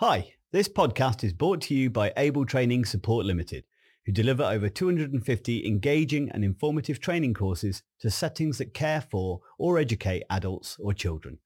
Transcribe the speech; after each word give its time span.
Hi, 0.00 0.32
this 0.50 0.66
podcast 0.66 1.22
is 1.24 1.34
brought 1.34 1.60
to 1.60 1.74
you 1.74 1.90
by 1.90 2.14
Able 2.16 2.46
Training 2.46 2.86
Support 2.86 3.26
Limited, 3.26 3.64
who 4.06 4.12
deliver 4.12 4.42
over 4.42 4.70
250 4.70 5.66
engaging 5.66 6.30
and 6.30 6.42
informative 6.42 7.00
training 7.00 7.34
courses 7.34 7.82
to 8.00 8.10
settings 8.10 8.56
that 8.56 8.72
care 8.72 9.02
for 9.02 9.42
or 9.58 9.78
educate 9.78 10.22
adults 10.30 10.78
or 10.80 10.94
children. 10.94 11.36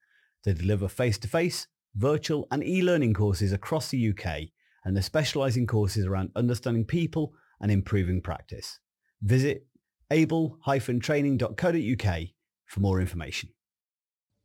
They 0.45 0.53
deliver 0.53 0.87
face-to-face, 0.87 1.67
virtual 1.96 2.46
and 2.53 2.62
e-learning 2.62 3.14
courses 3.14 3.53
across 3.53 3.88
the 3.88 4.11
UK, 4.11 4.51
and 4.84 4.96
they 4.96 5.00
specialise 5.00 5.58
courses 5.66 6.06
around 6.06 6.30
understanding 6.36 6.84
people 6.84 7.32
and 7.60 7.72
improving 7.72 8.21
practice. 8.21 8.78
Visit 9.21 9.66
able-training.co.uk 10.12 12.18
for 12.66 12.80
more 12.80 13.00
information. 13.00 13.48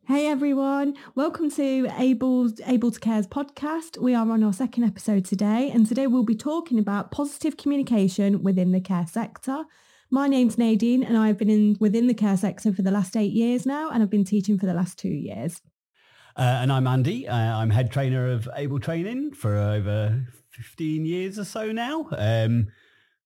Hey 0.09 0.25
everyone, 0.25 0.95
welcome 1.13 1.51
to 1.51 1.87
Able, 1.99 2.49
Able 2.65 2.89
to 2.89 2.99
Cares 2.99 3.27
podcast. 3.27 4.01
We 4.01 4.15
are 4.15 4.27
on 4.31 4.43
our 4.43 4.51
second 4.51 4.85
episode 4.85 5.23
today 5.23 5.69
and 5.69 5.85
today 5.85 6.07
we'll 6.07 6.23
be 6.23 6.33
talking 6.33 6.79
about 6.79 7.11
positive 7.11 7.57
communication 7.57 8.41
within 8.41 8.71
the 8.71 8.81
care 8.81 9.05
sector. 9.05 9.65
My 10.09 10.27
name's 10.27 10.57
Nadine 10.57 11.03
and 11.03 11.15
I've 11.15 11.37
been 11.37 11.51
in 11.51 11.77
within 11.79 12.07
the 12.07 12.15
care 12.15 12.37
sector 12.37 12.73
for 12.73 12.81
the 12.81 12.89
last 12.89 13.15
eight 13.15 13.33
years 13.33 13.67
now 13.67 13.91
and 13.91 14.01
I've 14.01 14.09
been 14.09 14.25
teaching 14.25 14.57
for 14.57 14.65
the 14.65 14.73
last 14.73 14.97
two 14.97 15.09
years. 15.09 15.61
Uh, 16.35 16.57
and 16.59 16.71
I'm 16.71 16.87
Andy. 16.87 17.27
Uh, 17.27 17.35
I'm 17.35 17.69
head 17.69 17.91
trainer 17.91 18.31
of 18.31 18.49
Able 18.55 18.79
Training 18.79 19.33
for 19.33 19.55
over 19.55 20.25
15 20.53 21.05
years 21.05 21.37
or 21.37 21.45
so 21.45 21.71
now. 21.71 22.07
Um, 22.17 22.69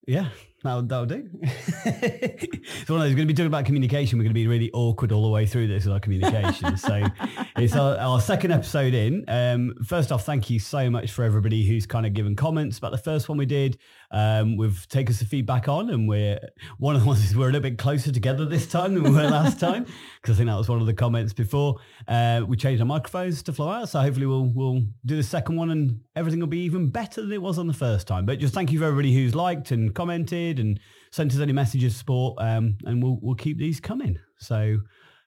yeah, 0.06 0.28
that'll, 0.64 0.84
that'll 0.84 1.06
do. 1.06 1.30
it's 1.42 2.90
one 2.90 3.02
of 3.02 3.06
those, 3.06 3.12
we're 3.12 3.18
going 3.18 3.18
to 3.18 3.26
be 3.26 3.34
talking 3.34 3.48
about 3.48 3.66
communication. 3.66 4.18
We're 4.18 4.24
going 4.24 4.32
to 4.32 4.40
be 4.40 4.48
really 4.48 4.72
awkward 4.74 5.12
all 5.12 5.24
the 5.24 5.30
way 5.30 5.46
through 5.46 5.68
this 5.68 5.86
with 5.86 5.94
our 5.94 6.00
communication. 6.00 6.78
so 6.78 7.06
it's 7.58 7.76
our, 7.76 7.98
our, 7.98 8.22
second 8.22 8.52
episode 8.52 8.94
in. 8.94 9.26
Um, 9.28 9.74
first 9.86 10.12
off, 10.12 10.26
thank 10.26 10.50
you 10.50 10.60
so 10.60 10.90
much 10.90 11.12
for 11.12 11.24
everybody 11.24 11.68
who's 11.68 11.86
kind 11.86 12.06
of 12.06 12.14
given 12.14 12.36
comments 12.36 12.78
about 12.78 12.92
the 12.92 12.98
first 12.98 13.28
one 13.28 13.38
we 13.38 13.46
did. 13.46 13.78
Um, 14.12 14.58
we've 14.58 14.88
taken 14.88 15.14
some 15.14 15.28
feedback 15.28 15.68
on 15.68 15.90
and 15.90 16.08
we're, 16.08 16.40
one 16.78 16.96
of 16.96 17.02
the 17.02 17.08
ones 17.08 17.24
is 17.24 17.36
we're 17.36 17.50
a 17.50 17.52
little 17.52 17.62
bit 17.62 17.78
closer 17.78 18.12
together 18.12 18.46
this 18.46 18.66
time 18.66 18.94
than 18.94 19.04
we 19.04 19.10
were 19.10 19.30
last 19.30 19.60
time. 19.60 19.86
Because 20.22 20.38
I 20.38 20.38
think 20.38 20.50
that 20.52 20.56
was 20.56 20.70
one 20.70 20.80
of 20.80 20.88
the 20.88 20.94
comments 20.94 21.34
before. 21.34 21.76
Uh, 22.08 22.44
we 22.48 22.56
changed 22.56 22.82
our 22.82 22.86
microphones 22.86 23.44
to 23.44 23.52
flow 23.52 23.68
out. 23.68 23.90
So 23.90 24.00
hopefully 24.00 24.26
we'll, 24.26 24.46
we'll 24.46 24.84
do 25.06 25.18
the 25.18 25.24
second 25.24 25.58
one 25.58 25.70
and 25.70 26.00
everything 26.16 26.40
will 26.40 26.48
be 26.48 26.60
even 26.60 26.90
better 26.90 27.22
than 27.22 27.34
it 27.34 27.42
was 27.42 27.58
on 27.58 27.68
the 27.68 27.74
first 27.74 28.08
time. 28.08 28.26
But 28.26 28.40
just 28.40 28.54
thank 28.54 28.72
you 28.72 28.80
for 28.80 28.86
everybody 28.86 29.14
who's 29.14 29.36
liked 29.36 29.72
and 29.72 29.94
commented 29.94 30.53
and 30.60 30.80
sent 31.12 31.34
us 31.34 31.40
any 31.40 31.54
messages 31.54 31.94
of 31.94 31.98
support, 31.98 32.38
um, 32.40 32.78
and 32.86 33.02
we'll 33.02 33.20
we'll 33.22 33.36
keep 33.36 33.58
these 33.58 33.80
coming. 33.80 34.20
So. 34.38 34.80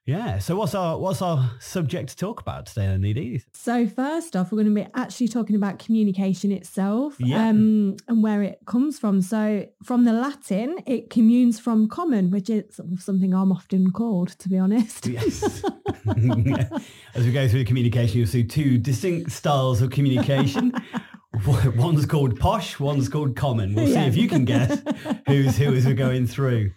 Yeah. 0.06 0.38
So 0.38 0.54
what's 0.54 0.72
our 0.76 0.96
what's 0.96 1.20
our 1.20 1.50
subject 1.58 2.10
to 2.10 2.16
talk 2.16 2.40
about 2.40 2.66
today, 2.66 2.86
Anita? 2.86 3.44
So 3.54 3.88
first 3.88 4.36
off, 4.36 4.52
we're 4.52 4.62
going 4.62 4.72
to 4.72 4.82
be 4.84 4.88
actually 4.94 5.26
talking 5.26 5.56
about 5.56 5.80
communication 5.80 6.52
itself 6.52 7.16
yeah. 7.18 7.48
um, 7.48 7.96
and 8.06 8.22
where 8.22 8.40
it 8.44 8.60
comes 8.66 9.00
from. 9.00 9.20
So 9.20 9.66
from 9.82 10.04
the 10.04 10.12
Latin, 10.12 10.78
it 10.86 11.10
communis 11.10 11.58
from 11.58 11.88
common, 11.88 12.30
which 12.30 12.48
is 12.48 12.80
something 12.98 13.34
I'm 13.34 13.50
often 13.50 13.90
called, 13.90 14.28
to 14.38 14.48
be 14.48 14.58
honest. 14.58 15.08
Yes. 15.08 15.64
As 17.14 17.24
we 17.24 17.32
go 17.32 17.48
through 17.48 17.60
the 17.60 17.64
communication, 17.64 18.18
you'll 18.18 18.28
see 18.28 18.44
two 18.44 18.78
distinct 18.78 19.32
styles 19.32 19.82
of 19.82 19.90
communication. 19.90 20.72
one's 21.76 22.06
called 22.06 22.38
posh, 22.38 22.78
one's 22.78 23.08
called 23.08 23.36
common. 23.36 23.74
We'll 23.74 23.88
yeah. 23.88 24.02
see 24.02 24.08
if 24.08 24.16
you 24.16 24.28
can 24.28 24.44
guess 24.44 24.80
who's 25.26 25.56
who 25.56 25.74
as 25.74 25.86
we're 25.86 25.94
going 25.94 26.26
through. 26.26 26.72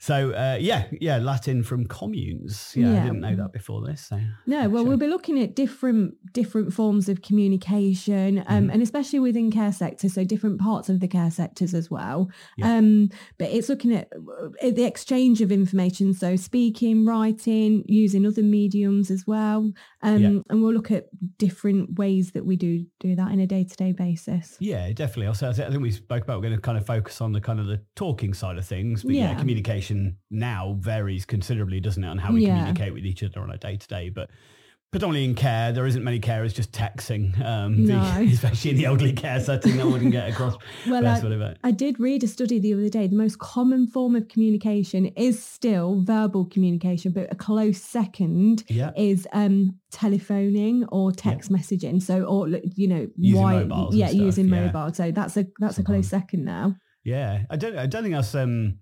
So 0.00 0.30
uh, 0.30 0.58
yeah, 0.60 0.86
yeah, 1.00 1.18
Latin 1.18 1.64
from 1.64 1.86
communis. 1.86 2.76
Yeah, 2.76 2.92
yeah, 2.92 3.00
I 3.00 3.04
didn't 3.04 3.20
know 3.20 3.34
that 3.34 3.52
before 3.52 3.84
this. 3.84 4.06
So 4.06 4.20
no, 4.46 4.68
well, 4.68 4.84
we'll 4.84 4.96
be 4.96 5.08
looking 5.08 5.42
at 5.42 5.56
different 5.56 6.14
different 6.32 6.72
forms 6.72 7.08
of 7.08 7.20
communication, 7.22 8.44
um, 8.46 8.66
mm 8.66 8.68
and 8.68 8.82
especially 8.82 9.18
within 9.18 9.50
care 9.50 9.72
sectors, 9.72 10.12
so 10.12 10.24
different 10.24 10.60
parts 10.60 10.90
of 10.90 11.00
the 11.00 11.08
care 11.08 11.30
sectors 11.30 11.72
as 11.72 11.90
well. 11.90 12.28
Yeah. 12.58 12.76
Um, 12.76 13.08
but 13.38 13.48
it's 13.48 13.70
looking 13.70 13.94
at, 13.94 14.08
at 14.62 14.76
the 14.76 14.84
exchange 14.84 15.40
of 15.40 15.50
information, 15.50 16.12
so 16.12 16.36
speaking, 16.36 17.06
writing, 17.06 17.82
using 17.86 18.26
other 18.26 18.42
mediums 18.42 19.10
as 19.10 19.26
well, 19.26 19.72
um, 20.02 20.18
yeah. 20.18 20.28
and 20.50 20.62
we'll 20.62 20.74
look 20.74 20.90
at 20.90 21.06
different 21.38 21.98
ways 21.98 22.32
that 22.32 22.44
we 22.44 22.56
do 22.56 22.84
do 23.00 23.16
that 23.16 23.32
in 23.32 23.40
a 23.40 23.46
day 23.46 23.64
to 23.64 23.74
day 23.74 23.92
basis. 23.92 24.58
Yeah, 24.60 24.92
definitely. 24.92 25.28
Also, 25.28 25.48
I 25.48 25.52
think 25.54 25.80
we 25.80 25.90
spoke 25.90 26.24
about 26.24 26.36
we're 26.36 26.48
going 26.48 26.56
to 26.56 26.60
kind 26.60 26.76
of 26.76 26.84
focus 26.84 27.22
on 27.22 27.32
the 27.32 27.40
kind 27.40 27.58
of 27.58 27.66
the 27.66 27.80
talking 27.96 28.34
side 28.34 28.58
of 28.58 28.66
things, 28.66 29.02
but 29.02 29.14
yeah, 29.14 29.34
communication 29.34 29.87
communication 29.88 30.18
now 30.30 30.76
varies 30.78 31.24
considerably, 31.24 31.80
doesn't 31.80 32.02
it, 32.02 32.08
on 32.08 32.18
how 32.18 32.32
we 32.32 32.46
yeah. 32.46 32.56
communicate 32.56 32.92
with 32.92 33.06
each 33.06 33.22
other 33.22 33.40
on 33.40 33.50
a 33.50 33.58
day 33.58 33.76
to 33.76 33.88
day. 33.88 34.08
But 34.08 34.30
predominantly 34.90 35.24
in 35.28 35.34
care, 35.34 35.72
there 35.72 35.86
isn't 35.86 36.02
many 36.02 36.18
carers 36.18 36.54
just 36.54 36.72
texting, 36.72 37.38
um, 37.44 37.84
no. 37.84 38.00
the, 38.00 38.24
especially 38.32 38.72
in 38.72 38.76
the 38.76 38.84
elderly 38.86 39.12
care 39.12 39.40
setting. 39.40 39.76
That 39.76 39.86
wouldn't 39.86 40.12
get 40.12 40.30
across. 40.30 40.56
well, 40.88 41.06
I, 41.06 41.54
I, 41.62 41.70
did 41.70 42.00
read 42.00 42.24
a 42.24 42.28
study 42.28 42.58
the 42.58 42.74
other 42.74 42.88
day. 42.88 43.06
The 43.06 43.16
most 43.16 43.38
common 43.38 43.86
form 43.86 44.16
of 44.16 44.28
communication 44.28 45.06
is 45.06 45.42
still 45.42 46.00
verbal 46.02 46.46
communication, 46.46 47.12
but 47.12 47.30
a 47.32 47.36
close 47.36 47.82
second 47.82 48.64
yeah. 48.68 48.92
is 48.96 49.26
um, 49.32 49.78
telephoning 49.90 50.84
or 50.90 51.12
text 51.12 51.50
yeah. 51.50 51.56
messaging. 51.56 52.02
So, 52.02 52.24
or 52.24 52.48
you 52.48 52.88
know, 52.88 53.08
using 53.16 53.42
why? 53.42 53.88
Yeah, 53.90 54.08
stuff, 54.08 54.20
using 54.20 54.48
mobile. 54.48 54.92
So 54.94 55.10
that's 55.10 55.36
a 55.36 55.46
that's 55.58 55.76
Sometimes. 55.76 55.78
a 55.78 55.82
close 55.82 56.08
second 56.08 56.44
now. 56.44 56.76
Yeah, 57.04 57.44
I 57.48 57.56
don't. 57.56 57.78
I 57.78 57.86
don't 57.86 58.02
think 58.02 58.14
that's 58.14 58.34
um 58.34 58.80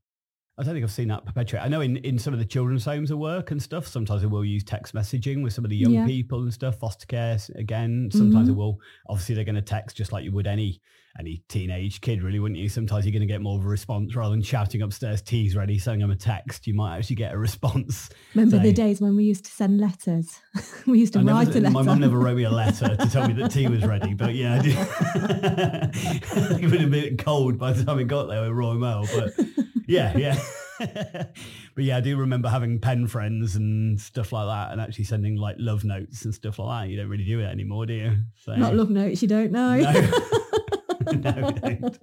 I 0.59 0.63
don't 0.63 0.73
think 0.73 0.85
I've 0.85 0.91
seen 0.91 1.09
that 1.09 1.27
perpetuate. 1.27 1.61
I 1.61 1.69
know 1.69 1.83
in, 1.83 1.99
in 1.99 2.19
some 2.19 2.33
of 2.33 2.39
the 2.39 2.47
children's 2.47 2.87
homes 2.87 3.11
of 3.11 3.19
work 3.19 3.51
and 3.51 3.63
stuff, 3.63 3.87
sometimes 3.87 4.23
they 4.23 4.27
will 4.27 4.45
use 4.45 4.65
text 4.65 4.95
messaging 4.95 5.43
with 5.43 5.53
some 5.53 5.65
of 5.65 5.71
the 5.71 5.77
young 5.77 5.93
yeah. 5.93 6.07
people 6.07 6.41
and 6.43 6.53
stuff, 6.53 6.79
foster 6.79 7.07
care 7.07 7.39
again. 7.57 8.09
Sometimes 8.11 8.49
mm-hmm. 8.49 8.53
it 8.53 8.57
will, 8.57 8.81
obviously 9.07 9.35
they're 9.35 9.45
going 9.45 9.57
to 9.57 9.61
text 9.61 9.99
just 9.99 10.13
like 10.13 10.25
you 10.25 10.33
would 10.33 10.47
any 10.47 10.81
any 11.19 11.43
teenage 11.49 12.01
kid 12.01 12.23
really, 12.23 12.39
wouldn't 12.39 12.59
you? 12.59 12.69
Sometimes 12.69 13.05
you're 13.05 13.13
going 13.13 13.27
to 13.27 13.27
get 13.27 13.41
more 13.41 13.59
of 13.59 13.65
a 13.65 13.69
response 13.69 14.15
rather 14.15 14.31
than 14.31 14.43
shouting 14.43 14.83
upstairs, 14.83 15.23
tea's 15.23 15.57
ready, 15.57 15.79
sending 15.79 16.01
them 16.01 16.11
a 16.11 16.17
text. 16.17 16.67
You 16.67 16.75
might 16.75 16.97
actually 16.97 17.17
get 17.17 17.33
a 17.33 17.39
response. 17.39 18.11
Remember 18.35 18.59
the 18.59 18.73
days 18.73 19.01
when 19.01 19.17
we 19.17 19.25
used 19.25 19.45
to 19.47 19.51
send 19.51 19.81
letters? 19.81 20.41
we 20.87 21.01
used 21.01 21.15
to 21.15 21.21
I 21.21 21.23
write 21.23 21.49
never, 21.49 21.59
a 21.59 21.61
letter. 21.63 21.73
My 21.73 21.83
mum 21.83 22.01
never 22.01 22.19
wrote 22.19 22.37
me 22.37 22.45
a 22.45 22.51
letter 22.65 22.97
to 22.97 23.11
tell 23.11 23.29
me 23.29 23.35
that 23.35 23.51
tea 23.51 23.67
was 23.69 23.85
ready, 23.85 24.15
but 24.15 24.35
yeah, 24.35 24.55
I 24.55 24.63
did. 24.63 24.77
it 24.77 26.63
would 26.63 26.63
have 26.63 26.71
been 26.71 26.85
a 26.85 26.89
bit 26.89 27.19
cold 27.19 27.59
by 27.59 27.73
the 27.73 27.85
time 27.85 27.99
it 27.99 28.05
got 28.05 28.27
there 28.27 28.43
with 28.43 28.53
Royal 28.53 28.75
Mail, 28.75 29.07
but 29.15 29.66
yeah, 29.87 30.17
yeah. 30.17 30.39
but 30.79 31.85
yeah, 31.85 31.97
I 31.97 32.01
do 32.01 32.17
remember 32.17 32.49
having 32.49 32.79
pen 32.79 33.07
friends 33.07 33.57
and 33.57 34.01
stuff 34.01 34.33
like 34.33 34.47
that, 34.47 34.73
and 34.73 34.81
actually 34.81 35.05
sending 35.05 35.37
like 35.37 35.57
love 35.59 35.85
notes 35.85 36.25
and 36.25 36.35
stuff 36.35 36.59
like 36.59 36.85
that. 36.85 36.91
You 36.91 36.99
don't 36.99 37.09
really 37.09 37.25
do 37.25 37.41
it 37.41 37.47
anymore, 37.47 37.87
do 37.87 37.95
you? 37.95 38.17
So, 38.37 38.55
Not 38.57 38.75
love 38.75 38.91
notes. 38.91 39.23
You 39.23 39.29
don't 39.29 39.53
know. 39.53 39.79
No, 39.79 39.93
no 41.13 41.51
don't. 41.51 41.99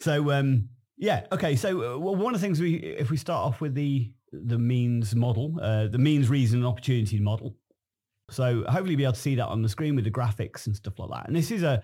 So 0.00 0.30
um, 0.32 0.68
yeah, 0.96 1.26
okay. 1.30 1.56
So 1.56 1.94
uh, 1.94 1.98
well, 1.98 2.16
one 2.16 2.34
of 2.34 2.40
the 2.40 2.46
things 2.46 2.60
we, 2.60 2.74
if 2.74 3.10
we 3.10 3.16
start 3.16 3.44
off 3.46 3.60
with 3.60 3.74
the 3.74 4.10
the 4.32 4.58
means 4.58 5.14
model, 5.14 5.58
uh, 5.62 5.86
the 5.86 5.98
means 5.98 6.28
reason 6.28 6.60
and 6.60 6.66
opportunity 6.66 7.20
model. 7.20 7.54
So 8.30 8.64
hopefully 8.64 8.90
you'll 8.90 8.98
be 8.98 9.04
able 9.04 9.14
to 9.14 9.20
see 9.20 9.36
that 9.36 9.46
on 9.46 9.62
the 9.62 9.68
screen 9.68 9.94
with 9.94 10.04
the 10.04 10.10
graphics 10.10 10.66
and 10.66 10.76
stuff 10.76 10.98
like 10.98 11.10
that. 11.10 11.28
And 11.28 11.36
this 11.36 11.50
is 11.50 11.62
a 11.62 11.82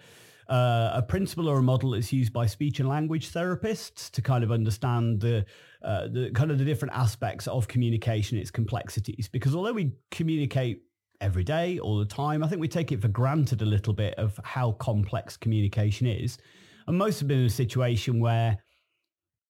uh, 0.49 0.91
a 0.94 1.03
principle 1.03 1.49
or 1.49 1.59
a 1.59 1.62
model 1.62 1.91
that's 1.91 2.12
used 2.12 2.32
by 2.32 2.47
speech 2.47 2.81
and 2.81 2.88
language 2.88 3.32
therapists 3.32 4.10
to 4.10 4.22
kind 4.22 4.44
of 4.44 4.53
understand 4.53 5.21
the, 5.21 5.44
uh, 5.82 6.09
the 6.09 6.31
kind 6.34 6.50
of 6.50 6.59
the 6.59 6.65
different 6.65 6.94
aspects 6.94 7.47
of 7.47 7.69
communication, 7.69 8.38
its 8.38 8.50
complexities. 8.50 9.28
Because 9.28 9.55
although 9.55 9.72
we 9.72 9.93
communicate 10.10 10.82
every 11.21 11.44
day, 11.44 11.78
all 11.78 11.99
the 11.99 12.05
time, 12.05 12.44
I 12.44 12.49
think 12.49 12.60
we 12.60 12.69
take 12.69 12.93
it 12.93 13.00
for 13.00 13.09
granted 13.09 13.62
a 13.62 13.66
little 13.66 13.94
bit 13.94 14.15
of 14.15 14.38
how 14.44 14.72
complex 14.72 15.37
communication 15.37 16.06
is. 16.06 16.38
And 16.87 16.99
most 16.99 17.19
have 17.21 17.28
been 17.28 17.41
in 17.41 17.47
a 17.47 17.50
situation 17.50 18.21
where 18.21 18.59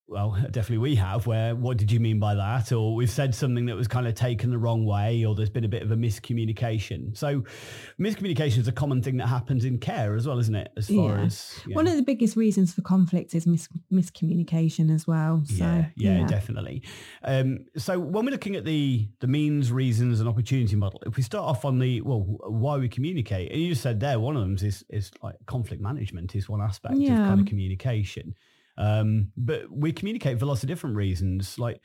well, 0.07 0.37
definitely 0.51 0.79
we 0.79 0.95
have, 0.97 1.27
where 1.27 1.55
what 1.55 1.77
did 1.77 1.91
you 1.91 2.01
mean 2.01 2.19
by 2.19 2.35
that? 2.35 2.73
Or 2.73 2.95
we've 2.95 3.11
said 3.11 3.35
something 3.35 3.67
that 3.67 3.77
was 3.77 3.89
kind 3.89 4.07
of 4.07 4.15
taken 4.15 4.51
the 4.51 4.59
wrong 4.59 4.85
way, 4.85 5.25
or 5.25 5.35
there's 5.35 5.51
been 5.51 5.65
a 5.65 5.69
bit 5.69 5.83
of 5.83 5.91
a 5.91 5.97
miscommunication. 5.97 7.17
So 7.17 7.45
miscommunication 7.99 8.59
is 8.59 8.69
a 8.69 8.73
common 8.73 9.03
thing 9.03 9.17
that 9.19 9.29
happens 9.29 9.65
in 9.65 9.79
care 9.79 10.15
as 10.15 10.27
well, 10.27 10.39
isn't 10.39 10.55
it? 10.55 10.73
As 10.77 10.89
far 10.89 11.17
yeah. 11.17 11.25
as 11.25 11.61
yeah. 11.67 11.75
one 11.75 11.87
of 11.87 11.97
the 11.97 12.03
biggest 12.03 12.37
reasons 12.37 12.75
for 12.75 12.83
conflict 12.83 13.35
is 13.35 13.47
mis- 13.47 13.69
miscommunication 13.93 14.95
as 14.95 15.07
well. 15.07 15.43
So, 15.47 15.65
yeah, 15.65 15.87
yeah, 15.97 16.19
yeah, 16.21 16.27
definitely. 16.27 16.83
Um, 17.23 17.67
so 17.77 17.99
when 17.99 18.25
we're 18.25 18.33
looking 18.33 18.57
at 18.57 18.65
the 18.65 19.09
the 19.21 19.27
means, 19.27 19.73
reasons, 19.73 20.21
and 20.21 20.29
opportunity 20.29 20.77
model, 20.77 21.03
if 21.07 21.17
we 21.17 21.23
start 21.23 21.45
off 21.45 21.65
on 21.65 21.79
the 21.79 22.01
well, 22.03 22.21
why 22.21 22.77
we 22.77 22.89
communicate, 22.89 23.51
and 23.51 23.61
you 23.61 23.71
just 23.71 23.83
said 23.83 24.01
there, 24.01 24.19
one 24.21 24.37
of 24.37 24.43
them 24.43 24.55
is 24.55 24.85
is 24.91 25.11
like 25.23 25.37
conflict 25.47 25.83
management 25.83 26.35
is 26.35 26.49
one 26.49 26.61
aspect 26.61 26.95
of 26.95 27.07
kind 27.07 27.41
of 27.41 27.47
communication. 27.47 28.35
Um, 28.77 29.33
but 29.37 29.71
we 29.71 29.93
communicate 29.93 30.39
for 30.39 30.47
lots 30.47 30.63
of 30.63 30.69
different 30.69 30.97
reasons. 30.97 31.59
Like 31.59 31.81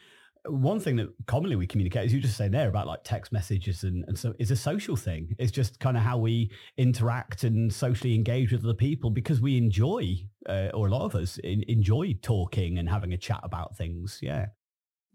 one 0.45 0.79
thing 0.79 0.95
that 0.97 1.09
commonly 1.27 1.55
we 1.55 1.67
communicate, 1.67 2.05
as 2.05 2.13
you 2.13 2.19
just 2.19 2.37
say 2.37 2.47
there 2.47 2.69
about 2.69 2.87
like 2.87 3.01
text 3.03 3.31
messages 3.31 3.83
and, 3.83 4.05
and 4.07 4.17
so 4.17 4.33
is 4.39 4.51
a 4.51 4.55
social 4.55 4.95
thing. 4.95 5.35
It's 5.37 5.51
just 5.51 5.79
kind 5.79 5.97
of 5.97 6.03
how 6.03 6.17
we 6.17 6.51
interact 6.77 7.43
and 7.43 7.71
socially 7.73 8.15
engage 8.15 8.51
with 8.51 8.63
other 8.63 8.73
people 8.73 9.09
because 9.09 9.41
we 9.41 9.57
enjoy, 9.57 10.15
uh, 10.47 10.69
or 10.73 10.87
a 10.87 10.91
lot 10.91 11.03
of 11.03 11.15
us 11.15 11.37
in, 11.39 11.63
enjoy 11.67 12.17
talking 12.21 12.77
and 12.77 12.89
having 12.89 13.13
a 13.13 13.17
chat 13.17 13.41
about 13.43 13.75
things. 13.75 14.19
Yeah. 14.21 14.47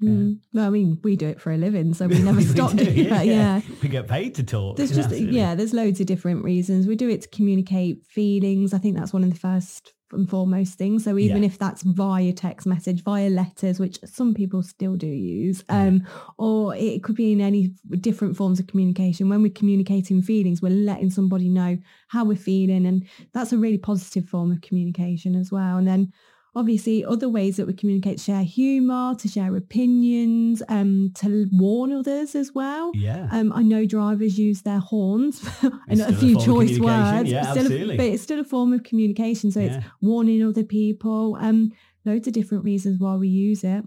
Mm. 0.03 0.41
Well, 0.53 0.67
I 0.67 0.71
mean, 0.71 1.01
we 1.03 1.17
do 1.17 1.29
it 1.29 1.41
for 1.41 1.53
a 1.53 1.57
living, 1.57 1.95
so 1.95 2.07
we 2.07 2.19
never 2.23 2.39
We 2.39 2.45
stop 2.45 2.73
do, 2.73 2.85
doing 2.85 3.09
that. 3.09 3.27
Yeah. 3.27 3.61
We 3.83 3.89
get 3.89 4.09
paid 4.09 4.35
to 4.37 4.43
talk. 4.43 4.77
There's 4.77 4.91
just 4.91 5.11
Absolutely. 5.11 5.37
yeah, 5.37 5.55
there's 5.55 5.73
loads 5.73 6.01
of 6.01 6.07
different 6.07 6.45
reasons. 6.45 6.87
We 6.87 6.97
do 6.97 7.09
it 7.09 7.23
to 7.23 7.29
communicate 7.29 8.05
feelings. 8.05 8.75
I 8.75 8.79
think 8.79 8.97
that's 8.97 9.13
one 9.13 9.25
of 9.25 9.33
the 9.33 9.39
first 9.39 9.94
and 10.13 10.29
foremost 10.29 10.79
thing. 10.79 10.99
So 10.99 11.19
even 11.19 11.43
Yeah. 11.43 11.47
if 11.47 11.59
that's 11.59 11.83
via 11.83 12.33
text 12.33 12.67
message, 12.67 13.03
via 13.03 13.29
letters, 13.31 13.81
which 13.81 13.99
some 14.05 14.35
people 14.35 14.63
still 14.63 14.97
do 14.97 15.07
use, 15.09 15.65
um, 15.69 16.03
or 16.39 16.75
it 16.77 17.03
could 17.03 17.17
be 17.17 17.33
in 17.33 17.41
any 17.41 17.73
different 18.01 18.37
forms 18.37 18.61
of 18.61 18.67
communication. 18.67 19.29
When 19.29 19.43
we're 19.43 19.51
communicating 19.53 20.23
feelings, 20.23 20.63
we're 20.63 20.71
letting 20.71 21.11
somebody 21.11 21.49
know 21.49 21.79
how 22.09 22.25
we're 22.25 22.37
feeling, 22.37 22.87
and 22.87 23.05
that's 23.33 23.53
a 23.53 23.59
really 23.59 23.79
positive 23.79 24.29
form 24.29 24.53
of 24.53 24.61
communication 24.61 25.35
as 25.35 25.51
well. 25.51 25.79
And 25.79 25.89
then 25.89 26.13
obviously 26.57 27.05
other 27.05 27.29
ways 27.29 27.57
that 27.57 27.67
we 27.67 27.73
communicate 27.75 28.21
share 28.21 28.43
humor 28.43 29.15
to 29.19 29.27
share 29.29 29.55
opinions 29.57 30.63
um 30.69 31.11
to 31.15 31.47
warn 31.53 31.93
others 31.93 32.35
as 32.35 32.53
well 32.55 32.93
Yeah. 32.95 33.29
um, 33.33 33.53
I 33.53 33.63
know 33.63 33.85
drivers 33.87 34.39
use 34.39 34.63
their 34.63 34.79
horns 34.79 35.43
and 35.89 36.01
a 36.01 36.05
still 36.05 36.15
a 36.15 36.17
few 36.19 36.39
choice 36.41 36.79
words, 36.79 37.31
Yeah, 37.31 37.53
but, 37.55 37.65
still 37.67 37.91
a, 37.91 37.97
but 37.97 38.07
it's 38.07 38.23
still 38.23 38.41
a 38.41 38.45
form 38.45 38.73
of 38.73 38.83
communication. 38.85 39.51
So 39.51 39.61
Yeah. 39.61 39.67
it's 39.79 39.87
warning 40.01 40.43
other 40.43 40.65
people. 40.65 41.37
Um, 41.41 41.73
loads 42.05 42.27
of 42.29 42.35
different 42.35 42.65
reasons 42.65 43.01
why 43.01 43.17
we 43.17 43.29
use 43.29 43.65
it. 43.65 43.85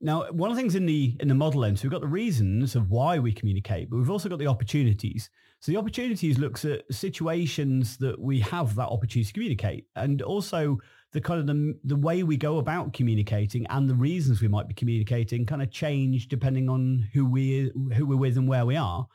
Now, 0.00 0.30
one 0.30 0.50
of 0.50 0.56
the 0.56 0.62
things 0.62 0.74
in 0.76 0.86
the 0.86 1.16
in 1.20 1.28
the 1.28 1.34
model 1.34 1.64
end, 1.64 1.78
so 1.78 1.82
we've 1.84 1.92
got 1.92 2.00
the 2.00 2.06
reasons 2.06 2.76
of 2.76 2.88
why 2.90 3.18
we 3.18 3.32
communicate, 3.32 3.90
but 3.90 3.96
we've 3.96 4.10
also 4.10 4.28
got 4.28 4.38
the 4.38 4.46
opportunities. 4.46 5.28
So 5.60 5.72
the 5.72 5.78
opportunities 5.78 6.38
looks 6.38 6.64
at 6.64 6.82
situations 6.92 7.96
that 7.98 8.16
we 8.20 8.38
have 8.40 8.76
that 8.76 8.86
opportunity 8.88 9.24
to 9.26 9.32
communicate, 9.32 9.86
and 9.96 10.22
also 10.22 10.78
the 11.12 11.20
kind 11.20 11.40
of 11.40 11.46
the, 11.46 11.78
the 11.84 11.96
way 11.96 12.22
we 12.22 12.36
go 12.36 12.58
about 12.58 12.92
communicating 12.92 13.66
and 13.68 13.88
the 13.88 13.94
reasons 13.94 14.42
we 14.42 14.48
might 14.48 14.68
be 14.68 14.74
communicating 14.74 15.46
kind 15.46 15.62
of 15.62 15.70
change 15.70 16.28
depending 16.28 16.68
on 16.68 17.08
who 17.14 17.24
we 17.24 17.70
who 17.94 18.06
we're 18.06 18.16
with 18.16 18.36
and 18.36 18.48
where 18.48 18.66
we 18.66 18.76
are. 18.76 19.06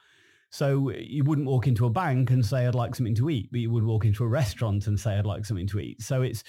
So 0.50 0.92
you 0.92 1.24
wouldn't 1.24 1.48
walk 1.48 1.68
into 1.68 1.86
a 1.86 1.90
bank 1.90 2.30
and 2.30 2.46
say 2.46 2.68
I'd 2.68 2.76
like 2.76 2.94
something 2.94 3.16
to 3.16 3.30
eat, 3.30 3.50
but 3.52 3.60
you 3.60 3.72
would 3.72 3.84
walk 3.84 4.06
into 4.06 4.24
a 4.24 4.28
restaurant 4.28 4.86
and 4.86 5.00
say 5.00 5.18
I'd 5.18 5.26
like 5.26 5.46
something 5.46 5.68
to 5.68 5.80
eat. 5.80 6.02
So 6.02 6.22
it's 6.22 6.44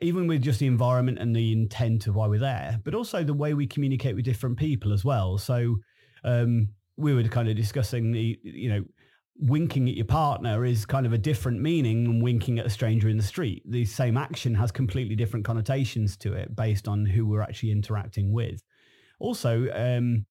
even 0.00 0.26
with 0.26 0.42
just 0.42 0.60
the 0.60 0.66
environment 0.66 1.18
and 1.18 1.34
the 1.34 1.52
intent 1.52 2.06
of 2.06 2.14
why 2.14 2.26
we're 2.26 2.38
there, 2.38 2.80
but 2.84 2.94
also 2.94 3.24
the 3.24 3.32
way 3.32 3.54
we 3.54 3.66
communicate 3.66 4.14
with 4.14 4.26
different 4.26 4.58
people 4.58 4.92
as 4.92 5.04
well. 5.04 5.38
So 5.38 5.76
um, 6.22 6.68
we 6.96 7.14
were 7.14 7.22
kind 7.24 7.48
of 7.48 7.56
discussing 7.56 8.12
the, 8.12 8.38
you 8.42 8.68
know, 8.68 8.84
winking 9.38 9.88
at 9.88 9.94
your 9.94 10.06
partner 10.06 10.64
is 10.64 10.86
kind 10.86 11.06
of 11.06 11.12
a 11.12 11.18
different 11.18 11.60
meaning 11.60 12.04
than 12.04 12.22
winking 12.22 12.58
at 12.58 12.66
a 12.66 12.70
stranger 12.70 13.08
in 13.08 13.16
the 13.16 13.22
street. 13.22 13.62
The 13.66 13.84
same 13.84 14.16
action 14.16 14.54
has 14.54 14.72
completely 14.72 15.14
different 15.14 15.44
connotations 15.44 16.16
to 16.18 16.32
it 16.32 16.56
based 16.56 16.88
on 16.88 17.04
who 17.04 17.26
we're 17.26 17.42
actually 17.42 17.72
interacting 17.72 18.32
with. 18.32 18.62
Also, 19.18 19.68
um, 19.72 20.26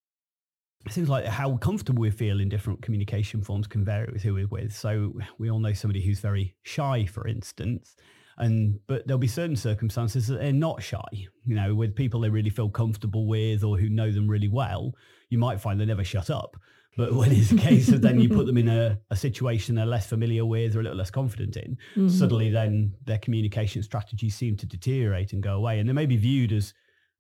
it 0.86 0.92
seems 0.92 1.10
like 1.10 1.26
how 1.26 1.58
comfortable 1.58 2.02
we 2.02 2.12
feel 2.12 2.40
in 2.40 2.50
different 2.50 2.82
communication 2.82 3.42
forms 3.42 3.68
can 3.68 3.84
vary 3.84 4.10
with 4.12 4.22
who 4.22 4.36
we're 4.36 4.48
with. 4.48 4.74
So 4.74 5.14
we 5.40 5.50
all 5.50 5.60
know 5.60 5.74
somebody 5.74 6.02
who's 6.06 6.20
very 6.20 6.56
shy, 6.64 7.06
for 7.06 7.28
instance, 7.28 7.96
and 8.38 8.80
but 8.88 9.08
there'll 9.08 9.18
be 9.18 9.28
certain 9.28 9.56
circumstances 9.56 10.28
that 10.28 10.40
they're 10.40 10.54
not 10.54 10.84
shy. 10.84 11.04
You 11.12 11.56
know, 11.56 11.74
with 11.74 11.96
people 11.96 12.20
they 12.20 12.30
really 12.30 12.50
feel 12.50 12.70
comfortable 12.70 13.28
with 13.28 13.64
or 13.64 13.78
who 13.78 13.90
know 13.90 14.12
them 14.12 14.28
really 14.28 14.48
well, 14.48 14.94
you 15.30 15.38
might 15.38 15.60
find 15.60 15.80
they 15.80 15.86
never 15.86 16.04
shut 16.04 16.30
up. 16.30 16.56
But 16.98 17.14
when 17.14 17.32
it's 17.32 17.52
a 17.52 17.58
case 17.58 17.90
of 17.90 18.02
then 18.02 18.20
you 18.20 18.30
put 18.30 18.46
them 18.50 18.58
in 18.58 18.68
a, 18.70 19.00
a 19.10 19.16
situation 19.16 19.76
they're 19.76 19.86
less 19.86 20.08
familiar 20.08 20.46
with 20.46 20.76
or 20.76 20.80
a 20.80 20.84
little 20.84 20.98
less 20.98 21.12
confident 21.12 21.58
in, 21.58 21.78
Mhm. 21.96 22.10
suddenly 22.12 22.50
then 22.50 22.94
their 23.06 23.18
communication 23.18 23.84
strategies 23.84 24.36
seem 24.36 24.56
to 24.58 24.66
deteriorate 24.66 25.34
and 25.34 25.44
go 25.44 25.56
away. 25.56 25.80
And 25.80 25.88
they 25.90 25.94
may 25.94 26.06
be 26.06 26.18
viewed 26.18 26.52
as 26.52 26.74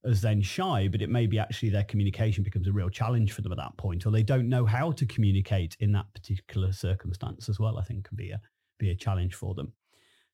as 0.06 0.22
then 0.22 0.40
shy, 0.40 0.88
but 0.88 1.02
it 1.02 1.10
may 1.10 1.26
be 1.26 1.40
actually 1.40 1.70
their 1.70 1.84
communication 1.84 2.44
becomes 2.44 2.68
a 2.68 2.72
real 2.72 2.90
challenge 2.90 3.32
for 3.32 3.42
them 3.42 3.52
at 3.52 3.58
that 3.58 3.76
point, 3.76 4.06
or 4.06 4.12
they 4.12 4.22
don't 4.22 4.48
know 4.48 4.64
how 4.64 4.92
to 4.92 5.04
communicate 5.08 5.76
in 5.80 5.92
that 5.94 6.06
particular 6.14 6.72
circumstance 6.72 7.50
as 7.50 7.60
well. 7.60 7.80
I 7.80 7.84
think 7.84 8.06
can 8.08 8.16
be 8.16 8.30
a 8.30 8.40
be 8.78 8.92
a 8.92 8.96
challenge 8.96 9.34
for 9.34 9.56
them. 9.56 9.74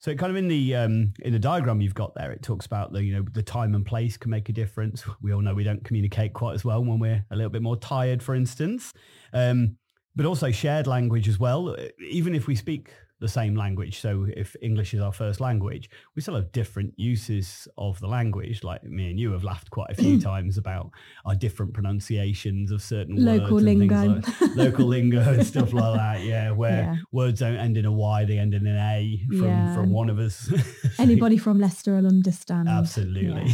So 0.01 0.15
kind 0.15 0.31
of 0.31 0.35
in 0.35 0.47
the 0.47 0.75
um, 0.75 1.13
in 1.19 1.31
the 1.31 1.39
diagram 1.39 1.79
you've 1.79 1.93
got 1.93 2.15
there, 2.15 2.31
it 2.31 2.41
talks 2.41 2.65
about 2.65 2.91
the 2.91 3.03
you 3.03 3.13
know 3.13 3.25
the 3.33 3.43
time 3.43 3.75
and 3.75 3.85
place 3.85 4.17
can 4.17 4.31
make 4.31 4.49
a 4.49 4.51
difference. 4.51 5.03
We 5.21 5.31
all 5.31 5.41
know 5.41 5.53
we 5.53 5.63
don't 5.63 5.83
communicate 5.83 6.33
quite 6.33 6.55
as 6.55 6.65
well 6.65 6.83
when 6.83 6.97
we're 6.97 7.23
a 7.29 7.35
little 7.35 7.51
bit 7.51 7.61
more 7.61 7.77
tired, 7.77 8.23
for 8.23 8.33
instance, 8.33 8.93
um, 9.31 9.77
but 10.15 10.25
also 10.25 10.49
shared 10.49 10.87
language 10.87 11.27
as 11.27 11.37
well. 11.37 11.75
Even 12.09 12.33
if 12.33 12.47
we 12.47 12.55
speak 12.55 12.89
the 13.21 13.27
same 13.29 13.55
language, 13.55 14.01
so 14.01 14.25
if 14.35 14.55
English 14.61 14.93
is 14.93 14.99
our 14.99 15.13
first 15.13 15.39
language, 15.39 15.89
we 16.15 16.21
still 16.21 16.35
have 16.35 16.51
different 16.51 16.91
uses 16.97 17.67
of 17.77 17.99
the 17.99 18.07
language. 18.07 18.63
Like 18.63 18.83
me 18.83 19.09
and 19.11 19.19
you 19.19 19.31
have 19.31 19.43
laughed 19.43 19.69
quite 19.69 19.91
a 19.91 19.93
few 19.95 20.19
times 20.19 20.57
about 20.57 20.89
our 21.25 21.35
different 21.35 21.73
pronunciations 21.73 22.71
of 22.71 22.81
certain 22.81 23.15
Local 23.23 23.53
words 23.57 23.65
and 23.67 23.79
things 23.79 23.91
lingo. 23.91 24.21
like- 24.47 24.55
local 24.57 24.85
lingo 24.87 25.19
and 25.21 25.45
stuff 25.53 25.71
like 25.71 25.95
that. 25.95 26.23
Yeah, 26.25 26.51
where 26.51 26.71
Yeah. 26.83 26.95
words 27.11 27.39
don't 27.39 27.55
end 27.57 27.77
in 27.77 27.85
a 27.85 27.91
Y, 27.91 28.25
they 28.25 28.37
end 28.39 28.53
in 28.55 28.65
an 28.65 28.77
A 28.77 29.21
from, 29.27 29.43
Yeah. 29.47 29.75
from 29.75 29.91
one 29.91 30.09
of 30.09 30.17
us. 30.19 30.51
Anybody 30.99 31.37
from 31.37 31.59
Leicester 31.59 31.95
will 31.95 32.07
understand. 32.07 32.67
Absolutely. 32.67 33.53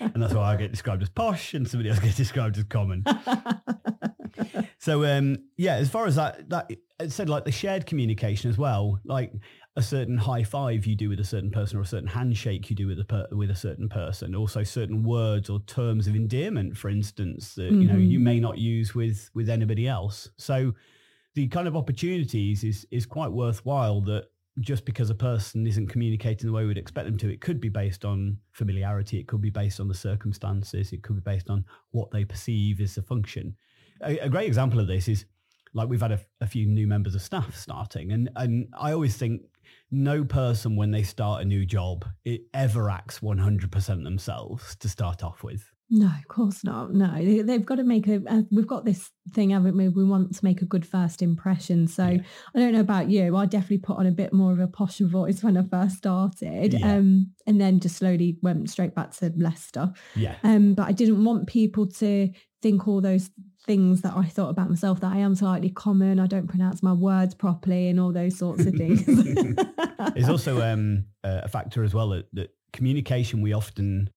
and 0.00 0.22
that's 0.22 0.34
why 0.34 0.52
I 0.52 0.56
get 0.56 0.70
described 0.70 1.02
as 1.02 1.08
posh 1.08 1.54
and 1.54 1.66
somebody 1.66 1.88
else 1.88 1.98
gets 1.98 2.16
described 2.18 2.58
as 2.58 2.64
common. 2.64 3.04
So 4.78 5.04
um, 5.04 5.38
yeah, 5.56 5.76
as 5.76 5.88
far 5.88 6.06
as 6.06 6.16
that, 6.16 6.48
that 6.50 6.70
it 7.00 7.12
said 7.12 7.28
like 7.28 7.44
the 7.44 7.52
shared 7.52 7.86
communication 7.86 8.50
as 8.50 8.58
well, 8.58 9.00
like 9.04 9.32
a 9.76 9.82
certain 9.82 10.16
high 10.16 10.44
five 10.44 10.86
you 10.86 10.94
do 10.94 11.08
with 11.08 11.18
a 11.18 11.24
certain 11.24 11.50
person 11.50 11.78
or 11.78 11.82
a 11.82 11.86
certain 11.86 12.06
handshake 12.06 12.70
you 12.70 12.76
do 12.76 12.86
with 12.86 13.00
a 13.00 13.04
per- 13.04 13.26
with 13.32 13.50
a 13.50 13.56
certain 13.56 13.88
person, 13.88 14.34
also 14.34 14.62
certain 14.62 15.02
words 15.02 15.50
or 15.50 15.60
terms 15.60 16.06
of 16.06 16.14
endearment, 16.14 16.76
for 16.76 16.88
instance, 16.88 17.54
that 17.56 17.72
you 17.72 17.88
know 17.88 17.96
you 17.96 18.18
mm-hmm. 18.18 18.24
may 18.24 18.40
not 18.40 18.58
use 18.58 18.94
with 18.94 19.30
with 19.34 19.48
anybody 19.48 19.88
else. 19.88 20.28
So 20.36 20.72
the 21.34 21.48
kind 21.48 21.66
of 21.66 21.76
opportunities 21.76 22.62
is 22.62 22.86
is 22.90 23.06
quite 23.06 23.32
worthwhile 23.32 24.00
that 24.02 24.26
just 24.60 24.84
because 24.84 25.10
a 25.10 25.14
person 25.16 25.66
isn't 25.66 25.88
communicating 25.88 26.46
the 26.46 26.52
way 26.52 26.64
we'd 26.64 26.78
expect 26.78 27.06
them 27.06 27.18
to, 27.18 27.32
it 27.32 27.40
could 27.40 27.60
be 27.60 27.68
based 27.68 28.04
on 28.04 28.38
familiarity, 28.52 29.18
it 29.18 29.26
could 29.26 29.40
be 29.40 29.50
based 29.50 29.80
on 29.80 29.88
the 29.88 29.94
circumstances, 29.94 30.92
it 30.92 31.02
could 31.02 31.16
be 31.16 31.30
based 31.32 31.50
on 31.50 31.64
what 31.90 32.08
they 32.12 32.24
perceive 32.24 32.80
as 32.80 32.96
a 32.96 33.02
function. 33.02 33.56
A, 34.02 34.18
a 34.18 34.28
great 34.28 34.46
example 34.46 34.78
of 34.78 34.86
this 34.86 35.08
is 35.08 35.24
like 35.74 35.88
we've 35.88 36.00
had 36.00 36.12
a, 36.12 36.20
a 36.40 36.46
few 36.46 36.66
new 36.66 36.86
members 36.86 37.14
of 37.14 37.22
staff 37.22 37.54
starting, 37.56 38.12
and 38.12 38.30
and 38.36 38.68
I 38.78 38.92
always 38.92 39.16
think 39.16 39.42
no 39.90 40.24
person 40.24 40.76
when 40.76 40.90
they 40.90 41.02
start 41.02 41.42
a 41.42 41.44
new 41.44 41.64
job 41.64 42.04
it 42.24 42.42
ever 42.52 42.90
acts 42.90 43.20
100% 43.20 44.04
themselves 44.04 44.76
to 44.76 44.88
start 44.88 45.22
off 45.22 45.42
with. 45.42 45.70
No, 45.90 46.06
of 46.06 46.26
course 46.28 46.64
not. 46.64 46.92
No, 46.94 47.14
They- 47.22 47.42
they've 47.42 47.64
got 47.64 47.76
to 47.76 47.84
make 47.84 48.08
a. 48.08 48.20
Uh, 48.26 48.42
we've 48.50 48.66
got 48.66 48.84
this 48.84 49.10
thing, 49.32 49.50
haven't 49.50 49.76
we? 49.76 49.88
We 49.90 50.02
want 50.04 50.34
to 50.34 50.44
make 50.44 50.62
a 50.62 50.66
good 50.66 50.84
first 50.86 51.22
impression. 51.22 51.86
So 51.86 52.08
Yeah. 52.08 52.22
I 52.54 52.58
don't 52.58 52.72
know 52.72 52.80
about 52.80 53.10
you. 53.10 53.36
I 53.36 53.46
definitely 53.46 53.78
put 53.78 53.98
on 53.98 54.06
a 54.06 54.10
bit 54.10 54.32
more 54.32 54.52
of 54.52 54.58
a 54.60 54.66
posh 54.66 54.98
voice 54.98 55.42
when 55.44 55.56
I 55.56 55.62
first 55.62 55.96
started, 55.98 56.72
Yeah. 56.72 56.94
um, 56.96 57.32
and 57.46 57.60
then 57.60 57.80
just 57.80 57.96
slowly 57.96 58.38
went 58.42 58.70
straight 58.70 58.94
back 58.94 59.12
to 59.18 59.32
Leicester. 59.36 59.92
Yeah. 60.16 60.36
Um, 60.42 60.74
but 60.74 60.88
I 60.88 60.92
didn't 60.92 61.22
want 61.22 61.46
people 61.46 61.86
to 61.86 62.30
think 62.62 62.88
all 62.88 63.02
those 63.02 63.30
things 63.64 64.02
that 64.02 64.14
I 64.16 64.24
thought 64.24 64.50
about 64.50 64.68
myself 64.68 65.00
that 65.00 65.12
I 65.12 65.18
am 65.18 65.34
slightly 65.34 65.70
common. 65.70 66.20
I 66.20 66.26
don't 66.26 66.46
pronounce 66.46 66.82
my 66.82 66.92
words 66.92 67.34
properly, 67.34 67.88
and 67.88 67.98
all 67.98 68.12
those 68.12 68.36
sorts 68.38 68.64
of 68.66 68.74
things. 68.74 69.04
There's 70.14 70.28
also 70.28 70.60
um, 70.72 71.06
a 71.22 71.48
factor 71.48 71.82
as 71.82 71.94
well 71.94 72.10
that, 72.10 72.26
that 72.34 72.54
communication 72.72 73.40
we 73.40 73.52
often 73.52 74.10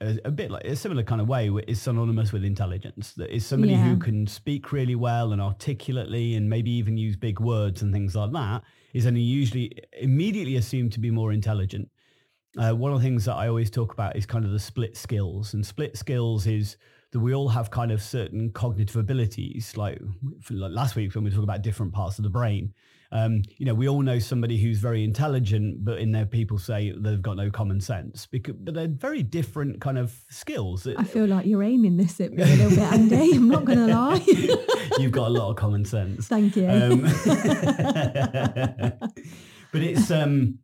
a 0.00 0.18
a 0.24 0.30
bit 0.30 0.50
like 0.50 0.64
a 0.64 0.74
similar 0.74 1.02
kind 1.02 1.20
of 1.20 1.28
way 1.28 1.48
is 1.68 1.80
synonymous 1.80 2.32
with 2.32 2.44
intelligence. 2.44 3.12
That 3.14 3.34
is 3.34 3.44
somebody 3.46 3.72
Yeah. 3.74 3.84
who 3.84 3.98
can 3.98 4.26
speak 4.26 4.72
really 4.72 4.94
well 4.94 5.32
and 5.32 5.40
articulately 5.42 6.34
and 6.34 6.48
maybe 6.48 6.70
even 6.72 6.96
use 6.96 7.16
big 7.16 7.38
words 7.38 7.82
and 7.82 7.92
things 7.92 8.16
like 8.16 8.32
that 8.32 8.62
is 8.92 9.04
then 9.04 9.16
usually 9.16 9.72
immediately 10.00 10.56
assumed 10.56 10.92
to 10.92 11.00
be 11.00 11.10
more 11.10 11.32
intelligent. 11.32 11.90
Uh, 12.58 12.72
one 12.72 12.92
of 12.92 12.98
the 12.98 13.04
things 13.04 13.26
that 13.26 13.34
I 13.34 13.46
always 13.46 13.70
talk 13.70 13.92
about 13.92 14.16
is 14.16 14.26
kind 14.26 14.44
of 14.44 14.50
the 14.50 14.58
split 14.58 14.96
skills 14.96 15.54
and 15.54 15.64
split 15.64 15.96
skills 15.96 16.46
is 16.48 16.76
that 17.12 17.20
we 17.20 17.34
all 17.34 17.48
have 17.48 17.70
kind 17.70 17.90
of 17.90 18.02
certain 18.02 18.50
cognitive 18.50 18.96
abilities. 18.96 19.76
Like, 19.76 20.00
for, 20.40 20.54
like 20.54 20.72
last 20.72 20.96
week 20.96 21.14
when 21.14 21.24
we 21.24 21.30
talk 21.30 21.42
about 21.42 21.62
different 21.62 21.92
parts 21.92 22.18
of 22.18 22.24
the 22.24 22.30
brain, 22.30 22.72
um, 23.12 23.42
you 23.58 23.66
know, 23.66 23.74
we 23.74 23.88
all 23.88 24.02
know 24.02 24.20
somebody 24.20 24.56
who's 24.56 24.78
very 24.78 25.02
intelligent, 25.02 25.84
but 25.84 25.98
in 25.98 26.12
their 26.12 26.26
people 26.26 26.58
say 26.58 26.94
they've 26.96 27.20
got 27.20 27.36
no 27.36 27.50
common 27.50 27.80
sense. 27.80 28.26
Because, 28.26 28.54
but 28.60 28.74
they're 28.74 28.86
very 28.86 29.24
different 29.24 29.80
kind 29.80 29.98
of 29.98 30.14
skills. 30.30 30.86
I 30.86 31.02
feel 31.02 31.26
like 31.26 31.46
you're 31.46 31.64
aiming 31.64 31.96
this 31.96 32.20
at 32.20 32.32
me 32.32 32.42
a 32.42 32.46
little 32.46 32.70
bit, 32.70 32.78
Andy. 32.78 33.32
I'm 33.34 33.48
not 33.48 33.64
going 33.64 33.78
to 33.88 33.88
lie. 33.88 34.24
You've 34.98 35.10
got 35.10 35.26
a 35.26 35.30
lot 35.30 35.50
of 35.50 35.56
common 35.56 35.84
sense. 35.84 36.28
Thank 36.28 36.54
you. 36.54 36.68
Um, 36.68 37.00
but 39.72 39.82
it's 39.82 40.10
um, 40.12 40.60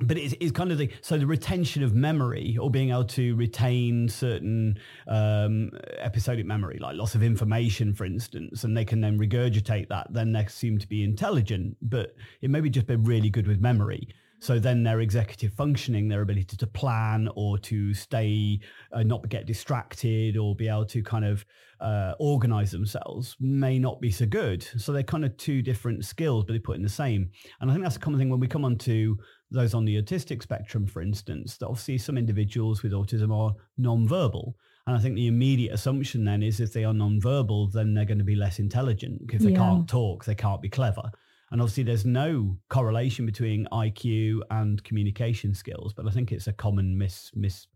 but 0.00 0.18
it's, 0.18 0.34
it's 0.40 0.52
kind 0.52 0.72
of 0.72 0.78
the 0.78 0.90
so 1.00 1.16
the 1.16 1.26
retention 1.26 1.82
of 1.82 1.94
memory 1.94 2.56
or 2.60 2.70
being 2.70 2.90
able 2.90 3.04
to 3.04 3.34
retain 3.36 4.08
certain 4.08 4.78
um, 5.08 5.70
episodic 5.98 6.46
memory, 6.46 6.78
like 6.80 6.96
loss 6.96 7.14
of 7.14 7.22
information, 7.22 7.94
for 7.94 8.04
instance, 8.04 8.64
and 8.64 8.76
they 8.76 8.84
can 8.84 9.00
then 9.00 9.18
regurgitate 9.18 9.88
that. 9.88 10.12
Then 10.12 10.32
they 10.32 10.46
seem 10.46 10.78
to 10.78 10.88
be 10.88 11.04
intelligent, 11.04 11.76
but 11.82 12.14
it 12.42 12.50
may 12.50 12.60
be 12.60 12.70
just 12.70 12.86
been 12.86 13.04
really 13.04 13.30
good 13.30 13.46
with 13.46 13.60
memory. 13.60 14.08
So 14.40 14.58
then 14.58 14.82
their 14.82 15.00
executive 15.00 15.54
functioning, 15.54 16.08
their 16.08 16.20
ability 16.20 16.58
to 16.58 16.66
plan 16.66 17.30
or 17.34 17.56
to 17.60 17.94
stay, 17.94 18.60
uh, 18.92 19.02
not 19.02 19.26
get 19.30 19.46
distracted 19.46 20.36
or 20.36 20.54
be 20.54 20.68
able 20.68 20.84
to 20.86 21.02
kind 21.02 21.24
of 21.24 21.46
uh, 21.80 22.12
organize 22.18 22.70
themselves 22.70 23.36
may 23.40 23.78
not 23.78 24.02
be 24.02 24.10
so 24.10 24.26
good. 24.26 24.62
So 24.76 24.92
they're 24.92 25.02
kind 25.02 25.24
of 25.24 25.34
two 25.38 25.62
different 25.62 26.04
skills, 26.04 26.44
but 26.44 26.52
they 26.52 26.58
put 26.58 26.76
in 26.76 26.82
the 26.82 26.90
same. 26.90 27.30
And 27.60 27.70
I 27.70 27.74
think 27.74 27.84
that's 27.84 27.96
a 27.96 28.00
common 28.00 28.18
thing 28.18 28.28
when 28.28 28.38
we 28.38 28.46
come 28.46 28.66
on 28.66 28.76
to 28.78 29.16
those 29.50 29.74
on 29.74 29.84
the 29.84 30.00
autistic 30.02 30.42
spectrum, 30.42 30.86
for 30.86 31.00
instance, 31.02 31.56
that 31.58 31.66
obviously 31.66 31.98
some 31.98 32.18
individuals 32.18 32.82
with 32.82 32.92
autism 32.92 33.32
are 33.32 33.54
non-verbal. 33.78 34.56
And 34.86 34.96
I 34.96 34.98
think 35.00 35.14
the 35.14 35.26
immediate 35.28 35.72
assumption 35.72 36.24
then 36.24 36.42
is 36.42 36.60
if 36.60 36.72
they 36.72 36.84
are 36.84 36.94
non-verbal, 36.94 37.68
then 37.68 37.94
they're 37.94 38.04
going 38.04 38.18
to 38.18 38.24
be 38.24 38.36
less 38.36 38.58
intelligent. 38.58 39.22
If 39.32 39.42
they 39.42 39.50
Yeah. 39.52 39.56
can't 39.58 39.88
talk, 39.88 40.24
they 40.24 40.34
can't 40.34 40.60
be 40.60 40.68
clever. 40.68 41.10
And 41.50 41.60
obviously 41.60 41.84
there's 41.84 42.04
no 42.04 42.56
correlation 42.68 43.26
between 43.26 43.66
IQ 43.70 44.40
and 44.50 44.82
communication 44.82 45.54
skills, 45.54 45.92
but 45.94 46.06
I 46.06 46.10
think 46.10 46.32
it's 46.32 46.48
a 46.48 46.52
common 46.52 46.98
mis, 46.98 47.30
mis 47.34 47.66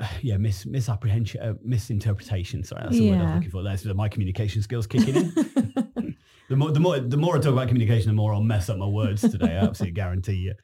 uh, 0.00 0.06
yeah, 0.22 0.36
mis, 0.36 0.66
misapprehension, 0.66 1.40
uh, 1.40 1.54
misinterpretation. 1.62 2.64
Sorry, 2.64 2.82
that's 2.84 2.98
the 2.98 3.04
word 3.04 3.18
I 3.20 3.22
was 3.22 3.30
Yeah. 3.30 3.34
looking 3.36 3.50
for. 3.50 3.62
That's 3.62 3.84
my 3.84 4.08
communication 4.08 4.62
skills 4.62 4.86
kicking 4.86 5.14
in. 5.16 5.32
the 6.48 6.56
more, 6.56 6.72
the 6.72 6.80
more, 6.80 6.98
the 6.98 7.16
more 7.16 7.36
I 7.36 7.40
talk 7.40 7.52
about 7.52 7.68
communication, 7.68 8.08
the 8.08 8.14
more 8.14 8.34
I'll 8.34 8.42
mess 8.42 8.68
up 8.68 8.78
my 8.78 8.86
words 8.86 9.22
today. 9.22 9.56
I 9.56 9.64
absolutely 9.66 9.92
guarantee 9.94 10.34
you. 10.34 10.54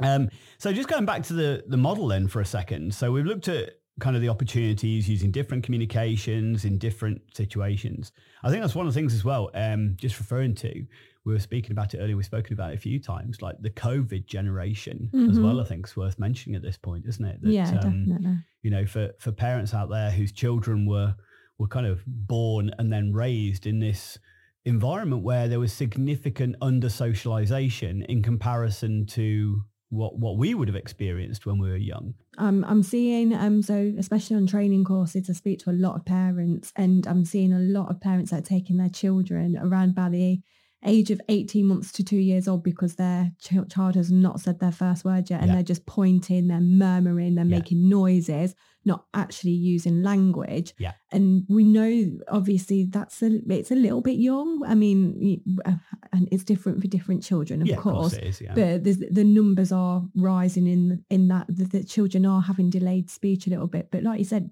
Um, 0.00 0.28
so 0.58 0.72
just 0.72 0.88
going 0.88 1.04
back 1.06 1.22
to 1.24 1.32
the 1.34 1.64
the 1.68 1.76
model 1.76 2.08
then 2.08 2.26
for 2.28 2.40
a 2.40 2.44
second. 2.46 2.94
So 2.94 3.12
we've 3.12 3.24
looked 3.26 3.48
at 3.48 3.74
kind 4.00 4.16
of 4.16 4.22
the 4.22 4.28
opportunities 4.28 5.08
using 5.08 5.30
different 5.30 5.62
communications 5.62 6.64
in 6.64 6.78
different 6.78 7.22
situations. 7.32 8.10
I 8.42 8.50
think 8.50 8.60
that's 8.62 8.74
one 8.74 8.86
of 8.88 8.92
the 8.92 8.98
things 8.98 9.14
as 9.14 9.24
well. 9.24 9.50
Um, 9.54 9.94
just 9.96 10.18
referring 10.18 10.56
to, 10.56 10.84
we 11.24 11.32
were 11.32 11.38
speaking 11.38 11.70
about 11.70 11.94
it 11.94 11.98
earlier. 11.98 12.16
We've 12.16 12.24
spoken 12.26 12.54
about 12.54 12.72
it 12.72 12.74
a 12.74 12.80
few 12.80 12.98
times, 12.98 13.40
like 13.40 13.54
the 13.60 13.70
COVID 13.70 14.26
generation 14.26 15.10
as 15.30 15.38
Mhm. 15.38 15.44
well. 15.44 15.60
I 15.60 15.64
think 15.64 15.86
is 15.86 15.96
worth 15.96 16.18
mentioning 16.18 16.56
at 16.56 16.62
this 16.62 16.76
point, 16.76 17.04
isn't 17.06 17.24
it? 17.24 17.40
That, 17.42 17.52
yeah, 17.52 17.68
um, 17.84 18.04
definitely. 18.06 18.36
you 18.62 18.70
know, 18.72 18.84
for, 18.84 19.12
for 19.20 19.30
parents 19.30 19.72
out 19.72 19.90
there 19.90 20.10
whose 20.10 20.32
children 20.32 20.86
were 20.86 21.14
were 21.56 21.68
kind 21.68 21.86
of 21.86 22.02
born 22.04 22.72
and 22.80 22.92
then 22.92 23.12
raised 23.12 23.64
in 23.64 23.78
this 23.78 24.18
environment 24.64 25.22
where 25.22 25.46
there 25.46 25.60
was 25.60 25.72
significant 25.72 26.56
under 26.60 26.88
socialization 26.88 28.02
in 28.02 28.22
comparison 28.24 29.06
to 29.06 29.62
what 29.94 30.18
what 30.18 30.36
we 30.36 30.54
would 30.54 30.68
have 30.68 30.76
experienced 30.76 31.46
when 31.46 31.58
we 31.58 31.70
were 31.70 31.76
young. 31.76 32.14
Um, 32.38 32.64
I'm 32.68 32.82
seeing, 32.82 33.32
um, 33.32 33.62
so 33.62 33.92
especially 33.98 34.36
on 34.36 34.46
training 34.46 34.84
courses, 34.84 35.30
I 35.30 35.32
speak 35.32 35.60
to 35.60 35.70
a 35.70 35.72
lot 35.72 35.96
of 35.96 36.04
parents 36.04 36.72
and 36.76 37.06
I'm 37.06 37.24
seeing 37.24 37.52
a 37.52 37.58
lot 37.58 37.90
of 37.90 38.00
parents 38.00 38.30
that 38.30 38.40
are 38.40 38.46
taking 38.46 38.76
their 38.76 38.88
children 38.88 39.56
around 39.56 39.90
about 39.90 40.12
the 40.12 40.40
age 40.86 41.10
of 41.10 41.20
18 41.28 41.66
months 41.66 41.92
to 41.92 42.04
two 42.04 42.16
years 42.18 42.46
old 42.48 42.62
because 42.62 42.96
their 42.96 43.32
ch- 43.40 43.68
child 43.68 43.94
has 43.94 44.10
not 44.12 44.40
said 44.40 44.60
their 44.60 44.72
first 44.72 45.04
word 45.04 45.30
yet 45.30 45.40
and 45.40 45.48
Yeah. 45.48 45.54
they're 45.56 45.62
just 45.62 45.86
pointing, 45.86 46.48
they're 46.48 46.60
murmuring, 46.60 47.34
they're 47.34 47.44
Yeah. 47.44 47.56
making 47.58 47.88
noises, 47.88 48.54
not 48.86 49.06
actually 49.14 49.52
using 49.52 50.02
language. 50.02 50.74
Yeah. 50.78 50.92
And 51.10 51.44
we 51.48 51.64
know 51.64 52.18
obviously 52.28 52.84
that's 52.84 53.22
a, 53.22 53.40
it's 53.48 53.70
a 53.70 53.74
little 53.74 54.02
bit 54.02 54.18
young. 54.18 54.62
I 54.66 54.74
mean, 54.74 55.40
uh, 55.64 55.72
and 56.12 56.28
it's 56.30 56.44
different 56.44 56.80
for 56.82 56.86
different 56.88 57.22
children, 57.22 57.62
of 57.62 57.68
yeah, 57.68 57.76
course. 57.76 57.94
of 57.94 58.00
course 58.00 58.12
it 58.14 58.24
is. 58.24 58.40
Yeah, 58.42 58.54
But 58.54 58.84
there's, 58.84 58.98
the 58.98 59.24
numbers 59.24 59.72
are 59.72 60.04
rising 60.14 60.66
in 60.66 61.02
in 61.08 61.28
that 61.28 61.46
the, 61.48 61.64
the 61.64 61.82
children 61.84 62.26
are 62.26 62.42
having 62.42 62.68
delayed 62.70 63.08
speech 63.10 63.46
a 63.46 63.50
little 63.50 63.68
bit. 63.68 63.88
But 63.90 64.02
like 64.02 64.18
you 64.18 64.24
said, 64.26 64.50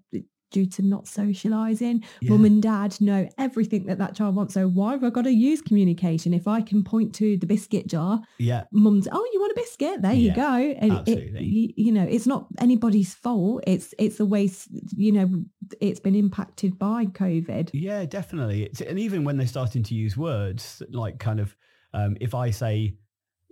due 0.52 0.66
to 0.66 0.82
not 0.82 1.06
socializing, 1.08 2.04
Yeah. 2.20 2.30
mum 2.30 2.44
and 2.44 2.62
dad 2.62 3.00
know 3.00 3.28
everything 3.38 3.86
that 3.86 3.98
that 3.98 4.14
child 4.14 4.36
wants. 4.36 4.54
So 4.54 4.68
why 4.68 4.92
have 4.92 5.02
I 5.04 5.10
got 5.10 5.22
to 5.24 5.32
use 5.32 5.60
communication 5.60 6.32
if 6.34 6.46
I 6.46 6.60
can 6.60 6.84
point 6.84 7.14
to 7.16 7.36
the 7.36 7.46
biscuit 7.46 7.86
jar? 7.88 8.20
yeah, 8.38 8.64
Mum's, 8.72 9.08
oh, 9.10 9.30
you 9.32 9.40
want 9.40 9.52
a 9.52 9.60
biscuit? 9.60 10.02
There 10.02 10.12
you 10.12 10.34
go. 10.34 10.52
And 10.82 10.92
absolutely. 10.92 11.44
you, 11.44 11.72
you 11.76 11.92
know, 11.92 12.04
it's 12.08 12.26
not 12.26 12.46
anybody's 12.58 13.14
fault. 13.14 13.64
It's 13.66 13.94
it's 13.98 14.16
the 14.18 14.26
way 14.26 14.50
you 14.96 15.12
know 15.12 15.44
it's 15.80 16.00
been 16.00 16.14
impacted 16.14 16.78
by 16.78 17.06
COVID. 17.06 17.70
yeah, 17.72 18.04
definitely. 18.04 18.64
It's, 18.64 18.80
and 18.80 18.98
even 18.98 19.24
when 19.24 19.36
they're 19.38 19.46
starting 19.46 19.82
to 19.84 19.94
use 19.94 20.16
words 20.16 20.82
like 20.90 21.18
kind 21.18 21.40
of, 21.40 21.56
um, 21.94 22.16
if 22.20 22.34
I 22.34 22.50
say 22.50 22.96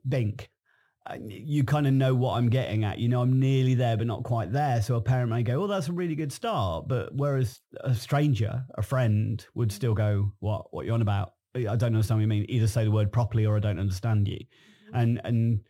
bink, 0.06 0.50
you 1.26 1.64
kind 1.64 1.86
of 1.86 1.92
know 1.92 2.14
what 2.14 2.36
I'm 2.36 2.48
getting 2.48 2.84
at. 2.84 2.98
You 2.98 3.08
know, 3.08 3.22
I'm 3.22 3.38
nearly 3.38 3.74
there, 3.74 3.96
but 3.96 4.06
not 4.06 4.24
quite 4.24 4.52
there. 4.52 4.82
So 4.82 4.96
a 4.96 5.00
parent 5.00 5.30
may 5.30 5.42
go, 5.42 5.58
well, 5.58 5.68
that's 5.68 5.88
a 5.88 5.92
really 5.92 6.14
good 6.14 6.32
start. 6.32 6.88
But 6.88 7.14
whereas 7.14 7.60
a 7.80 7.94
stranger, 7.94 8.64
a 8.76 8.82
friend 8.82 9.44
would 9.54 9.72
still 9.72 9.94
go, 9.94 10.32
what, 10.40 10.72
what 10.72 10.86
you're 10.86 10.94
on 10.94 11.02
about? 11.02 11.34
I 11.54 11.76
don't 11.76 11.94
understand 11.94 12.18
what 12.18 12.22
you 12.22 12.28
mean. 12.28 12.46
Either 12.48 12.66
say 12.66 12.84
the 12.84 12.90
word 12.90 13.12
properly 13.12 13.46
or 13.46 13.56
I 13.56 13.60
don't 13.60 13.80
understand 13.80 14.28
you. 14.28 14.38
Mm-hmm. 14.38 14.96
And, 14.96 15.20
and 15.24 15.60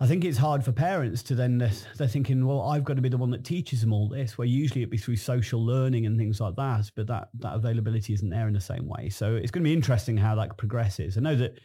I 0.00 0.06
think 0.06 0.24
it's 0.24 0.38
hard 0.38 0.64
for 0.64 0.72
parents 0.72 1.22
to 1.24 1.34
then, 1.34 1.58
they're, 1.58 1.70
they're 1.96 2.08
thinking, 2.08 2.46
well, 2.46 2.62
I've 2.62 2.84
got 2.84 2.96
to 2.96 3.02
be 3.02 3.08
the 3.08 3.18
one 3.18 3.30
that 3.30 3.44
teaches 3.44 3.80
them 3.80 3.92
all 3.92 4.08
this, 4.08 4.38
where 4.38 4.46
usually 4.46 4.80
it'd 4.80 4.90
be 4.90 4.96
through 4.96 5.16
social 5.16 5.64
learning 5.64 6.06
and 6.06 6.18
things 6.18 6.40
like 6.40 6.56
that. 6.56 6.90
But 6.96 7.06
that, 7.08 7.28
that 7.40 7.54
availability 7.54 8.14
isn't 8.14 8.30
there 8.30 8.48
in 8.48 8.54
the 8.54 8.60
same 8.60 8.88
way. 8.88 9.08
So 9.08 9.36
it's 9.36 9.50
going 9.50 9.62
to 9.62 9.68
be 9.68 9.74
interesting 9.74 10.16
how 10.16 10.34
that 10.36 10.56
progresses. 10.56 11.16
I 11.16 11.20
know 11.20 11.36
that 11.36 11.58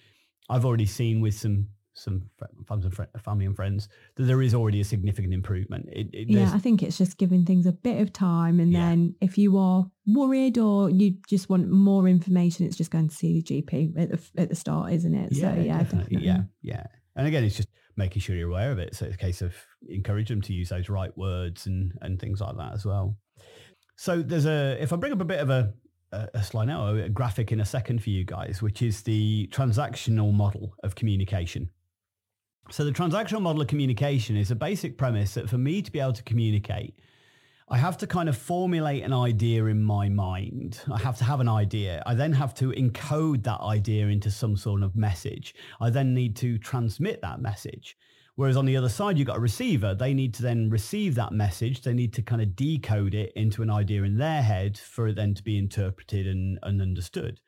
I've 0.50 0.65
already 0.65 0.86
seen 0.86 1.22
with 1.22 1.36
some 1.36 1.68
some 2.00 2.29
and 2.70 2.94
fr- 2.94 3.03
family 3.24 3.46
and 3.46 3.56
friends 3.56 3.89
that 4.15 4.24
there 4.24 4.41
is 4.41 4.53
already 4.56 4.82
a 4.82 4.84
significant 4.86 5.34
improvement. 5.34 5.88
It, 5.91 6.08
it, 6.13 6.29
Yeah, 6.29 6.51
I 6.53 6.60
think 6.60 6.82
it's 6.84 6.98
just 6.98 7.18
giving 7.18 7.46
things 7.46 7.65
a 7.65 7.72
bit 7.72 8.01
of 8.01 8.13
time. 8.13 8.60
And 8.60 8.72
Yeah. 8.72 8.89
then 8.89 9.15
if 9.22 9.38
you 9.38 9.58
are 9.58 9.89
worried 10.08 10.58
or 10.58 10.89
you 10.89 11.15
just 11.27 11.50
want 11.50 11.70
more 11.70 12.08
information, 12.08 12.65
it's 12.65 12.77
just 12.77 12.91
going 12.91 13.10
to 13.10 13.15
see 13.15 13.41
the 13.41 13.44
GP 13.62 13.98
at 13.98 14.10
the, 14.12 14.41
at 14.41 14.50
the 14.50 14.56
start, 14.56 14.94
isn't 14.94 15.13
it? 15.13 15.36
so 15.36 15.53
yeah, 15.53 15.77
definitely. 15.79 16.18
yeah, 16.25 16.41
yeah. 16.62 16.84
And 17.15 17.27
again, 17.27 17.44
it's 17.44 17.58
just 17.58 17.70
making 17.98 18.22
sure 18.22 18.36
you're 18.36 18.50
aware 18.50 18.72
of 18.72 18.79
it. 18.79 18.96
So 18.96 19.06
it's 19.06 19.15
a 19.15 19.18
case 19.18 19.41
of 19.41 19.53
encourage 19.89 20.29
them 20.29 20.41
to 20.44 20.53
use 20.53 20.70
those 20.70 20.88
right 20.89 21.15
words 21.18 21.65
and 21.68 21.91
and 22.01 22.20
things 22.20 22.39
like 22.39 22.56
that 22.58 22.74
as 22.74 22.86
well. 22.86 23.18
So 23.98 24.22
there's 24.22 24.46
a 24.46 24.82
if 24.82 24.94
I 24.94 24.96
bring 24.96 25.12
up 25.12 25.20
a 25.22 25.25
bit 25.25 25.39
of 25.39 25.50
a 25.50 25.74
a 26.12 26.27
a 26.36 26.44
slide 26.44 26.65
now, 26.65 26.96
a 26.96 27.10
graphic 27.10 27.51
in 27.51 27.60
a 27.60 27.65
second 27.65 28.01
for 28.01 28.10
you 28.10 28.24
guys, 28.24 28.62
which 28.62 28.82
is 28.82 29.03
the 29.03 29.48
transactional 29.51 30.34
model 30.34 30.74
of 30.84 30.96
communication. 30.96 31.70
So 32.72 32.86
the 32.86 32.92
transactional 32.92 33.42
model 33.42 33.64
of 33.64 33.68
communication 33.68 34.38
is 34.38 34.52
a 34.52 34.56
basic 34.56 34.96
premise 34.96 35.34
that 35.34 35.50
for 35.50 35.58
me 35.58 35.82
to 35.82 35.92
be 35.92 36.00
able 36.00 36.14
to 36.14 36.24
communicate, 36.24 36.94
I 37.68 37.80
have 37.80 37.98
to 37.98 38.08
kind 38.08 38.30
of 38.30 38.38
formulate 38.38 39.04
an 39.04 39.12
idea 39.12 39.66
in 39.66 39.84
my 39.84 40.08
mind. 40.08 40.80
I 40.92 41.00
have 41.00 41.18
to 41.18 41.24
have 41.24 41.40
an 41.40 41.50
idea. 41.50 42.04
I 42.06 42.14
then 42.14 42.32
have 42.34 42.54
to 42.56 42.72
encode 42.72 43.44
that 43.44 43.62
idea 43.62 44.08
into 44.08 44.30
some 44.30 44.56
sort 44.56 44.84
of 44.84 44.96
message. 44.96 45.56
I 45.82 45.90
then 45.90 46.14
need 46.14 46.36
to 46.38 46.60
transmit 46.60 47.22
that 47.24 47.42
message. 47.42 47.98
Whereas 48.36 48.56
on 48.56 48.68
the 48.68 48.78
other 48.78 48.88
side, 48.88 49.18
you've 49.18 49.28
got 49.28 49.38
a 49.38 49.42
receiver. 49.42 49.96
They 49.96 50.14
need 50.14 50.36
to 50.36 50.44
then 50.44 50.70
receive 50.70 51.16
that 51.16 51.32
message. 51.32 51.82
They 51.82 51.94
need 51.94 52.14
to 52.14 52.22
kind 52.22 52.42
of 52.42 52.56
decode 52.56 53.16
it 53.16 53.34
into 53.36 53.64
an 53.64 53.72
idea 53.72 54.04
in 54.04 54.18
their 54.18 54.44
head 54.44 54.78
for 54.78 55.08
it 55.08 55.16
then 55.16 55.34
to 55.34 55.44
be 55.44 55.58
interpreted 55.58 56.28
and, 56.28 56.60
and 56.62 56.82
understood. 56.82 57.42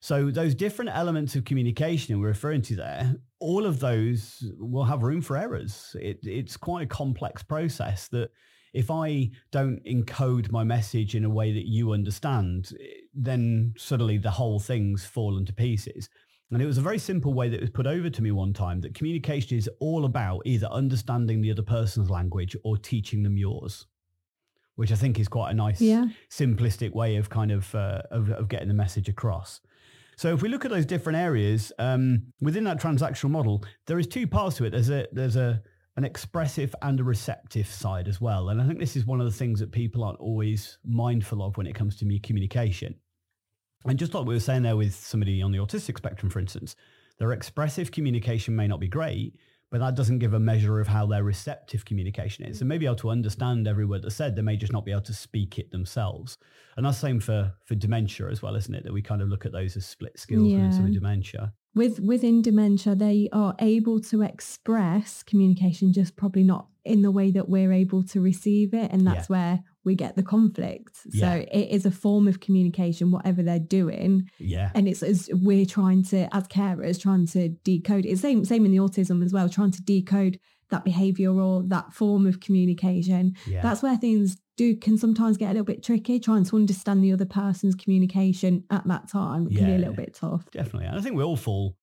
So 0.00 0.30
those 0.30 0.54
different 0.54 0.92
elements 0.94 1.34
of 1.34 1.44
communication 1.44 2.20
we're 2.20 2.28
referring 2.28 2.62
to 2.62 2.76
there, 2.76 3.16
all 3.40 3.66
of 3.66 3.80
those 3.80 4.44
will 4.58 4.84
have 4.84 5.02
room 5.02 5.20
for 5.20 5.36
errors. 5.36 5.96
It, 6.00 6.20
it's 6.22 6.56
quite 6.56 6.84
a 6.84 6.86
complex 6.86 7.42
process 7.42 8.08
that 8.08 8.30
if 8.74 8.90
I 8.90 9.30
don't 9.50 9.82
encode 9.84 10.52
my 10.52 10.62
message 10.62 11.14
in 11.16 11.24
a 11.24 11.30
way 11.30 11.52
that 11.52 11.66
you 11.66 11.92
understand, 11.92 12.70
then 13.12 13.74
suddenly 13.76 14.18
the 14.18 14.30
whole 14.30 14.60
thing's 14.60 15.04
fallen 15.04 15.44
to 15.46 15.52
pieces. 15.52 16.08
And 16.50 16.62
it 16.62 16.66
was 16.66 16.78
a 16.78 16.82
very 16.82 16.98
simple 16.98 17.34
way 17.34 17.48
that 17.48 17.60
was 17.60 17.70
put 17.70 17.86
over 17.86 18.08
to 18.08 18.22
me 18.22 18.30
one 18.30 18.52
time 18.52 18.80
that 18.82 18.94
communication 18.94 19.58
is 19.58 19.68
all 19.80 20.04
about 20.04 20.42
either 20.46 20.66
understanding 20.68 21.40
the 21.40 21.50
other 21.50 21.62
person's 21.62 22.08
language 22.08 22.56
or 22.62 22.76
teaching 22.78 23.22
them 23.22 23.36
yours, 23.36 23.86
which 24.76 24.92
I 24.92 24.94
think 24.94 25.18
is 25.18 25.28
quite 25.28 25.50
a 25.50 25.54
nice 25.54 25.80
Yeah. 25.80 26.06
simplistic 26.30 26.92
way 26.94 27.16
of 27.16 27.28
kind 27.28 27.50
of, 27.50 27.74
uh, 27.74 28.02
of, 28.10 28.30
of 28.30 28.48
getting 28.48 28.68
the 28.68 28.74
message 28.74 29.08
across. 29.08 29.60
So 30.18 30.34
if 30.34 30.42
we 30.42 30.48
look 30.48 30.64
at 30.64 30.72
those 30.72 30.84
different 30.84 31.16
areas 31.16 31.72
um, 31.78 32.32
within 32.40 32.64
that 32.64 32.80
transactional 32.80 33.30
model, 33.30 33.64
there 33.86 34.00
is 34.00 34.08
two 34.08 34.26
parts 34.26 34.56
to 34.56 34.64
it. 34.64 34.70
There's 34.70 34.90
a 34.90 35.06
there's 35.12 35.36
a 35.36 35.62
an 35.96 36.04
expressive 36.04 36.74
and 36.82 36.98
a 36.98 37.04
receptive 37.04 37.68
side 37.68 38.08
as 38.08 38.20
well, 38.20 38.48
and 38.48 38.60
I 38.60 38.66
think 38.66 38.80
this 38.80 38.96
is 38.96 39.06
one 39.06 39.20
of 39.20 39.26
the 39.26 39.38
things 39.38 39.60
that 39.60 39.70
people 39.70 40.02
aren't 40.02 40.18
always 40.18 40.76
mindful 40.84 41.40
of 41.40 41.56
when 41.56 41.68
it 41.68 41.76
comes 41.76 41.94
to 41.98 42.18
communication. 42.18 42.96
And 43.84 43.96
just 43.96 44.12
like 44.12 44.26
we 44.26 44.34
were 44.34 44.40
saying 44.40 44.62
there 44.62 44.76
with 44.76 44.92
somebody 44.92 45.40
on 45.40 45.52
the 45.52 45.58
autistic 45.58 45.98
spectrum, 45.98 46.30
for 46.30 46.40
instance, 46.40 46.74
their 47.20 47.32
expressive 47.32 47.92
communication 47.92 48.56
may 48.56 48.66
not 48.66 48.80
be 48.80 48.88
great, 48.88 49.36
but 49.70 49.80
that 49.80 49.94
doesn't 49.94 50.18
give 50.18 50.32
a 50.34 50.40
measure 50.40 50.80
of 50.80 50.88
how 50.88 51.06
their 51.06 51.22
receptive 51.24 51.84
communication 51.84 52.44
is. 52.46 52.58
They 52.58 52.66
may 52.66 52.78
be 52.78 52.86
able 52.86 52.96
to 52.96 53.10
understand 53.10 53.68
every 53.68 53.84
word 53.84 54.02
that's 54.02 54.14
said. 54.14 54.34
They 54.34 54.42
may 54.42 54.56
just 54.56 54.72
not 54.72 54.84
be 54.84 54.92
able 54.92 55.02
to 55.02 55.12
speak 55.14 55.58
it 55.58 55.70
themselves. 55.70 56.38
And 56.76 56.86
that's 56.86 56.96
the 57.00 57.06
same 57.08 57.20
for, 57.20 57.52
for 57.64 57.74
dementia 57.74 58.28
as 58.30 58.40
well, 58.42 58.54
isn't 58.56 58.74
it? 58.74 58.84
That 58.84 58.92
we 58.92 59.02
kind 59.02 59.20
of 59.20 59.28
look 59.28 59.44
at 59.44 59.52
those 59.52 59.76
as 59.76 59.84
split 59.84 60.18
skills 60.18 60.44
within 60.52 60.72
some 60.72 60.86
Yeah. 60.88 60.94
dementia. 60.94 61.52
with 61.74 62.00
within 62.00 62.40
dementia 62.42 62.94
they 62.94 63.28
are 63.32 63.54
able 63.60 64.00
to 64.00 64.22
express 64.22 65.22
communication 65.22 65.92
just 65.92 66.16
probably 66.16 66.42
not 66.42 66.66
in 66.84 67.02
the 67.02 67.10
way 67.10 67.30
that 67.30 67.48
we're 67.48 67.72
able 67.72 68.02
to 68.02 68.20
receive 68.20 68.72
it 68.74 68.90
and 68.90 69.06
that's 69.06 69.28
where 69.28 69.60
we 69.88 69.94
get 70.04 70.14
the 70.16 70.22
conflict 70.34 70.94
Yeah. 71.12 71.20
so 71.24 71.30
it 71.60 71.66
is 71.76 71.84
a 71.86 71.90
form 72.04 72.24
of 72.28 72.40
communication 72.46 73.10
whatever 73.10 73.40
they're 73.42 73.58
doing 73.80 74.10
Yeah. 74.38 74.70
and 74.76 74.86
it's 74.90 75.02
as 75.02 75.28
we're 75.48 75.66
trying 75.76 76.02
to 76.12 76.18
as 76.36 76.44
carers 76.48 76.96
trying 77.06 77.26
to 77.34 77.42
decode 77.70 78.04
it. 78.06 78.10
it's 78.10 78.20
same 78.28 78.44
same 78.44 78.64
in 78.66 78.72
the 78.72 78.78
autism 78.86 79.24
as 79.26 79.32
well 79.32 79.48
trying 79.48 79.72
to 79.78 79.82
decode 79.82 80.38
that 80.70 80.84
behavior 80.84 81.32
or 81.46 81.62
that 81.74 81.92
form 82.00 82.26
of 82.30 82.34
communication 82.46 83.24
Yeah. 83.54 83.62
that's 83.62 83.82
where 83.82 83.96
things 83.96 84.36
do 84.56 84.76
can 84.76 84.96
sometimes 84.98 85.36
get 85.36 85.46
a 85.50 85.54
little 85.56 85.64
bit 85.72 85.82
tricky 85.82 86.16
trying 86.20 86.44
to 86.44 86.56
understand 86.56 87.02
the 87.02 87.12
other 87.12 87.24
person's 87.42 87.74
communication 87.82 88.64
at 88.70 88.84
that 88.86 89.08
time 89.08 89.42
can 89.48 89.64
be 89.66 89.74
a 89.74 89.78
little 89.78 89.94
bit 90.04 90.14
tough 90.14 90.44
Definitely. 90.52 90.86
And 90.88 90.98
I 90.98 91.00
think 91.00 91.16
we 91.16 91.22
all 91.28 91.36
fall 91.36 91.76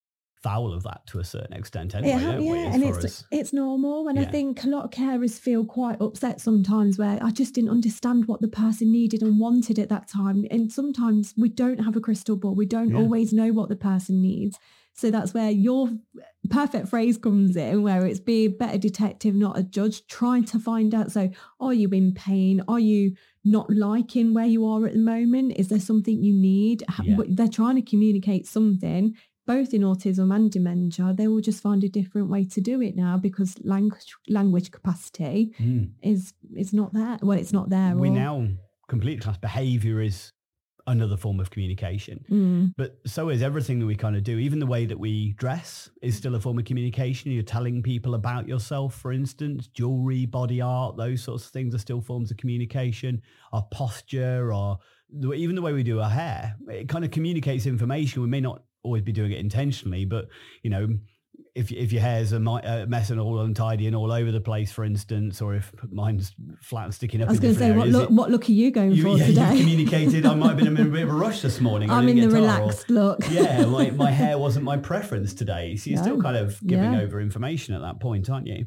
foul 0.46 0.72
of 0.78 0.84
that 0.84 1.02
to 1.08 1.20
a 1.20 1.24
certain 1.24 1.56
extent 1.62 1.96
anyway, 1.96 2.14
It 2.16 2.22
ha- 2.24 2.32
don't 2.34 2.42
we? 2.42 2.48
yeah, 2.60 2.68
as 2.70 2.75
and 2.75 2.84
it's 2.90 3.04
as- 3.10 3.24
it's 3.40 3.52
normal, 3.54 4.08
and 4.10 4.18
I 4.24 4.25
think 4.36 4.64
a 4.64 4.68
lot 4.75 4.84
of 4.86 4.92
carers 4.92 5.36
feel 5.48 5.64
quite 5.80 6.00
upset 6.08 6.40
sometimes. 6.48 6.98
Where 7.02 7.18
I 7.28 7.32
just 7.42 7.54
didn't 7.56 7.72
understand 7.80 8.20
what 8.30 8.40
the 8.42 8.48
person 8.64 8.92
needed 9.00 9.22
and 9.25 9.40
wanted 9.40 9.78
at 9.84 9.90
that 9.90 10.06
time, 10.08 10.40
and 10.54 10.72
sometimes 10.80 11.34
we 11.44 11.50
don't 11.64 11.82
have 11.88 11.96
a 11.96 12.02
crystal 12.08 12.36
ball. 12.42 12.56
We 12.64 12.66
don't 12.78 12.92
Yeah. 12.92 13.02
always 13.02 13.30
know 13.40 13.50
what 13.58 13.70
the 13.70 13.75
person 13.92 14.22
needs. 14.22 14.56
So 14.98 15.12
that's 15.12 15.34
where 15.34 15.52
your 15.52 15.90
perfect 16.50 16.88
phrase 16.88 17.18
comes 17.18 17.56
in, 17.58 17.84
where 17.84 18.06
it's 18.06 18.22
be 18.22 18.46
a 18.46 18.50
better 18.64 18.78
detective, 18.78 19.36
not 19.36 19.58
a 19.60 19.64
judge, 19.78 20.08
trying 20.08 20.46
to 20.46 20.58
find 20.60 20.94
out. 20.96 21.12
So, 21.12 21.24
are 21.60 21.74
you 21.74 21.90
in 21.90 22.14
pain? 22.14 22.56
Are 22.74 22.80
you 22.80 23.14
not 23.44 23.68
liking 23.70 24.34
where 24.34 24.46
you 24.56 24.66
are 24.66 24.86
at 24.88 24.94
the 24.94 25.00
moment? 25.00 25.54
Is 25.58 25.68
there 25.68 25.82
something 25.90 26.24
you 26.24 26.34
need? 26.34 26.78
Yeah. 27.04 27.18
They're 27.28 27.50
trying 27.60 27.75
to 27.75 27.82
communicate 27.82 28.46
something 28.48 29.16
both 29.46 29.74
in 29.74 29.82
autism 29.82 30.34
and 30.36 30.52
dementia, 30.52 31.14
they 31.16 31.28
will 31.28 31.42
just 31.42 31.62
find 31.62 31.84
a 31.84 31.90
different 31.90 32.30
way 32.30 32.46
to 32.46 32.62
do 32.62 32.82
it 32.82 32.96
now 32.96 33.18
because 33.18 33.56
language 33.64 34.14
language 34.28 34.72
capacity 34.72 35.54
Mm. 35.60 35.92
is 36.02 36.34
is 36.56 36.74
not 36.74 36.94
there. 36.94 37.18
Well, 37.22 37.38
it's 37.38 37.54
not 37.54 37.70
there. 37.70 37.96
we 37.96 38.10
or- 38.10 38.14
now 38.14 38.48
completely 38.88 39.22
class 39.22 39.38
behavior 39.38 40.02
is 40.02 40.32
another 40.88 41.18
form 41.18 41.40
of 41.40 41.50
communication. 41.50 42.24
Mm, 42.30 42.74
But 42.78 43.00
so 43.08 43.30
is 43.30 43.42
everything 43.42 43.80
that 43.80 43.88
we 43.88 43.96
kind 43.96 44.16
of 44.16 44.24
do. 44.24 44.38
Even 44.38 44.60
the 44.60 44.68
way 44.68 44.86
that 44.86 45.00
we 45.00 45.34
dress 45.34 45.90
is 46.04 46.16
still 46.16 46.36
a 46.36 46.40
form 46.40 46.60
of 46.60 46.66
communication. 46.66 47.32
You're 47.32 47.42
telling 47.42 47.82
people 47.82 48.14
about 48.14 48.48
yourself, 48.48 48.94
for 48.94 49.12
instance, 49.12 49.68
jewelry, 49.68 50.28
body 50.28 50.62
art, 50.62 50.96
those 50.96 51.24
sorts 51.24 51.46
of 51.48 51.52
things 51.52 51.74
are 51.74 51.80
still 51.80 52.02
forms 52.02 52.30
of 52.30 52.38
communication. 52.38 53.24
Our 53.52 53.64
posture, 53.72 54.54
or 54.54 54.78
even 55.36 55.56
the 55.56 55.64
way 55.64 55.74
we 55.74 55.82
do 55.82 56.00
our 56.02 56.10
hair, 56.10 56.56
it 56.70 56.88
kind 56.88 57.04
of 57.04 57.10
communicates 57.10 57.66
information. 57.66 58.22
We 58.22 58.28
may 58.28 58.42
not 58.42 58.62
always 58.86 59.04
be 59.04 59.12
doing 59.12 59.32
it 59.32 59.39
intentionally, 59.39 60.06
but 60.06 60.27
you 60.63 60.70
know, 60.70 60.88
if 61.54 61.72
if 61.72 61.92
your 61.92 62.01
hair's 62.01 62.32
a, 62.32 62.39
mi- 62.39 62.62
a 62.63 62.86
mess 62.86 63.10
and 63.10 63.20
all 63.20 63.39
untidy 63.42 63.88
and 63.88 63.96
all 63.96 64.12
over 64.12 64.32
the 64.32 64.39
place, 64.42 64.72
for 64.72 64.84
instance, 64.86 65.42
or 65.42 65.56
if 65.56 65.74
mine's 65.92 66.34
flat 66.62 66.86
and 66.86 66.94
sticking 66.94 67.22
up, 67.22 67.27
I 67.30 67.32
was 67.32 67.39
going 67.39 67.54
to 67.54 67.60
say, 67.60 67.72
what 67.72 67.88
look, 67.89 68.04
it- 68.10 68.12
what 68.12 68.32
look 68.32 68.48
are 68.50 68.51
you 68.54 68.72
going 68.72 68.92
you, 68.92 69.04
for 69.04 69.18
yeah, 69.18 69.25
today? 69.27 69.60
communicated. 69.60 70.25
I 70.25 70.36
might 70.36 70.50
have 70.50 70.58
been 70.58 70.68
in 70.68 70.77
a 70.77 70.86
bit 70.89 71.04
of 71.04 71.10
a 71.10 71.13
rush 71.13 71.42
this 71.42 71.60
morning. 71.62 71.89
I'm 71.92 72.08
in 72.10 72.18
the 72.18 72.24
tar, 72.27 72.32
or- 72.32 72.42
relaxed 72.42 72.89
look. 72.89 73.20
yeah, 73.30 73.65
my, 73.65 73.89
my 74.06 74.12
hair 74.12 74.38
wasn't 74.38 74.65
my 74.65 74.77
preference 74.77 75.34
today. 75.34 75.75
So 75.77 75.89
you're 75.89 76.01
still 76.01 76.22
kind 76.22 76.38
of 76.38 76.60
giving 76.65 76.94
Yeah. 76.94 77.01
over 77.01 77.20
information 77.22 77.74
at 77.75 77.82
that 77.82 78.00
point, 78.00 78.30
aren't 78.30 78.48
you? 78.48 78.65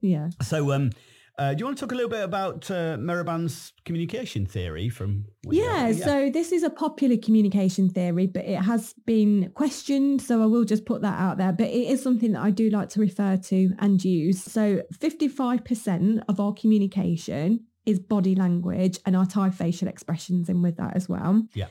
yeah. 0.00 0.30
So, 0.42 0.72
um, 0.72 0.90
uh, 1.38 1.54
do 1.54 1.60
you 1.60 1.64
want 1.64 1.78
to 1.78 1.80
talk 1.84 1.92
a 1.92 1.94
little 1.94 2.10
bit 2.10 2.22
about 2.22 2.70
uh, 2.70 2.96
communication 3.84 4.46
theory 4.46 4.88
from? 4.88 5.24
you- 5.50 5.62
Yeah, 5.62 5.92
so 5.92 6.30
this 6.30 6.52
is 6.52 6.62
a 6.62 6.70
popular 6.70 7.16
communication 7.16 7.88
theory, 7.88 8.26
but 8.26 8.44
it 8.44 8.60
has 8.62 8.94
been 9.06 9.50
questioned. 9.54 10.20
So 10.22 10.42
I 10.42 10.46
will 10.46 10.64
just 10.64 10.84
put 10.84 11.02
that 11.02 11.18
out 11.18 11.38
there. 11.38 11.52
But 11.52 11.68
it 11.68 11.88
is 11.88 12.02
something 12.02 12.32
that 12.32 12.42
I 12.42 12.50
do 12.50 12.68
like 12.70 12.90
to 12.90 13.00
refer 13.00 13.36
to 13.36 13.70
and 13.78 14.02
use. 14.04 14.42
So 14.42 14.82
55% 15.00 16.22
of 16.28 16.38
our 16.40 16.52
communication 16.52 17.60
is 17.86 17.98
body 17.98 18.34
language, 18.34 18.98
and 19.06 19.16
I 19.16 19.24
tie 19.24 19.50
facial 19.50 19.88
expressions 19.88 20.48
in 20.48 20.62
with 20.62 20.76
that 20.76 20.94
as 20.96 21.08
well. 21.08 21.46
Yeah. 21.54 21.66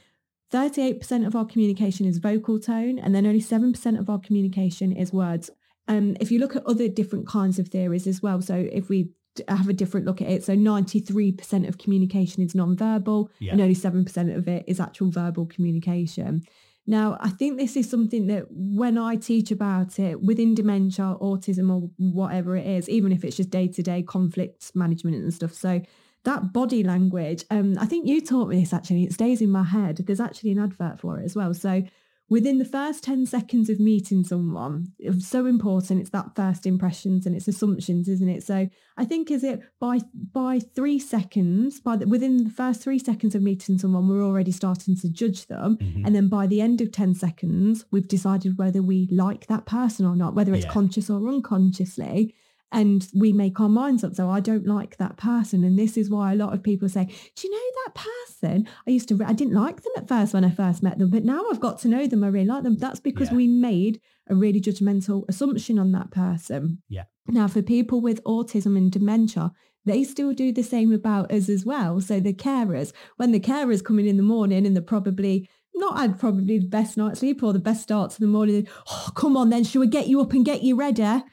38% 0.52 1.26
of 1.26 1.36
our 1.36 1.46
communication 1.46 2.06
is 2.06 2.18
vocal 2.18 2.60
tone, 2.60 3.00
and 3.00 3.16
then 3.16 3.26
only 3.26 3.40
7% 3.42 3.98
of 4.00 4.10
our 4.10 4.20
communication 4.20 4.92
is 4.92 5.14
words. 5.14 5.50
Um, 5.88 6.18
if 6.20 6.30
you 6.32 6.40
look 6.40 6.56
at 6.56 6.66
other 6.66 6.90
different 6.90 7.28
kinds 7.28 7.58
of 7.60 7.70
theories 7.70 8.06
as 8.08 8.22
well, 8.22 8.42
so 8.42 8.56
if 8.56 8.90
we 8.90 9.12
have 9.48 9.68
a 9.70 9.74
different 9.74 10.06
look 10.06 10.22
at 10.22 10.30
it, 10.30 10.44
so 10.44 10.56
93% 10.56 11.68
of 11.68 11.78
communication 11.78 12.44
is 12.44 12.54
non-verbal, 12.56 13.30
Yeah. 13.40 13.54
and 13.54 13.62
only 13.62 13.76
7% 13.76 14.36
of 14.36 14.48
it 14.48 14.64
is 14.68 14.80
actual 14.80 15.10
verbal 15.10 15.46
communication. 15.46 16.42
Now, 16.88 17.18
I 17.22 17.30
think 17.30 17.58
this 17.58 17.78
is 17.78 17.90
something 17.90 18.28
that 18.28 18.48
when 18.50 18.98
I 18.98 19.16
teach 19.16 19.52
about 19.52 20.00
it 20.00 20.22
within 20.22 20.56
dementia, 20.56 21.16
autism, 21.22 21.70
or 21.72 21.90
whatever 21.98 22.58
it 22.58 22.66
is, 22.66 22.90
even 22.90 23.12
if 23.12 23.24
it's 23.24 23.38
just 23.38 23.52
day-to-day 23.52 24.04
conflict 24.04 24.72
management 24.76 25.16
and 25.18 25.34
stuff. 25.34 25.54
So 25.54 25.82
that 26.24 26.52
body 26.54 26.84
language, 26.84 27.46
um, 27.52 27.76
I 27.80 27.86
think 27.86 28.08
you 28.08 28.20
taught 28.20 28.50
me 28.50 28.60
this 28.60 28.74
actually, 28.74 29.04
it 29.04 29.14
stays 29.14 29.42
in 29.42 29.52
my 29.52 29.64
head. 29.64 29.98
There's 29.98 30.20
actually 30.20 30.52
an 30.52 30.60
advert 30.60 31.00
for 31.00 31.20
it 31.20 31.24
as 31.26 31.36
well. 31.36 31.54
So 31.54 31.84
within 32.32 32.58
the 32.60 32.66
first 32.66 33.04
10 33.04 33.26
seconds 33.26 33.70
of 33.70 33.78
meeting 33.78 34.24
someone, 34.24 34.88
it's 34.98 35.28
so 35.28 35.46
important. 35.46 36.00
It's 36.00 36.12
that 36.12 36.34
first 36.34 36.66
impressions 36.66 37.26
and 37.26 37.36
it's 37.36 37.48
assumptions, 37.50 38.08
isn't 38.08 38.30
it? 38.30 38.42
So 38.42 38.70
I 38.98 39.06
think 39.06 39.30
is 39.30 39.44
it 39.44 39.60
by 39.82 40.00
by 40.34 40.60
three 40.60 40.98
seconds, 40.98 41.82
by 41.82 41.98
the, 41.98 42.08
within 42.08 42.46
the 42.46 42.50
first 42.50 42.82
three 42.82 43.00
seconds 43.00 43.36
of 43.36 43.42
meeting 43.42 43.78
someone, 43.78 44.08
we're 44.08 44.24
already 44.24 44.52
starting 44.52 44.96
to 44.96 45.10
judge 45.10 45.48
them. 45.48 45.78
Mhm. 45.78 46.06
And 46.06 46.16
then 46.16 46.30
by 46.30 46.48
the 46.48 46.62
end 46.62 46.80
of 46.80 46.92
10 46.94 47.14
seconds, 47.16 47.86
we've 47.92 48.08
decided 48.08 48.58
whether 48.58 48.82
we 48.82 49.08
like 49.12 49.48
that 49.48 49.66
person 49.66 50.06
or 50.06 50.16
not, 50.16 50.34
whether 50.34 50.54
it's 50.54 50.66
Yeah. 50.66 50.72
conscious 50.72 51.10
or 51.10 51.28
unconsciously. 51.28 52.34
And 52.72 53.06
we 53.14 53.34
make 53.34 53.60
our 53.60 53.68
minds 53.68 54.04
up. 54.04 54.16
So 54.16 54.30
I 54.30 54.40
don't 54.40 54.66
like 54.66 54.98
that 54.98 55.18
person. 55.18 55.64
And 55.64 55.78
this 55.78 55.98
is 55.98 56.10
why 56.10 56.32
a 56.32 56.36
lot 56.36 56.54
of 56.54 56.64
people 56.64 56.88
say, 56.88 57.06
do 57.36 57.48
you 57.48 57.52
know 57.52 57.82
that 57.86 57.96
person? 57.96 58.68
I 58.88 58.92
used 58.92 59.10
to, 59.10 59.16
re- 59.16 59.26
I 59.26 59.34
didn't 59.34 59.54
like 59.56 59.82
them 59.82 59.92
at 59.98 60.08
first 60.08 60.34
when 60.34 60.46
I 60.46 60.52
first 60.52 60.82
met 60.82 60.98
them, 60.98 61.10
but 61.10 61.26
now 61.26 61.44
I've 61.52 61.60
got 61.60 61.80
to 61.80 61.90
know 61.90 62.08
them. 62.08 62.24
I 62.24 62.28
really 62.28 62.46
like 62.46 62.64
them. 62.64 62.78
That's 62.78 63.02
because 63.02 63.30
Yeah. 63.30 63.36
we 63.36 63.48
made 63.48 64.00
a 64.30 64.36
really 64.36 64.62
judgmental 64.62 65.26
assumption 65.28 65.78
on 65.78 65.92
that 65.92 66.12
person. 66.12 66.82
Yeah. 66.88 67.04
Now, 67.28 67.48
for 67.50 67.62
people 67.62 68.00
with 68.02 68.24
autism 68.24 68.78
and 68.78 68.92
dementia, 68.92 69.52
they 69.86 70.04
still 70.04 70.32
do 70.34 70.52
the 70.54 70.64
same 70.64 70.94
about 70.94 71.32
us 71.32 71.50
as 71.50 71.66
well. 71.66 72.00
So 72.02 72.20
the 72.20 72.34
carers, 72.34 72.94
when 73.18 73.32
the 73.32 73.40
carers 73.40 73.84
come 73.84 74.00
in 74.00 74.06
in 74.08 74.18
the 74.18 74.24
morning 74.24 74.66
and 74.66 74.76
they're 74.76 74.82
probably 74.84 75.50
not 75.74 75.98
had 75.98 76.20
probably 76.20 76.60
the 76.60 76.68
best 76.68 76.98
night's 76.98 77.20
sleep 77.20 77.42
or 77.44 77.52
the 77.54 77.60
best 77.60 77.82
start 77.82 78.12
to 78.12 78.20
the 78.20 78.28
morning, 78.28 78.68
oh, 78.90 79.10
come 79.16 79.36
on 79.36 79.50
then, 79.50 79.64
shall 79.64 79.82
we 79.82 79.88
get 79.88 80.08
you 80.08 80.22
up 80.22 80.34
and 80.34 80.46
get 80.46 80.62
you 80.64 80.76
ready? 80.76 81.24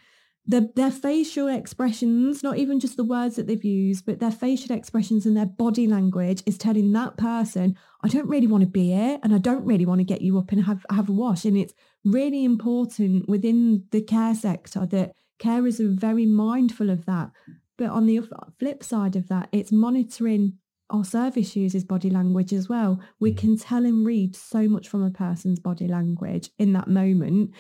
The, 0.51 0.71
their 0.75 0.91
facial 0.91 1.47
expressions, 1.47 2.43
not 2.43 2.57
even 2.57 2.81
just 2.81 2.97
the 2.97 3.05
words 3.05 3.37
that 3.37 3.47
they've 3.47 3.63
used, 3.63 4.07
but 4.07 4.19
their 4.19 4.31
facial 4.31 4.75
expressions 4.75 5.27
and 5.27 5.37
their 5.37 5.45
body 5.47 5.87
language 5.87 6.43
is 6.47 6.57
telling 6.57 6.91
that 6.93 7.19
person, 7.19 7.77
I 8.03 8.09
don't 8.09 8.29
really 8.29 8.47
want 8.47 8.63
to 8.63 8.67
be 8.67 8.93
here 8.93 9.19
and 9.23 9.35
I 9.35 9.39
don't 9.39 9.67
really 9.67 9.85
want 9.85 10.01
to 10.01 10.05
get 10.05 10.23
you 10.23 10.39
up 10.39 10.51
and 10.51 10.65
have, 10.65 10.87
have 10.91 11.11
a 11.11 11.13
wash. 11.13 11.45
And 11.45 11.57
it's 11.57 11.75
really 12.03 12.45
important 12.45 13.29
within 13.29 13.85
the 13.91 14.01
care 14.01 14.35
sector 14.35 14.87
that 14.87 15.13
carers 15.39 15.81
are 15.81 15.95
very 15.95 16.25
mindful 16.25 16.89
of 16.89 17.05
that. 17.05 17.31
But 17.77 17.91
on 17.91 18.07
the 18.07 18.21
flip 18.59 18.83
side 18.83 19.17
of 19.17 19.29
that, 19.29 19.51
it's 19.53 19.71
monitoring 19.71 20.55
our 20.91 21.05
service 21.05 21.55
users' 21.55 21.85
body 21.85 22.09
language 22.09 22.53
as 22.53 22.69
well. 22.69 22.99
We 23.21 23.33
Mm. 23.33 23.37
can 23.37 23.57
tell 23.59 23.85
and 23.85 24.07
read 24.07 24.35
so 24.35 24.67
much 24.69 24.89
from 24.89 25.03
a 25.03 25.11
person's 25.11 25.61
body 25.61 25.87
language 25.87 26.51
in 26.59 26.73
that 26.73 26.89
moment. 26.89 27.51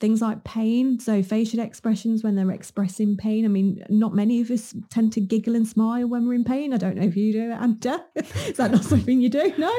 Things 0.00 0.22
like 0.22 0.44
pain, 0.44 0.98
so 0.98 1.22
facial 1.22 1.60
expressions 1.60 2.24
when 2.24 2.34
they're 2.34 2.50
expressing 2.50 3.18
pain. 3.18 3.44
I 3.44 3.48
mean, 3.48 3.84
not 3.90 4.14
many 4.14 4.40
of 4.40 4.50
us 4.50 4.74
tend 4.88 5.12
to 5.12 5.20
giggle 5.20 5.54
and 5.54 5.68
smile 5.68 6.08
when 6.08 6.26
we're 6.26 6.32
in 6.34 6.44
pain. 6.44 6.72
I 6.72 6.78
don't 6.78 6.96
know 6.96 7.02
if 7.06 7.16
you 7.16 7.34
do, 7.34 7.52
Andy. 7.52 7.90
Is 8.16 8.56
that 8.56 8.70
not 8.70 8.82
something 8.82 9.20
you 9.20 9.28
do? 9.28 9.52
No. 9.58 9.70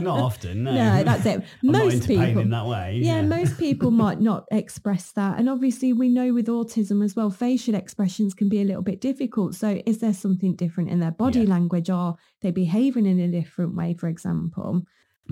Not 0.00 0.18
often, 0.18 0.64
no. 0.64 0.74
no, 0.74 1.04
that's 1.04 1.24
it. 1.26 1.44
Most 1.62 2.08
people 2.08 2.24
pain 2.24 2.38
in 2.38 2.50
that 2.50 2.66
way. 2.66 2.98
yeah, 3.02 3.22
most 3.22 3.56
people 3.56 3.90
might 4.04 4.20
not 4.20 4.46
express 4.50 5.12
that. 5.12 5.38
And 5.38 5.48
obviously, 5.48 5.92
we 5.92 6.08
know 6.08 6.32
with 6.34 6.48
autism 6.48 7.04
as 7.04 7.14
well, 7.14 7.30
facial 7.30 7.76
expressions 7.76 8.34
can 8.34 8.48
be 8.48 8.60
a 8.60 8.64
little 8.64 8.82
bit 8.82 9.00
difficult. 9.00 9.54
So, 9.54 9.80
is 9.86 9.98
there 9.98 10.14
something 10.14 10.56
different 10.56 10.90
in 10.90 10.98
their 10.98 11.12
body 11.12 11.42
Yeah. 11.42 11.50
language? 11.50 11.88
Are 11.88 12.16
they 12.40 12.50
behaving 12.50 13.06
in 13.06 13.20
a 13.20 13.28
different 13.28 13.76
way, 13.76 13.94
for 13.94 14.08
example? 14.08 14.82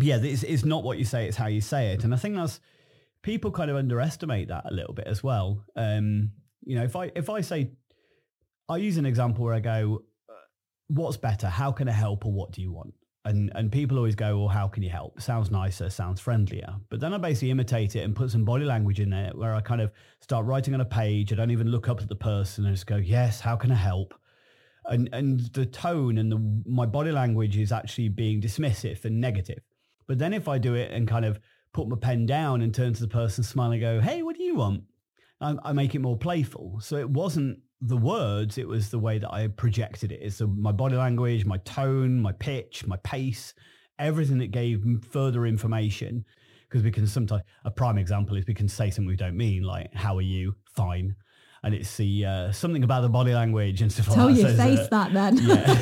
yeah, 0.00 0.18
it's, 0.22 0.44
it's 0.44 0.64
not 0.64 0.84
what 0.84 0.98
you 0.98 1.04
say, 1.04 1.26
it's 1.26 1.36
how 1.36 1.48
you 1.48 1.60
say 1.60 1.92
it. 1.92 2.04
And 2.04 2.14
I 2.14 2.16
think 2.16 2.36
that's, 2.36 2.60
people 3.22 3.50
kind 3.50 3.70
of 3.70 3.76
underestimate 3.76 4.48
that 4.48 4.64
a 4.70 4.74
little 4.74 4.94
bit 4.94 5.06
as 5.06 5.22
well. 5.22 5.64
Um, 5.76 6.32
you 6.64 6.76
know, 6.76 6.84
if 6.84 6.96
I, 6.96 7.10
if 7.14 7.30
I 7.30 7.40
say, 7.40 7.70
I 8.68 8.76
use 8.76 8.96
an 8.96 9.06
example 9.06 9.44
where 9.44 9.54
I 9.54 9.60
go, 9.60 10.02
uh, 10.28 10.32
what's 10.88 11.16
better? 11.16 11.48
How 11.48 11.72
can 11.72 11.88
I 11.88 11.92
help 11.92 12.24
or 12.24 12.32
what 12.32 12.52
do 12.52 12.62
you 12.62 12.72
want? 12.72 12.94
And, 13.24 13.52
and 13.54 13.70
people 13.70 13.98
always 13.98 14.14
go, 14.14 14.38
well, 14.38 14.48
how 14.48 14.66
can 14.66 14.82
you 14.82 14.88
help? 14.88 15.20
Sounds 15.20 15.50
nicer, 15.50 15.90
sounds 15.90 16.20
friendlier. 16.20 16.76
But 16.88 17.00
then 17.00 17.12
I 17.12 17.18
basically 17.18 17.50
imitate 17.50 17.94
it 17.94 18.00
and 18.00 18.16
put 18.16 18.30
some 18.30 18.44
body 18.44 18.64
language 18.64 18.98
in 18.98 19.10
there 19.10 19.32
where 19.34 19.54
I 19.54 19.60
kind 19.60 19.82
of 19.82 19.92
start 20.20 20.46
writing 20.46 20.72
on 20.72 20.80
a 20.80 20.86
page. 20.86 21.32
I 21.32 21.36
don't 21.36 21.50
even 21.50 21.68
look 21.68 21.88
up 21.88 22.00
at 22.00 22.08
the 22.08 22.16
person 22.16 22.64
and 22.64 22.74
just 22.74 22.86
go, 22.86 22.96
yes, 22.96 23.40
how 23.40 23.56
can 23.56 23.70
I 23.70 23.76
help? 23.76 24.14
and 24.86 25.08
and 25.12 25.40
the 25.52 25.66
tone 25.66 26.18
and 26.18 26.30
the 26.30 26.62
my 26.66 26.86
body 26.86 27.12
language 27.12 27.56
is 27.56 27.72
actually 27.72 28.08
being 28.08 28.40
dismissive 28.40 29.04
and 29.04 29.20
negative. 29.20 29.60
But 30.06 30.18
then 30.18 30.34
if 30.34 30.48
I 30.48 30.58
do 30.58 30.74
it 30.74 30.90
and 30.90 31.06
kind 31.06 31.24
of 31.24 31.38
put 31.72 31.88
my 31.88 31.96
pen 31.96 32.26
down 32.26 32.62
and 32.62 32.74
turn 32.74 32.92
to 32.94 33.00
the 33.00 33.08
person 33.08 33.44
smiling 33.44 33.82
and 33.82 34.00
go, 34.00 34.06
hey, 34.06 34.22
what 34.22 34.36
do 34.36 34.42
you 34.42 34.56
want? 34.56 34.84
I, 35.40 35.54
I 35.64 35.72
make 35.72 35.94
it 35.94 36.00
more 36.00 36.16
playful. 36.16 36.80
So 36.80 36.96
it 36.96 37.08
wasn't 37.08 37.58
the 37.80 37.96
words, 37.96 38.58
it 38.58 38.68
was 38.68 38.90
the 38.90 38.98
way 38.98 39.18
that 39.18 39.32
I 39.32 39.48
projected 39.48 40.12
it. 40.12 40.20
It's 40.22 40.36
so 40.36 40.46
my 40.46 40.72
body 40.72 40.96
language, 40.96 41.46
my 41.46 41.58
tone, 41.58 42.20
my 42.20 42.32
pitch, 42.32 42.86
my 42.86 42.96
pace, 42.98 43.54
everything 43.98 44.38
that 44.38 44.50
gave 44.50 44.84
further 45.10 45.46
information. 45.46 46.24
Because 46.68 46.84
we 46.84 46.90
can 46.90 47.06
sometimes, 47.06 47.42
a 47.64 47.70
prime 47.70 47.98
example 47.98 48.36
is 48.36 48.44
we 48.46 48.54
can 48.54 48.68
say 48.68 48.90
something 48.90 49.08
we 49.08 49.16
don't 49.16 49.36
mean, 49.36 49.62
like, 49.62 49.92
how 49.94 50.16
are 50.16 50.22
you? 50.22 50.54
Fine 50.76 51.16
and 51.62 51.74
it's 51.74 51.94
the 51.96 52.24
uh, 52.24 52.50
something 52.52 52.84
about 52.84 53.02
the 53.02 53.08
body 53.08 53.34
language 53.34 53.82
and 53.82 53.92
stuff 53.92 54.06
Tell 54.06 54.26
like 54.26 54.36
that. 54.36 54.56
Tell 54.56 54.70
your 54.70 54.76
face 54.76 54.88
uh, 54.90 54.90
that 54.90 55.12
then. 55.12 55.36
Yeah. 55.36 55.76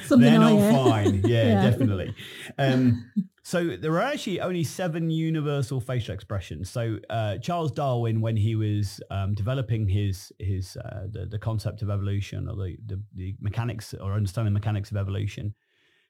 something 0.04 0.30
they're 0.30 0.38
not 0.38 0.72
fine. 0.72 1.22
Yeah, 1.24 1.44
yeah. 1.46 1.70
definitely. 1.70 2.14
Um, 2.58 3.10
so 3.46 3.76
there 3.76 3.92
are 3.92 4.02
actually 4.02 4.40
only 4.40 4.64
seven 4.64 5.10
universal 5.10 5.78
facial 5.78 6.14
expressions. 6.14 6.70
So 6.70 6.98
uh, 7.10 7.36
Charles 7.36 7.72
Darwin, 7.72 8.22
when 8.22 8.38
he 8.38 8.56
was 8.56 9.02
um, 9.10 9.34
developing 9.34 9.86
his 9.86 10.32
his 10.38 10.78
uh, 10.78 11.08
the, 11.10 11.26
the 11.26 11.38
concept 11.38 11.82
of 11.82 11.90
evolution 11.90 12.48
or 12.48 12.56
the, 12.56 12.76
the, 12.86 13.02
the 13.14 13.34
mechanics 13.40 13.92
or 13.92 14.14
understanding 14.14 14.54
mechanics 14.54 14.90
of 14.90 14.96
evolution, 14.96 15.54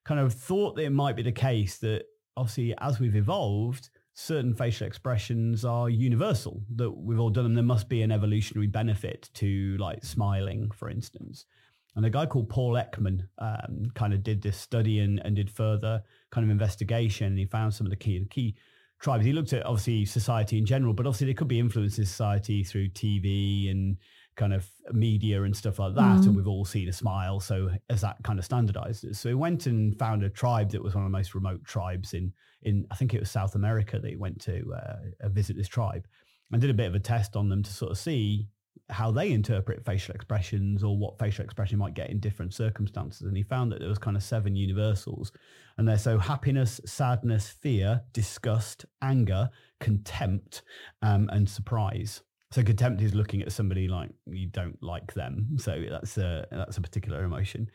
kind 0.05 0.20
of 0.20 0.33
thought 0.33 0.77
that 0.77 0.85
it 0.85 0.90
might 0.90 1.16
be 1.16 1.23
the 1.23 1.33
case 1.33 1.79
that 1.79 2.05
obviously 2.37 2.73
as 2.79 3.01
we've 3.01 3.16
evolved, 3.16 3.90
certain 4.12 4.55
facial 4.55 4.87
expressions 4.87 5.64
are 5.64 5.90
universal 5.90 6.62
that 6.77 6.92
we've 6.92 7.18
all 7.18 7.31
done 7.31 7.42
them. 7.42 7.55
There 7.55 7.64
must 7.64 7.88
be 7.88 8.03
an 8.03 8.12
evolutionary 8.12 8.68
benefit 8.68 9.29
to 9.35 9.77
like 9.79 10.05
smiling, 10.05 10.70
for 10.70 10.88
instance. 10.88 11.47
And 11.96 12.04
a 12.04 12.11
guy 12.11 12.26
called 12.26 12.48
Paul 12.48 12.74
Ekman 12.74 13.20
um, 13.38 13.87
kind 13.94 14.12
of 14.12 14.22
did 14.22 14.42
this 14.42 14.57
study 14.57 14.98
and, 14.98 15.20
and 15.24 15.37
did 15.37 15.50
further 15.50 16.02
kind 16.30 16.44
of 16.44 16.50
investigation. 16.50 17.28
And 17.28 17.38
he 17.38 17.46
found 17.46 17.72
some 17.72 17.87
of 17.87 17.90
the 17.90 17.96
key 17.96 18.26
key 18.30 18.57
tribes. 19.00 19.24
He 19.24 19.33
looked 19.33 19.52
at 19.52 19.64
obviously 19.64 20.04
society 20.04 20.59
in 20.59 20.66
general, 20.66 20.92
but 20.92 21.07
obviously 21.07 21.26
there 21.26 21.35
could 21.35 21.48
be 21.48 21.61
influences 21.61 21.98
in 21.98 22.07
society 22.07 22.64
through 22.64 22.88
TV 22.88 23.70
and 23.70 23.96
kind 24.37 24.52
of 24.52 24.68
media 24.92 25.42
and 25.44 25.57
stuff 25.57 25.78
like 25.78 25.94
that. 25.94 26.20
Mm. 26.20 26.26
And 26.26 26.37
we've 26.37 26.48
all 26.48 26.64
seen 26.64 26.88
a 26.88 26.92
smile. 26.92 27.38
So 27.38 27.70
as 27.88 28.00
that 28.00 28.16
kind 28.24 28.38
of 28.38 28.48
standardizes. 28.48 29.16
So 29.16 29.28
he 29.28 29.35
went 29.35 29.66
and 29.66 29.96
found 29.98 30.24
a 30.24 30.30
tribe 30.30 30.70
that 30.72 30.83
was 30.83 30.94
one 30.94 31.04
of 31.04 31.11
the 31.12 31.16
most 31.16 31.35
remote 31.35 31.64
tribes 31.64 32.14
in, 32.14 32.33
in 32.62 32.87
I 32.90 32.96
think 32.96 33.14
it 33.14 33.20
was 33.20 33.30
South 33.30 33.54
America 33.54 33.98
that 33.98 34.09
he 34.09 34.16
went 34.16 34.40
to 34.42 34.74
uh, 34.74 35.28
visit 35.28 35.57
this 35.57 35.68
tribe 35.68 36.07
and 36.50 36.61
did 36.61 36.70
a 36.70 36.74
bit 36.74 36.87
of 36.87 36.94
a 36.94 37.00
test 37.00 37.37
on 37.37 37.48
them 37.48 37.62
to 37.62 37.72
sort 37.72 37.92
of 37.92 37.98
see 37.98 38.48
how 38.90 39.10
they 39.10 39.32
interpret 39.32 39.84
facial 39.84 40.14
expressions 40.14 40.84
or 40.84 40.96
what 40.96 41.18
facial 41.18 41.44
expression 41.44 41.78
might 41.78 41.94
get 41.94 42.10
in 42.10 42.20
different 42.20 42.52
circumstances. 42.52 43.22
And 43.22 43.37
he 43.37 43.42
found 43.42 43.72
that 43.72 43.80
there 43.80 43.88
was 43.88 43.98
kind 43.98 44.16
of 44.16 44.22
seven 44.22 44.54
universals. 44.54 45.32
And 45.78 45.88
they're 45.88 45.98
so 45.98 46.18
happiness, 46.18 46.80
sadness, 46.84 47.48
fear, 47.48 48.02
disgust, 48.12 48.84
anger, 49.02 49.50
contempt, 49.80 50.62
um, 51.02 51.28
and 51.32 51.48
surprise. 51.48 52.22
So 52.50 52.62
contempt 52.62 53.02
is 53.02 53.14
looking 53.14 53.42
at 53.42 53.50
somebody 53.50 53.88
like 53.88 54.10
you 54.26 54.46
don't 54.46 54.80
like 54.80 55.12
them. 55.14 55.56
So 55.58 55.82
that's 55.90 56.16
a 56.18 56.46
that's 56.52 56.76
a 56.76 56.80
particular 56.80 57.24
emotion. 57.24 57.68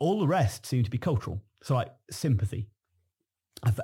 All 0.00 0.18
the 0.18 0.26
rest 0.26 0.66
seem 0.66 0.82
to 0.82 0.90
be 0.90 0.98
cultural. 0.98 1.40
So 1.62 1.74
like 1.74 1.92
sympathy 2.10 2.66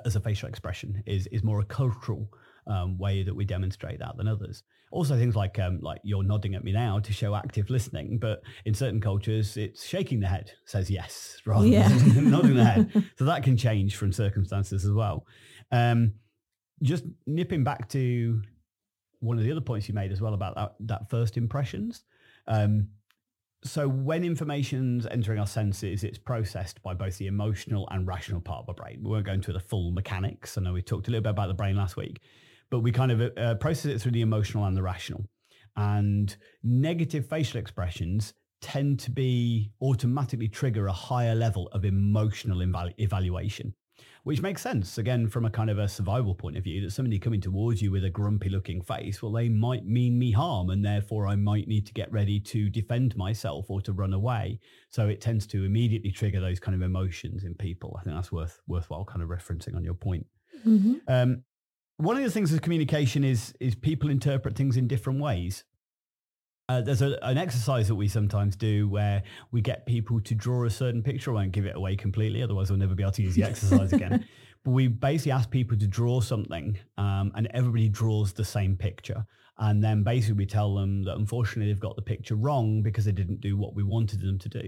as 0.05 0.15
a 0.15 0.19
facial 0.19 0.49
expression 0.49 1.03
is 1.05 1.27
is 1.27 1.43
more 1.43 1.59
a 1.61 1.65
cultural 1.65 2.27
um, 2.65 2.97
way 2.97 3.23
that 3.23 3.35
we 3.35 3.45
demonstrate 3.45 3.99
that 3.99 4.17
than 4.17 4.27
others. 4.27 4.63
Also 4.91 5.17
things 5.17 5.35
like 5.35 5.59
um, 5.59 5.79
like 5.81 5.99
you're 6.03 6.23
nodding 6.23 6.55
at 6.55 6.63
me 6.63 6.71
now 6.71 6.99
to 6.99 7.11
show 7.11 7.35
active 7.35 7.69
listening, 7.69 8.17
but 8.17 8.41
in 8.65 8.73
certain 8.73 9.01
cultures 9.01 9.57
it's 9.57 9.85
shaking 9.85 10.19
the 10.19 10.27
head 10.27 10.51
says 10.65 10.89
yes 10.89 11.41
rather 11.45 11.67
yeah. 11.67 11.87
than 11.89 12.29
nodding 12.31 12.55
the 12.55 12.63
head. 12.63 13.03
So 13.17 13.25
that 13.25 13.43
can 13.43 13.57
change 13.57 13.95
from 13.95 14.11
circumstances 14.11 14.85
as 14.85 14.91
well. 14.91 15.25
Um, 15.71 16.13
just 16.83 17.03
nipping 17.25 17.63
back 17.63 17.89
to 17.89 18.41
one 19.19 19.37
of 19.37 19.43
the 19.43 19.51
other 19.51 19.61
points 19.61 19.87
you 19.87 19.95
made 19.95 20.11
as 20.11 20.21
well 20.21 20.33
about 20.33 20.55
that, 20.55 20.75
that 20.81 21.09
first 21.09 21.37
impressions. 21.37 22.03
Um, 22.47 22.89
so 23.63 23.87
when 23.87 24.23
information's 24.23 25.05
entering 25.07 25.39
our 25.39 25.47
senses, 25.47 26.03
it's 26.03 26.17
processed 26.17 26.81
by 26.83 26.93
both 26.93 27.17
the 27.17 27.27
emotional 27.27 27.87
and 27.91 28.07
rational 28.07 28.39
part 28.39 28.63
of 28.63 28.69
our 28.69 28.75
brain. 28.75 28.99
We 29.03 29.09
won't 29.09 29.25
go 29.25 29.33
into 29.33 29.51
the 29.51 29.59
full 29.59 29.91
mechanics. 29.91 30.57
I 30.57 30.61
know 30.61 30.73
we 30.73 30.81
talked 30.81 31.07
a 31.07 31.11
little 31.11 31.23
bit 31.23 31.31
about 31.31 31.47
the 31.47 31.53
brain 31.53 31.75
last 31.75 31.97
week, 31.97 32.21
but 32.69 32.79
we 32.79 32.91
kind 32.91 33.11
of 33.11 33.37
uh, 33.37 33.55
process 33.55 33.85
it 33.85 34.01
through 34.01 34.11
the 34.11 34.21
emotional 34.21 34.65
and 34.65 34.75
the 34.75 34.83
rational. 34.83 35.25
And 35.75 36.35
negative 36.63 37.27
facial 37.27 37.59
expressions 37.59 38.33
tend 38.61 38.99
to 38.99 39.11
be 39.11 39.71
automatically 39.81 40.47
trigger 40.47 40.87
a 40.87 40.91
higher 40.91 41.35
level 41.35 41.67
of 41.67 41.85
emotional 41.85 42.61
evaluation 42.97 43.73
which 44.27 44.41
makes 44.41 44.61
sense 44.61 44.97
again 44.97 45.29
from 45.29 45.45
a 45.45 45.49
kind 45.49 45.69
of 45.69 45.79
a 45.79 45.87
survival 45.87 46.35
point 46.35 46.57
of 46.57 46.63
view 46.65 46.81
that 46.81 46.91
somebody 46.91 47.17
coming 47.17 47.39
towards 47.39 47.81
you 47.81 47.91
with 47.91 48.03
a 48.03 48.09
grumpy 48.09 48.49
looking 48.49 48.81
face 48.81 49.21
well 49.21 49.31
they 49.31 49.47
might 49.47 49.85
mean 49.85 50.19
me 50.19 50.31
harm 50.31 50.69
and 50.69 50.83
therefore 50.83 51.27
i 51.27 51.35
might 51.35 51.65
need 51.67 51.85
to 51.87 51.93
get 51.93 52.11
ready 52.11 52.37
to 52.37 52.69
defend 52.69 53.15
myself 53.15 53.69
or 53.69 53.79
to 53.79 53.93
run 53.93 54.13
away 54.13 54.59
so 54.89 55.07
it 55.07 55.21
tends 55.21 55.47
to 55.47 55.63
immediately 55.63 56.11
trigger 56.11 56.41
those 56.41 56.59
kind 56.59 56.75
of 56.75 56.81
emotions 56.81 57.45
in 57.45 57.53
people 57.55 57.95
i 57.97 58.03
think 58.03 58.15
that's 58.15 58.31
worth 58.31 58.59
worthwhile 58.67 59.05
kind 59.05 59.21
of 59.21 59.29
referencing 59.29 59.75
on 59.77 59.83
your 59.83 59.93
point 59.93 60.25
mm-hmm. 60.65 60.95
um, 61.07 61.41
one 61.97 62.15
of 62.15 62.23
the 62.23 62.31
things 62.31 62.51
with 62.51 62.61
communication 62.61 63.23
is 63.23 63.53
is 63.59 63.75
people 63.75 64.09
interpret 64.09 64.55
things 64.55 64.77
in 64.77 64.87
different 64.87 65.19
ways 65.19 65.63
uh, 66.69 66.81
there's 66.81 67.01
a, 67.01 67.17
an 67.23 67.37
exercise 67.37 67.87
that 67.87 67.95
we 67.95 68.07
sometimes 68.07 68.55
do 68.55 68.89
where 68.89 69.23
we 69.51 69.61
get 69.61 69.85
people 69.85 70.19
to 70.19 70.35
draw 70.35 70.65
a 70.65 70.69
certain 70.69 71.01
picture. 71.01 71.31
I 71.31 71.35
won't 71.35 71.53
give 71.53 71.65
it 71.65 71.77
away 71.77 71.95
completely, 71.95 72.43
otherwise 72.43 72.69
we'll 72.69 72.79
never 72.79 72.93
be 72.93 73.03
able 73.03 73.13
to 73.13 73.23
use 73.23 73.35
the 73.35 73.43
exercise 73.43 73.93
again. 73.93 74.25
But 74.63 74.71
we 74.71 74.87
basically 74.89 75.31
ask 75.31 75.49
people 75.49 75.77
to 75.77 75.87
draw 75.87 76.19
something 76.19 76.77
um, 76.97 77.31
and 77.35 77.47
everybody 77.53 77.87
draws 77.87 78.33
the 78.33 78.43
same 78.43 78.75
picture. 78.75 79.25
And 79.59 79.81
then 79.81 80.03
basically 80.03 80.39
we 80.39 80.45
tell 80.45 80.75
them 80.75 81.03
that 81.03 81.15
unfortunately 81.15 81.71
they've 81.71 81.79
got 81.79 81.95
the 81.95 82.01
picture 82.01 82.35
wrong 82.35 82.81
because 82.81 83.05
they 83.05 83.13
didn't 83.13 83.39
do 83.39 83.55
what 83.55 83.75
we 83.75 83.83
wanted 83.83 84.19
them 84.19 84.37
to 84.39 84.49
do. 84.49 84.67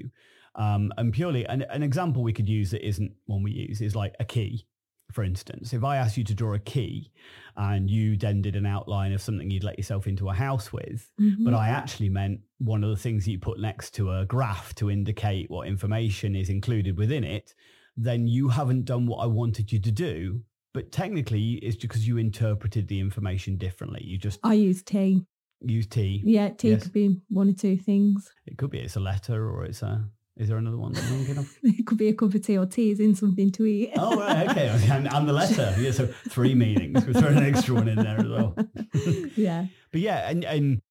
Um, 0.55 0.93
and 0.97 1.11
purely, 1.11 1.43
an, 1.45 1.63
an 1.63 1.83
example 1.83 2.23
we 2.23 2.31
could 2.31 2.47
use 2.47 2.71
that 2.71 2.87
isn't 2.87 3.11
one 3.25 3.43
we 3.43 3.51
use 3.51 3.81
is 3.81 3.93
like 3.93 4.15
a 4.21 4.25
key 4.25 4.65
for 5.11 5.23
instance, 5.23 5.73
if 5.73 5.83
I 5.83 5.97
asked 5.97 6.17
you 6.17 6.23
to 6.25 6.35
draw 6.35 6.53
a 6.53 6.59
key 6.59 7.11
and 7.55 7.89
you 7.89 8.15
then 8.15 8.41
did 8.41 8.55
an 8.55 8.65
outline 8.65 9.11
of 9.11 9.21
something 9.21 9.49
you'd 9.49 9.63
let 9.63 9.77
yourself 9.77 10.07
into 10.07 10.29
a 10.29 10.33
house 10.33 10.71
with, 10.71 11.09
mm-hmm. 11.19 11.43
but 11.43 11.53
I 11.53 11.69
actually 11.69 12.09
meant 12.09 12.41
one 12.59 12.83
of 12.83 12.89
the 12.89 12.95
things 12.95 13.27
you 13.27 13.39
put 13.39 13.59
next 13.59 13.91
to 13.95 14.11
a 14.11 14.25
graph 14.25 14.75
to 14.75 14.91
indicate 14.91 15.49
what 15.49 15.67
information 15.67 16.35
is 16.35 16.49
included 16.49 16.97
within 16.97 17.23
it, 17.23 17.55
then 17.97 18.27
you 18.27 18.49
haven't 18.49 18.85
done 18.85 19.07
what 19.07 19.17
I 19.17 19.25
wanted 19.25 19.71
you 19.71 19.79
to 19.79 19.91
do. 19.91 20.41
But 20.73 20.91
technically, 20.91 21.53
it's 21.53 21.75
because 21.75 22.07
you 22.07 22.17
interpreted 22.17 22.87
the 22.87 22.99
information 22.99 23.57
differently. 23.57 24.03
You 24.03 24.19
just 24.19 24.39
I 24.43 24.53
use 24.53 24.83
T. 24.83 25.25
Use 25.61 25.87
T. 25.87 26.21
Yeah, 26.23 26.49
T 26.49 26.69
yes. 26.69 26.83
could 26.83 26.93
be 26.93 27.19
one 27.29 27.49
or 27.49 27.53
two 27.53 27.75
things. 27.75 28.31
It 28.45 28.57
could 28.57 28.69
be 28.69 28.79
it's 28.79 28.95
a 28.95 28.99
letter 28.99 29.49
or 29.49 29.65
it's 29.65 29.81
a 29.81 30.07
is 30.39 30.47
there 30.47 30.57
another 30.57 30.77
one 30.77 30.93
that 30.93 31.03
I'm 31.03 31.09
thinking 31.17 31.37
of? 31.37 31.57
it 31.63 31.85
could 31.85 31.97
be 31.97 32.07
a 32.07 32.13
cup 32.13 32.33
of 32.33 32.41
tea 32.41 32.57
or 32.57 32.65
tea 32.65 32.91
is 32.91 33.01
in 33.01 33.13
something 33.13 33.51
to 33.51 33.65
eat. 33.65 33.91
oh, 33.97 34.17
right, 34.17 34.49
okay. 34.49 34.69
And, 34.89 35.11
and 35.13 35.27
the 35.27 35.33
letter. 35.33 35.75
Yeah, 35.77 35.91
so 35.91 36.07
three 36.29 36.55
meanings. 36.55 37.05
We're 37.05 37.13
throwing 37.13 37.37
an 37.37 37.43
extra 37.43 37.75
one 37.75 37.89
in 37.89 37.97
there 37.97 38.17
as 38.17 38.27
well. 38.27 38.55
yeah. 39.35 39.65
But 39.91 39.99
yeah, 39.99 40.29
and, 40.29 40.45
and 40.45 40.81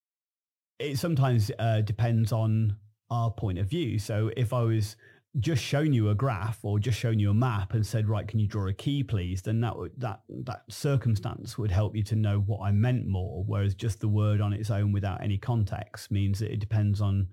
it 0.79 0.99
sometimes 0.99 1.51
uh, 1.59 1.81
depends 1.81 2.31
on 2.31 2.77
our 3.11 3.31
point 3.31 3.59
of 3.59 3.71
view. 3.71 3.99
So 3.99 4.31
if 4.37 4.53
I 4.53 4.63
was 4.63 4.97
just 5.41 5.63
showing 5.63 5.95
you 5.95 6.11
a 6.11 6.15
graph 6.15 6.59
or 6.63 6.79
just 6.79 6.99
showing 6.99 7.19
you 7.19 7.31
a 7.31 7.35
map 7.35 7.73
and 7.73 7.87
said, 7.87 8.07
right, 8.07 8.29
can 8.29 8.39
you 8.41 8.47
draw 8.47 8.69
a 8.69 8.75
key, 8.75 9.03
please? 9.03 9.41
Then 9.41 9.63
that 9.63 9.79
would, 9.79 9.93
that 9.97 10.21
that 10.45 10.65
circumstance 10.69 11.57
would 11.57 11.71
help 11.71 11.97
you 11.97 12.03
to 12.05 12.17
know 12.17 12.41
what 12.41 12.61
I 12.61 12.71
meant 12.73 13.07
more. 13.07 13.45
Whereas 13.47 13.75
just 13.75 14.01
the 14.01 14.09
word 14.09 14.43
on 14.43 14.53
its 14.53 14.71
own 14.71 14.93
without 14.93 15.23
any 15.23 15.39
context 15.39 16.11
means 16.11 16.39
that 16.41 16.53
it 16.53 16.61
depends 16.61 17.01
on 17.01 17.29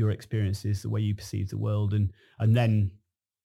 your 0.00 0.10
experiences, 0.10 0.82
the 0.82 0.90
way 0.90 1.00
you 1.00 1.14
perceive 1.14 1.48
the 1.48 1.58
world, 1.58 1.94
and 1.94 2.12
and 2.40 2.56
then 2.56 2.90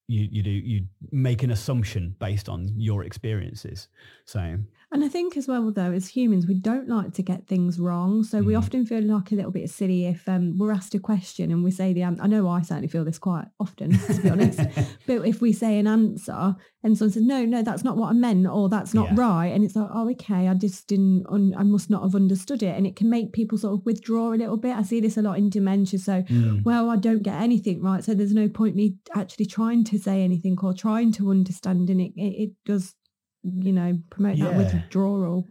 you 0.07 0.27
you 0.31 0.41
do 0.41 0.49
you 0.49 0.85
make 1.11 1.43
an 1.43 1.51
assumption 1.51 2.15
based 2.19 2.49
on 2.49 2.69
your 2.77 3.03
experiences. 3.03 3.89
So 4.25 4.57
and 4.91 5.03
I 5.03 5.07
think 5.07 5.35
as 5.35 5.47
well, 5.47 5.71
though, 5.71 5.91
as 5.91 6.07
humans, 6.07 6.47
we 6.47 6.53
don't 6.53 6.87
like 6.87 7.13
to 7.13 7.23
get 7.23 7.47
things 7.47 7.79
wrong. 7.79 8.23
So 8.23 8.41
mm. 8.41 8.45
we 8.45 8.55
often 8.55 8.85
feel 8.85 9.01
like 9.01 9.31
a 9.31 9.35
little 9.35 9.51
bit 9.51 9.69
silly 9.69 10.05
if 10.05 10.27
um, 10.29 10.57
we're 10.57 10.71
asked 10.71 10.93
a 10.95 10.99
question 10.99 11.51
and 11.51 11.63
we 11.63 11.71
say 11.71 11.91
the 11.91 12.03
answer. 12.03 12.21
I 12.21 12.27
know 12.27 12.47
I 12.47 12.61
certainly 12.61 12.87
feel 12.87 13.03
this 13.03 13.17
quite 13.17 13.45
often, 13.59 13.97
to 13.97 14.21
be 14.21 14.29
honest. 14.29 14.59
but 15.07 15.25
if 15.27 15.41
we 15.41 15.53
say 15.53 15.79
an 15.79 15.87
answer 15.87 16.55
and 16.83 16.97
someone 16.97 17.11
says, 17.11 17.23
no, 17.23 17.45
no, 17.45 17.63
that's 17.63 17.83
not 17.83 17.97
what 17.97 18.09
I 18.09 18.13
meant 18.13 18.47
or 18.47 18.69
that's 18.69 18.93
not 18.93 19.09
yeah. 19.09 19.15
right. 19.17 19.47
And 19.47 19.63
it's 19.63 19.75
like, 19.75 19.89
oh, 19.91 20.09
okay, 20.11 20.47
I 20.47 20.53
just 20.53 20.87
didn't, 20.87 21.25
un- 21.29 21.55
I 21.57 21.63
must 21.63 21.89
not 21.89 22.03
have 22.03 22.15
understood 22.15 22.61
it. 22.61 22.77
And 22.77 22.85
it 22.85 22.95
can 22.95 23.09
make 23.09 23.33
people 23.33 23.57
sort 23.57 23.73
of 23.73 23.85
withdraw 23.85 24.33
a 24.33 24.35
little 24.35 24.57
bit. 24.57 24.75
I 24.75 24.83
see 24.83 24.99
this 24.99 25.17
a 25.17 25.21
lot 25.23 25.37
in 25.37 25.49
dementia. 25.49 25.99
So, 25.99 26.21
mm. 26.21 26.63
well, 26.63 26.89
I 26.89 26.97
don't 26.97 27.23
get 27.23 27.41
anything 27.41 27.81
right. 27.81 28.03
So 28.03 28.13
there's 28.13 28.33
no 28.33 28.47
point 28.47 28.75
me 28.75 28.97
actually 29.15 29.47
trying 29.47 29.83
to 29.85 29.97
say 29.97 30.21
anything 30.21 30.57
or 30.61 30.73
trying 30.73 31.11
to 31.13 31.31
understand. 31.31 31.89
And 31.89 31.99
it, 31.99 32.11
it, 32.15 32.43
it 32.43 32.51
does 32.65 32.93
you 33.45 33.71
know, 33.71 33.97
promote 34.09 34.37
yeah. 34.37 34.49
that 34.49 34.57
withdrawal. 34.57 35.45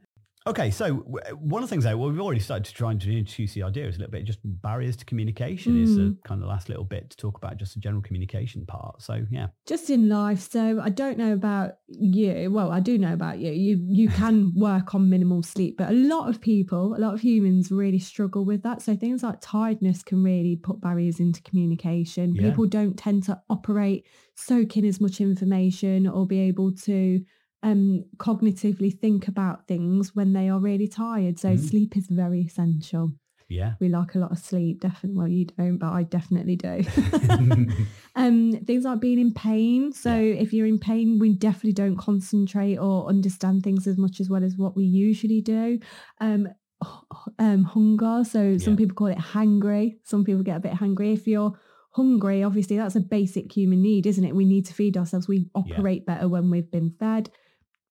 Okay, 0.47 0.71
so 0.71 0.97
one 1.41 1.63
of 1.63 1.71
the 1.71 1.73
things 1.73 1.85
that 1.85 1.99
well, 1.99 2.11
we've 2.11 2.21
already 2.21 2.41
started 2.41 2.67
to 2.67 2.75
try 2.75 2.91
and 2.91 3.03
introduce 3.03 3.55
the 3.55 3.63
idea 3.63 3.87
is 3.87 3.97
a 3.97 4.01
little 4.01 4.13
bit 4.13 4.25
just 4.25 4.41
barriers 4.45 4.95
to 4.97 5.05
communication 5.07 5.73
mm. 5.73 5.83
is 5.83 5.97
the 5.97 6.15
kind 6.27 6.43
of 6.43 6.49
last 6.49 6.69
little 6.69 6.85
bit 6.85 7.09
to 7.09 7.17
talk 7.17 7.39
about 7.39 7.57
just 7.57 7.73
the 7.73 7.81
general 7.81 8.03
communication 8.03 8.67
part. 8.67 9.01
So 9.01 9.25
yeah, 9.31 9.47
just 9.67 9.89
in 9.89 10.11
life. 10.11 10.41
So 10.41 10.83
I 10.83 10.91
don't 10.91 11.17
know 11.17 11.33
about 11.33 11.79
you. 11.89 12.51
Well, 12.51 12.73
I 12.73 12.81
do 12.81 12.99
know 12.99 13.15
about 13.15 13.39
you. 13.39 13.53
You 13.53 13.87
you 13.89 14.09
can 14.21 14.53
work 14.55 14.95
on 14.95 15.09
minimal 15.09 15.43
sleep, 15.43 15.77
but 15.79 15.89
a 15.89 15.95
lot 15.95 16.29
of 16.29 16.43
people, 16.43 16.95
a 16.95 17.01
lot 17.01 17.15
of 17.15 17.23
humans, 17.23 17.73
really 17.73 17.99
struggle 17.99 18.45
with 18.45 18.63
that. 18.65 18.83
So 18.83 18.95
things 18.95 19.23
like 19.23 19.39
tiredness 19.41 20.03
can 20.03 20.23
really 20.23 20.57
put 20.57 20.79
barriers 20.79 21.21
into 21.21 21.41
communication. 21.41 22.35
Yeah. 22.35 22.51
People 22.51 22.67
don't 22.67 22.99
tend 22.99 23.23
to 23.25 23.41
operate 23.49 24.07
soak 24.35 24.77
in 24.77 24.85
as 24.85 25.01
much 25.01 25.23
information 25.23 26.07
or 26.07 26.27
be 26.27 26.41
able 26.41 26.73
to 26.73 27.25
um, 27.65 28.05
cognitively 28.19 28.97
think 28.97 29.27
about 29.27 29.67
things 29.67 30.15
when 30.15 30.35
they 30.35 30.51
are 30.51 30.61
really 30.61 30.87
tired. 30.87 31.39
So 31.39 31.49
mm-hmm. 31.49 31.67
sleep 31.67 31.97
is 31.97 32.07
very 32.09 32.43
essential. 32.43 33.13
Yeah. 33.49 33.75
We 33.81 33.89
like 33.89 34.15
a 34.15 34.19
lot 34.19 34.33
of 34.33 34.39
sleep, 34.39 34.81
definitely. 34.81 35.19
Well, 35.19 35.29
you 35.29 35.47
don't, 35.47 35.79
but 35.79 35.93
I 35.93 36.03
definitely 36.03 36.57
do. 36.57 36.83
um, 38.17 38.53
things 38.67 38.85
like 38.85 39.01
being 39.01 39.19
in 39.19 39.33
pain. 39.33 39.93
So 39.93 40.15
yeah. 40.15 40.35
if 40.35 40.53
you're 40.53 40.67
in 40.67 40.79
pain, 40.79 41.19
we 41.19 41.35
definitely 41.35 41.73
don't 41.73 41.97
concentrate 41.97 42.77
or 42.77 43.09
understand 43.09 43.63
things 43.63 43.87
as 43.87 43.97
much 43.97 44.21
as 44.21 44.29
well 44.29 44.45
as 44.45 44.57
what 44.57 44.77
we 44.77 44.85
usually 44.85 45.41
do. 45.41 45.79
Um, 46.21 46.49
um, 47.39 47.65
hunger. 47.65 48.25
So 48.25 48.43
yeah. 48.43 48.59
some 48.59 48.77
people 48.77 48.95
call 48.95 49.07
it 49.07 49.19
hangry. 49.19 49.97
Some 50.05 50.25
people 50.25 50.43
get 50.43 50.59
a 50.59 50.61
bit 50.61 50.75
hungry. 50.75 51.15
If 51.15 51.27
you're 51.27 51.59
hungry, 51.93 52.43
obviously 52.43 52.77
that's 52.77 52.97
a 52.97 53.01
basic 53.01 53.51
human 53.51 53.81
need, 53.81 54.07
isn't 54.07 54.25
it? 54.25 54.37
We 54.37 54.45
need 54.45 54.67
to 54.67 54.75
feed 54.75 54.99
ourselves. 54.99 55.29
We 55.29 55.49
operate 55.55 56.05
yeah. 56.07 56.15
better 56.15 56.29
when 56.29 56.51
we've 56.51 56.71
been 56.71 56.95
fed 56.99 57.31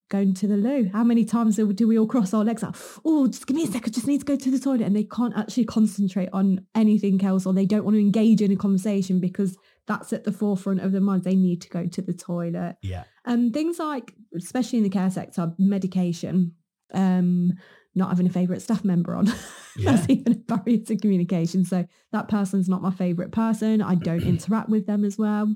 going 0.09 0.33
to 0.35 0.47
the 0.47 0.57
loo. 0.57 0.89
How 0.91 1.03
many 1.03 1.25
times 1.25 1.55
do 1.55 1.87
we 1.87 1.97
all 1.97 2.07
cross 2.07 2.33
our 2.33 2.43
legs 2.43 2.63
like, 2.63 2.75
oh, 3.03 3.27
just 3.27 3.47
give 3.47 3.55
me 3.55 3.63
a 3.63 3.67
second, 3.67 3.89
I 3.89 3.91
just 3.91 4.07
need 4.07 4.19
to 4.19 4.25
go 4.25 4.35
to 4.35 4.51
the 4.51 4.59
toilet. 4.59 4.81
And 4.81 4.95
they 4.95 5.03
can't 5.03 5.35
actually 5.37 5.65
concentrate 5.65 6.29
on 6.33 6.65
anything 6.75 7.23
else 7.23 7.45
or 7.45 7.53
they 7.53 7.65
don't 7.65 7.83
want 7.83 7.95
to 7.95 8.01
engage 8.01 8.41
in 8.41 8.51
a 8.51 8.55
conversation 8.55 9.19
because 9.19 9.57
that's 9.87 10.13
at 10.13 10.23
the 10.23 10.31
forefront 10.31 10.81
of 10.81 10.91
their 10.91 11.01
mind. 11.01 11.23
They 11.23 11.35
need 11.35 11.61
to 11.63 11.69
go 11.69 11.87
to 11.87 12.01
the 12.01 12.13
toilet. 12.13 12.77
Yeah. 12.81 13.03
And 13.25 13.47
um, 13.47 13.51
things 13.51 13.79
like, 13.79 14.13
especially 14.37 14.77
in 14.77 14.83
the 14.83 14.89
care 14.89 15.09
sector, 15.09 15.53
medication, 15.57 16.53
um, 16.93 17.53
not 17.95 18.09
having 18.09 18.27
a 18.27 18.31
favourite 18.31 18.61
staff 18.61 18.83
member 18.83 19.15
on. 19.15 19.31
Yeah. 19.75 19.93
That's 19.93 20.07
even 20.07 20.33
a 20.33 20.35
barrier 20.35 20.83
to 20.85 20.95
communication. 20.97 21.65
So 21.65 21.87
that 22.11 22.27
person's 22.27 22.69
not 22.69 22.83
my 22.83 22.91
favourite 22.91 23.31
person. 23.31 23.81
I 23.81 23.95
don't 23.95 24.21
interact 24.27 24.69
with 24.69 24.85
them 24.85 25.03
as 25.03 25.17
well. 25.17 25.51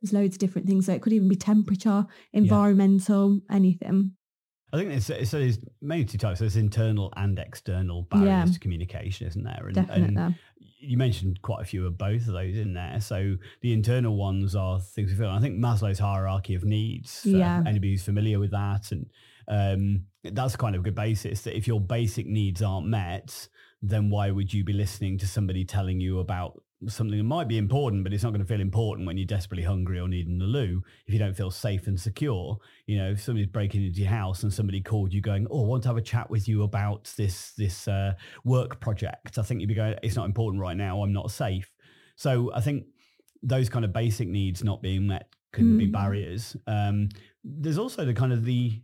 There's 0.00 0.12
loads 0.12 0.36
of 0.36 0.40
different 0.40 0.66
things. 0.66 0.86
So 0.86 0.92
it 0.92 1.02
could 1.02 1.12
even 1.12 1.28
be 1.28 1.36
temperature, 1.36 2.06
environmental, 2.32 3.40
yeah. 3.48 3.56
anything. 3.56 4.12
I 4.72 4.76
think 4.76 4.92
it's, 4.92 5.10
it's, 5.10 5.34
it's 5.34 5.58
mainly 5.82 6.04
two 6.04 6.18
types. 6.18 6.40
There's 6.40 6.56
internal 6.56 7.12
and 7.16 7.38
external 7.38 8.02
barriers 8.02 8.26
yeah. 8.26 8.44
to 8.52 8.58
communication, 8.60 9.26
isn't 9.26 9.42
there? 9.42 9.64
And, 9.66 9.74
Definitely. 9.74 10.16
And 10.16 10.34
you 10.80 10.96
mentioned 10.96 11.42
quite 11.42 11.60
a 11.60 11.64
few 11.64 11.86
of 11.86 11.98
both 11.98 12.26
of 12.26 12.34
those 12.34 12.56
in 12.56 12.74
there. 12.74 13.00
So 13.00 13.36
the 13.60 13.72
internal 13.72 14.16
ones 14.16 14.54
are 14.56 14.80
things 14.80 15.10
we 15.10 15.16
feel. 15.16 15.28
I 15.28 15.40
think 15.40 15.58
Maslow's 15.58 15.98
hierarchy 15.98 16.54
of 16.54 16.64
needs. 16.64 17.22
yeah. 17.24 17.62
Anybody 17.66 17.92
who's 17.92 18.02
familiar 18.02 18.38
with 18.38 18.52
that, 18.52 18.92
and 18.92 19.10
um, 19.48 20.04
that's 20.24 20.56
kind 20.56 20.74
of 20.74 20.80
a 20.80 20.84
good 20.84 20.94
basis. 20.94 21.42
That 21.42 21.56
if 21.56 21.66
your 21.66 21.80
basic 21.80 22.26
needs 22.26 22.62
aren't 22.62 22.86
met, 22.86 23.48
then 23.82 24.10
why 24.10 24.30
would 24.30 24.52
you 24.52 24.64
be 24.64 24.72
listening 24.72 25.18
to 25.18 25.26
somebody 25.26 25.64
telling 25.64 26.00
you 26.00 26.20
about 26.20 26.62
something 26.88 27.18
that 27.18 27.24
might 27.24 27.48
be 27.48 27.58
important, 27.58 28.04
but 28.04 28.12
it's 28.12 28.22
not 28.22 28.30
going 28.30 28.40
to 28.40 28.46
feel 28.46 28.60
important 28.60 29.06
when 29.06 29.18
you're 29.18 29.26
desperately 29.26 29.64
hungry 29.64 30.00
or 30.00 30.08
needing 30.08 30.38
the 30.38 30.46
loo. 30.46 30.82
If 31.06 31.12
you 31.12 31.18
don't 31.18 31.36
feel 31.36 31.50
safe 31.50 31.86
and 31.86 32.00
secure, 32.00 32.58
you 32.86 32.96
know, 32.96 33.10
if 33.10 33.20
somebody's 33.20 33.48
breaking 33.48 33.84
into 33.84 34.00
your 34.00 34.10
house 34.10 34.42
and 34.42 34.52
somebody 34.52 34.80
called 34.80 35.12
you 35.12 35.20
going, 35.20 35.46
"Oh, 35.50 35.64
I 35.64 35.66
want 35.66 35.82
to 35.82 35.88
have 35.90 35.96
a 35.96 36.02
chat 36.02 36.30
with 36.30 36.48
you 36.48 36.62
about 36.62 37.12
this 37.16 37.52
this 37.52 37.86
uh, 37.86 38.14
work 38.44 38.80
project," 38.80 39.38
I 39.38 39.42
think 39.42 39.60
you'd 39.60 39.68
be 39.68 39.74
going, 39.74 39.96
"It's 40.02 40.16
not 40.16 40.26
important 40.26 40.60
right 40.60 40.76
now. 40.76 41.02
I'm 41.02 41.12
not 41.12 41.30
safe." 41.30 41.70
So 42.16 42.52
I 42.54 42.60
think 42.60 42.84
those 43.42 43.68
kind 43.68 43.84
of 43.84 43.92
basic 43.92 44.28
needs 44.28 44.64
not 44.64 44.82
being 44.82 45.06
met 45.06 45.28
can 45.52 45.74
mm. 45.74 45.78
be 45.78 45.86
barriers. 45.86 46.56
Um, 46.66 47.08
there's 47.44 47.78
also 47.78 48.04
the 48.04 48.14
kind 48.14 48.32
of 48.32 48.44
the 48.44 48.80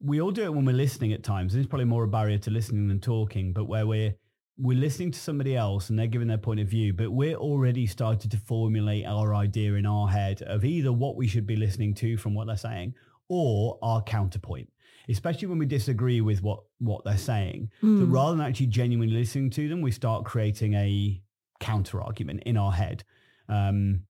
we 0.00 0.20
all 0.20 0.30
do 0.30 0.44
it 0.44 0.54
when 0.54 0.64
we're 0.64 0.72
listening 0.72 1.12
at 1.12 1.22
times. 1.22 1.54
And 1.54 1.62
it's 1.62 1.68
probably 1.68 1.86
more 1.86 2.04
a 2.04 2.08
barrier 2.08 2.38
to 2.38 2.50
listening 2.50 2.88
than 2.88 3.00
talking, 3.00 3.52
but 3.52 3.64
where 3.64 3.86
we're 3.86 4.14
we're 4.60 4.78
listening 4.78 5.12
to 5.12 5.18
somebody 5.18 5.56
else 5.56 5.88
and 5.88 5.98
they're 5.98 6.08
giving 6.08 6.28
their 6.28 6.36
point 6.36 6.58
of 6.58 6.66
view, 6.66 6.92
but 6.92 7.12
we're 7.12 7.36
already 7.36 7.86
started 7.86 8.30
to 8.32 8.36
formulate 8.36 9.06
our 9.06 9.34
idea 9.34 9.74
in 9.74 9.86
our 9.86 10.08
head 10.08 10.42
of 10.42 10.64
either 10.64 10.92
what 10.92 11.16
we 11.16 11.28
should 11.28 11.46
be 11.46 11.54
listening 11.54 11.94
to 11.94 12.16
from 12.16 12.34
what 12.34 12.48
they're 12.48 12.56
saying 12.56 12.94
or 13.28 13.78
our 13.82 14.02
counterpoint, 14.02 14.68
especially 15.08 15.46
when 15.46 15.58
we 15.58 15.66
disagree 15.66 16.20
with 16.20 16.42
what, 16.42 16.60
what 16.78 17.04
they're 17.04 17.16
saying. 17.16 17.70
Mm. 17.82 18.00
That 18.00 18.06
rather 18.06 18.36
than 18.36 18.46
actually 18.46 18.66
genuinely 18.66 19.14
listening 19.14 19.50
to 19.50 19.68
them, 19.68 19.80
we 19.80 19.92
start 19.92 20.24
creating 20.24 20.74
a 20.74 21.22
counter 21.60 22.02
argument 22.02 22.42
in 22.44 22.56
our 22.56 22.72
head. 22.72 23.04
Um, 23.48 24.02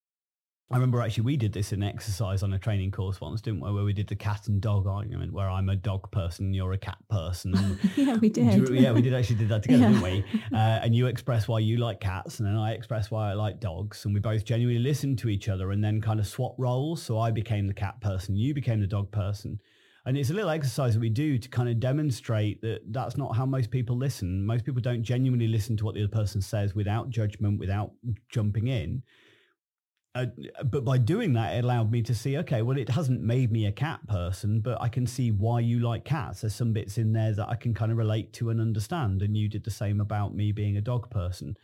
I 0.71 0.77
remember 0.77 1.01
actually 1.01 1.23
we 1.23 1.39
did 1.39 1.55
this 1.55 1.73
in 1.73 1.83
exercise 1.83 2.43
on 2.43 2.53
a 2.53 2.59
training 2.59 2.91
course 2.91 3.23
once, 3.23 3.41
didn't 3.41 3.61
we? 3.61 3.73
Where 3.73 3.85
we 3.85 3.95
did 3.95 4.07
the 4.07 4.15
cat 4.15 4.49
and 4.49 4.61
dog 4.61 4.87
argument, 4.87 5.33
where 5.33 5.49
I'm 5.49 5.71
a 5.71 5.77
dog 5.77 6.11
person, 6.11 6.47
and 6.47 6.55
you're 6.55 6.75
a 6.75 6.79
cat 6.79 6.99
person. 7.09 7.57
And 7.57 7.79
yeah, 7.97 8.17
we 8.17 8.29
did. 8.29 8.69
yeah, 8.69 8.93
we 8.93 9.01
did 9.01 9.15
actually 9.15 9.37
did 9.37 9.49
that 9.49 9.63
together, 9.63 9.85
yeah. 9.85 9.89
didn't 9.89 10.03
we? 10.03 10.25
Uh, 10.53 10.81
and 10.83 10.95
you 10.95 11.07
express 11.07 11.47
why 11.47 11.59
you 11.59 11.77
like 11.77 12.01
cats, 12.01 12.41
and 12.41 12.49
then 12.49 12.57
I 12.57 12.73
express 12.73 13.11
why 13.11 13.31
I 13.31 13.35
like 13.35 13.61
dogs, 13.61 14.05
and 14.05 14.15
we 14.15 14.21
both 14.21 14.45
genuinely 14.45 14.83
listened 14.83 15.19
to 15.21 15.29
each 15.29 15.49
other, 15.49 15.71
and 15.71 15.83
then 15.83 16.01
kind 16.01 16.21
of 16.21 16.27
swap 16.27 16.55
roles. 16.59 17.03
So 17.03 17.19
I 17.19 17.31
became 17.31 17.67
the 17.67 17.75
cat 17.75 18.01
person, 18.01 18.35
you 18.35 18.55
became 18.55 18.81
the 18.81 18.87
dog 18.87 19.11
person. 19.11 19.61
And 20.05 20.17
it's 20.17 20.31
a 20.31 20.35
little 20.35 20.51
exercise 20.51 20.95
that 20.95 21.01
we 21.01 21.11
do 21.11 21.39
to 21.39 21.49
kind 21.49 21.69
of 21.69 21.81
demonstrate 21.81 22.63
that 22.63 22.81
that's 22.93 23.17
not 23.17 23.37
how 23.37 23.45
most 23.45 23.71
people 23.71 23.97
listen. 23.97 24.45
Most 24.45 24.65
people 24.65 24.81
don't 24.81 25.03
genuinely 25.03 25.49
listen 25.49 25.77
to 25.77 25.85
what 25.85 25.95
the 25.95 26.03
other 26.03 26.11
person 26.11 26.41
says 26.41 26.75
without 26.75 27.11
judgment, 27.11 27.59
without 27.59 27.93
jumping 28.31 28.69
in 28.69 29.03
but 30.65 30.85
by 30.85 30.99
doing 30.99 31.33
that, 31.35 31.57
it 31.57 31.65
allowed 31.65 31.91
me 31.91 32.03
to 32.03 32.15
see, 32.15 32.39
okay, 32.39 32.63
well, 32.63 32.79
it 32.79 32.89
hasn't 32.89 33.21
made 33.21 33.53
me 33.53 33.67
a 33.67 33.73
cat 33.73 34.07
person, 34.09 34.61
but 34.61 34.81
I 34.81 34.89
can 34.89 35.07
see 35.07 35.31
why 35.31 35.61
you 35.61 35.81
like 35.81 36.05
cats. 36.05 36.41
There's 36.41 36.55
some 36.55 36.73
bits 36.73 36.99
in 36.99 37.13
there 37.13 37.33
that 37.33 37.49
I 37.49 37.57
can 37.57 37.75
kind 37.75 37.93
of 37.93 37.99
relate 37.99 38.33
to 38.35 38.51
and 38.51 38.61
understand. 38.61 39.23
And 39.23 39.37
you 39.37 39.49
did 39.49 39.65
the 39.65 39.71
same 39.71 40.01
about 40.01 40.35
me 40.35 40.53
being 40.53 40.77
a 40.77 40.81
dog 40.81 41.11
person. 41.11 41.57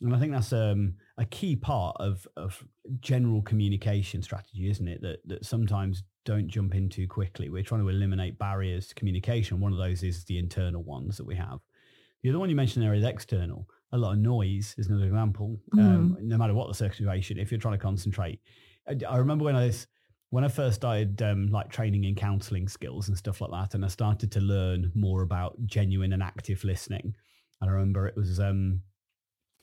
And 0.00 0.14
I 0.14 0.18
think 0.18 0.32
that's 0.32 0.52
um, 0.52 0.94
a 1.18 1.26
key 1.26 1.56
part 1.56 1.96
of, 2.00 2.26
of 2.36 2.64
general 3.00 3.42
communication 3.42 4.22
strategy, 4.22 4.70
isn't 4.70 4.88
it? 4.88 5.02
That, 5.02 5.18
that 5.26 5.44
sometimes 5.44 6.02
don't 6.24 6.48
jump 6.48 6.74
in 6.74 6.88
too 6.88 7.06
quickly. 7.06 7.50
We're 7.50 7.62
trying 7.62 7.82
to 7.82 7.88
eliminate 7.88 8.38
barriers 8.38 8.88
to 8.88 8.94
communication. 8.94 9.60
One 9.60 9.72
of 9.72 9.78
those 9.78 10.02
is 10.02 10.24
the 10.24 10.38
internal 10.38 10.82
ones 10.82 11.16
that 11.18 11.26
we 11.26 11.36
have. 11.36 11.60
The 12.22 12.30
other 12.30 12.38
one 12.38 12.50
you 12.50 12.56
mentioned 12.56 12.84
there 12.84 12.94
is 12.94 13.04
external 13.04 13.66
a 13.92 13.98
lot 13.98 14.12
of 14.12 14.18
noise 14.18 14.74
is 14.78 14.88
another 14.88 15.06
example. 15.06 15.58
Mm. 15.74 15.80
Um, 15.80 16.18
no 16.20 16.38
matter 16.38 16.54
what 16.54 16.68
the 16.68 16.74
situation, 16.74 17.38
if 17.38 17.50
you're 17.50 17.60
trying 17.60 17.74
to 17.74 17.82
concentrate, 17.82 18.40
I, 18.88 18.96
I 19.08 19.16
remember 19.16 19.44
when 19.44 19.56
I 19.56 19.66
was 19.66 19.86
when 20.30 20.44
I 20.44 20.48
first 20.48 20.76
started 20.76 21.20
um, 21.22 21.48
like 21.48 21.70
training 21.70 22.04
in 22.04 22.14
counselling 22.14 22.68
skills 22.68 23.08
and 23.08 23.18
stuff 23.18 23.40
like 23.40 23.50
that, 23.50 23.74
and 23.74 23.84
I 23.84 23.88
started 23.88 24.30
to 24.32 24.40
learn 24.40 24.92
more 24.94 25.22
about 25.22 25.56
genuine 25.66 26.12
and 26.12 26.22
active 26.22 26.62
listening. 26.62 27.14
And 27.60 27.68
I 27.68 27.72
remember 27.72 28.06
it 28.06 28.16
was 28.16 28.38
um, 28.38 28.80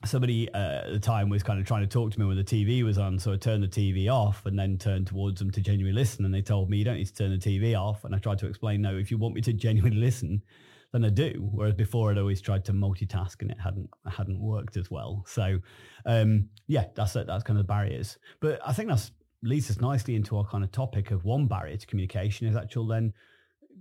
somebody 0.05 0.51
uh, 0.53 0.81
at 0.85 0.91
the 0.91 0.99
time 0.99 1.29
was 1.29 1.41
kind 1.41 1.59
of 1.59 1.65
trying 1.65 1.81
to 1.81 1.87
talk 1.87 2.11
to 2.11 2.19
me 2.19 2.25
when 2.25 2.35
the 2.35 2.43
TV 2.43 2.83
was 2.83 2.97
on, 2.97 3.17
so 3.17 3.31
I 3.31 3.37
turned 3.37 3.63
the 3.63 3.67
TV 3.67 4.11
off 4.11 4.45
and 4.45 4.59
then 4.59 4.77
turned 4.77 5.07
towards 5.07 5.39
them 5.39 5.51
to 5.51 5.61
genuinely 5.61 5.99
listen. 5.99 6.25
And 6.25 6.33
they 6.33 6.41
told 6.41 6.69
me 6.69 6.77
you 6.77 6.85
don't 6.85 6.97
need 6.97 7.07
to 7.07 7.13
turn 7.13 7.31
the 7.31 7.37
TV 7.37 7.79
off. 7.79 8.03
And 8.03 8.13
I 8.13 8.19
tried 8.19 8.39
to 8.39 8.47
explain, 8.47 8.81
no, 8.81 8.97
if 8.97 9.09
you 9.09 9.17
want 9.17 9.35
me 9.35 9.41
to 9.41 9.53
genuinely 9.53 9.97
listen, 9.97 10.43
than 10.93 11.05
I 11.05 11.09
do. 11.09 11.49
Whereas 11.51 11.73
before 11.73 12.11
I'd 12.11 12.17
always 12.17 12.41
tried 12.41 12.65
to 12.65 12.73
multitask 12.73 13.41
and 13.41 13.51
it 13.51 13.57
hadn't 13.59 13.89
hadn't 14.09 14.39
worked 14.39 14.77
as 14.77 14.89
well. 14.89 15.23
So 15.27 15.59
um, 16.05 16.49
yeah, 16.67 16.85
that's 16.95 17.13
that's 17.13 17.43
kind 17.43 17.59
of 17.59 17.65
the 17.65 17.67
barriers. 17.67 18.17
But 18.39 18.59
I 18.65 18.73
think 18.73 18.89
that 18.89 19.09
leads 19.43 19.69
us 19.69 19.79
nicely 19.79 20.15
into 20.15 20.37
our 20.37 20.45
kind 20.45 20.63
of 20.63 20.71
topic 20.71 21.11
of 21.11 21.23
one 21.23 21.47
barrier 21.47 21.77
to 21.77 21.85
communication 21.85 22.47
is 22.47 22.55
actual 22.55 22.87
then 22.87 23.13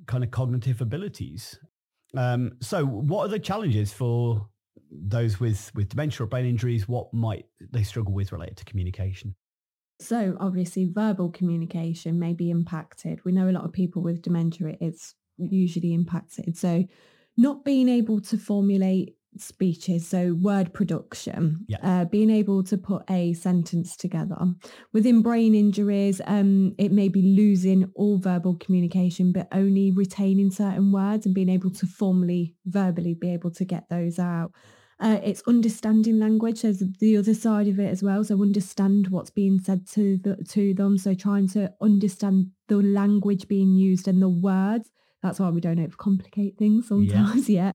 kind 0.07 0.23
of 0.23 0.31
cognitive 0.31 0.81
abilities. 0.81 1.59
Um, 2.17 2.53
so 2.61 2.85
what 2.85 3.27
are 3.27 3.29
the 3.29 3.39
challenges 3.39 3.93
for 3.93 4.49
those 4.91 5.41
with 5.41 5.73
with 5.75 5.89
dementia 5.89 6.25
or 6.25 6.29
brain 6.29 6.47
injuries? 6.47 6.89
What 6.89 7.13
might 7.13 7.47
they 7.73 7.83
struggle 7.83 8.13
with 8.13 8.33
related 8.33 8.57
to 8.59 8.65
communication? 8.65 9.35
So 9.99 10.37
obviously 10.39 10.85
verbal 10.93 11.31
communication 11.31 12.19
may 12.19 12.35
be 12.35 12.51
impacted. 12.51 13.25
We 13.25 13.33
know 13.33 13.49
a 13.49 13.53
lot 13.53 13.65
of 13.65 13.73
people 13.73 14.03
with 14.03 14.21
dementia, 14.21 14.77
it's 14.81 15.15
usually 15.39 15.95
impacted. 15.95 16.57
So 16.57 16.85
not 17.37 17.65
being 17.65 17.89
able 17.89 18.21
to 18.23 18.39
formulate 18.39 19.17
speeches, 19.39 20.09
so 20.09 20.35
word 20.41 20.73
production, 20.73 21.67
yeah. 21.69 21.79
uh, 21.83 22.05
being 22.07 22.31
able 22.31 22.63
to 22.65 22.79
put 22.79 23.03
a 23.11 23.35
sentence 23.35 23.97
together. 23.97 24.39
Within 24.93 25.23
brain 25.23 25.55
injuries, 25.55 26.21
um, 26.27 26.75
it 26.79 26.93
may 26.93 27.09
be 27.09 27.23
losing 27.23 27.91
all 27.95 28.19
verbal 28.19 28.57
communication, 28.57 29.33
but 29.33 29.49
only 29.53 29.93
retaining 29.93 30.51
certain 30.51 30.93
words 30.93 31.27
and 31.27 31.35
being 31.35 31.51
able 31.51 31.71
to 31.71 31.87
formally, 31.87 32.55
verbally 32.65 33.15
be 33.15 33.31
able 33.31 33.51
to 33.51 33.65
get 33.65 33.89
those 33.91 34.19
out. 34.19 34.53
Uh, 34.99 35.21
it's 35.23 35.43
understanding 35.47 36.19
language. 36.19 36.63
There's 36.63 36.83
the 37.01 37.19
other 37.19 37.35
side 37.35 37.69
of 37.69 37.79
it 37.79 37.91
as 37.91 38.03
well. 38.03 38.25
So 38.25 38.41
understand 38.41 39.09
what's 39.09 39.29
being 39.29 39.59
said 39.59 39.87
to 39.89 40.17
the, 40.17 40.37
to 40.51 40.73
them. 40.73 40.97
So 40.97 41.13
trying 41.13 41.49
to 41.49 41.71
understand 41.83 42.47
the 42.69 42.77
language 42.77 43.47
being 43.47 43.75
used 43.75 44.09
and 44.09 44.23
the 44.23 44.31
words 44.31 44.91
that's 45.23 45.41
why 45.41 45.51
we 45.51 45.61
don't 45.61 45.79
overcomplicate 45.79 46.57
things 46.57 46.89
sometimes 46.89 47.49
yeah. 47.49 47.73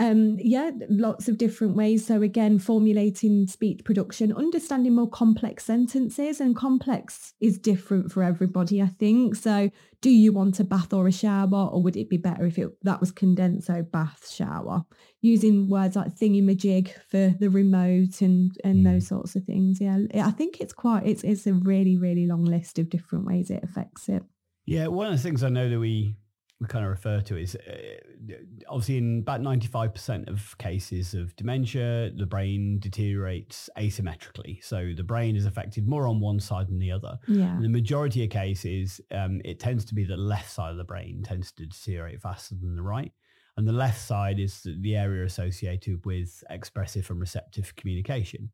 Um, 0.00 0.38
yeah, 0.40 0.70
lots 0.88 1.28
of 1.28 1.36
different 1.36 1.76
ways. 1.76 2.06
So 2.06 2.22
again, 2.22 2.58
formulating 2.58 3.46
speech 3.46 3.84
production, 3.84 4.32
understanding 4.32 4.94
more 4.94 5.10
complex 5.10 5.66
sentences 5.66 6.40
and 6.40 6.56
complex 6.56 7.34
is 7.38 7.58
different 7.58 8.10
for 8.10 8.22
everybody, 8.22 8.80
I 8.80 8.86
think. 8.86 9.34
So 9.34 9.68
do 10.00 10.08
you 10.08 10.32
want 10.32 10.58
a 10.58 10.64
bath 10.64 10.94
or 10.94 11.06
a 11.06 11.12
shower 11.12 11.68
or 11.70 11.82
would 11.82 11.98
it 11.98 12.08
be 12.08 12.16
better 12.16 12.46
if 12.46 12.58
it 12.58 12.68
that 12.82 13.00
was 13.00 13.12
condensed, 13.12 13.66
so 13.66 13.82
bath, 13.82 14.30
shower? 14.32 14.84
Using 15.20 15.68
words 15.68 15.96
like 15.96 16.16
thingy-majig 16.16 16.94
for 17.10 17.34
the 17.38 17.50
remote 17.50 18.22
and, 18.22 18.52
and 18.64 18.76
mm. 18.76 18.84
those 18.84 19.06
sorts 19.06 19.36
of 19.36 19.44
things. 19.44 19.82
Yeah, 19.82 19.98
I 20.14 20.30
think 20.30 20.62
it's 20.62 20.72
quite, 20.72 21.06
it's, 21.06 21.24
it's 21.24 21.46
a 21.46 21.52
really, 21.52 21.98
really 21.98 22.26
long 22.26 22.46
list 22.46 22.78
of 22.78 22.88
different 22.88 23.26
ways 23.26 23.50
it 23.50 23.62
affects 23.62 24.08
it. 24.08 24.22
Yeah, 24.64 24.86
one 24.86 25.08
of 25.08 25.12
the 25.12 25.22
things 25.22 25.44
I 25.44 25.50
know 25.50 25.68
that 25.68 25.78
we 25.78 26.16
we 26.60 26.66
kind 26.66 26.84
of 26.84 26.90
refer 26.90 27.22
to 27.22 27.38
is 27.38 27.56
uh, 27.56 28.34
obviously 28.68 28.98
in 28.98 29.20
about 29.20 29.40
95% 29.40 30.28
of 30.28 30.56
cases 30.58 31.14
of 31.14 31.34
dementia, 31.36 32.10
the 32.14 32.26
brain 32.26 32.78
deteriorates 32.78 33.70
asymmetrically. 33.78 34.62
So 34.62 34.92
the 34.94 35.02
brain 35.02 35.36
is 35.36 35.46
affected 35.46 35.88
more 35.88 36.06
on 36.06 36.20
one 36.20 36.38
side 36.38 36.68
than 36.68 36.78
the 36.78 36.92
other. 36.92 37.18
Yeah. 37.26 37.56
In 37.56 37.62
the 37.62 37.68
majority 37.68 38.24
of 38.24 38.30
cases, 38.30 39.00
um, 39.10 39.40
it 39.42 39.58
tends 39.58 39.86
to 39.86 39.94
be 39.94 40.04
the 40.04 40.18
left 40.18 40.50
side 40.50 40.70
of 40.70 40.76
the 40.76 40.84
brain 40.84 41.22
tends 41.22 41.50
to 41.52 41.64
deteriorate 41.64 42.20
faster 42.20 42.54
than 42.54 42.76
the 42.76 42.82
right. 42.82 43.12
And 43.56 43.66
the 43.66 43.72
left 43.72 44.00
side 44.00 44.38
is 44.38 44.66
the 44.80 44.96
area 44.96 45.24
associated 45.24 46.04
with 46.04 46.44
expressive 46.50 47.10
and 47.10 47.20
receptive 47.20 47.74
communication. 47.76 48.50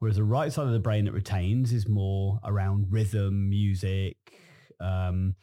Whereas 0.00 0.16
the 0.16 0.24
right 0.24 0.52
side 0.52 0.66
of 0.66 0.72
the 0.72 0.78
brain 0.78 1.06
that 1.06 1.12
retains 1.12 1.72
is 1.72 1.88
more 1.88 2.38
around 2.44 2.86
rhythm, 2.90 3.48
music, 3.48 4.16
um, 4.80 5.34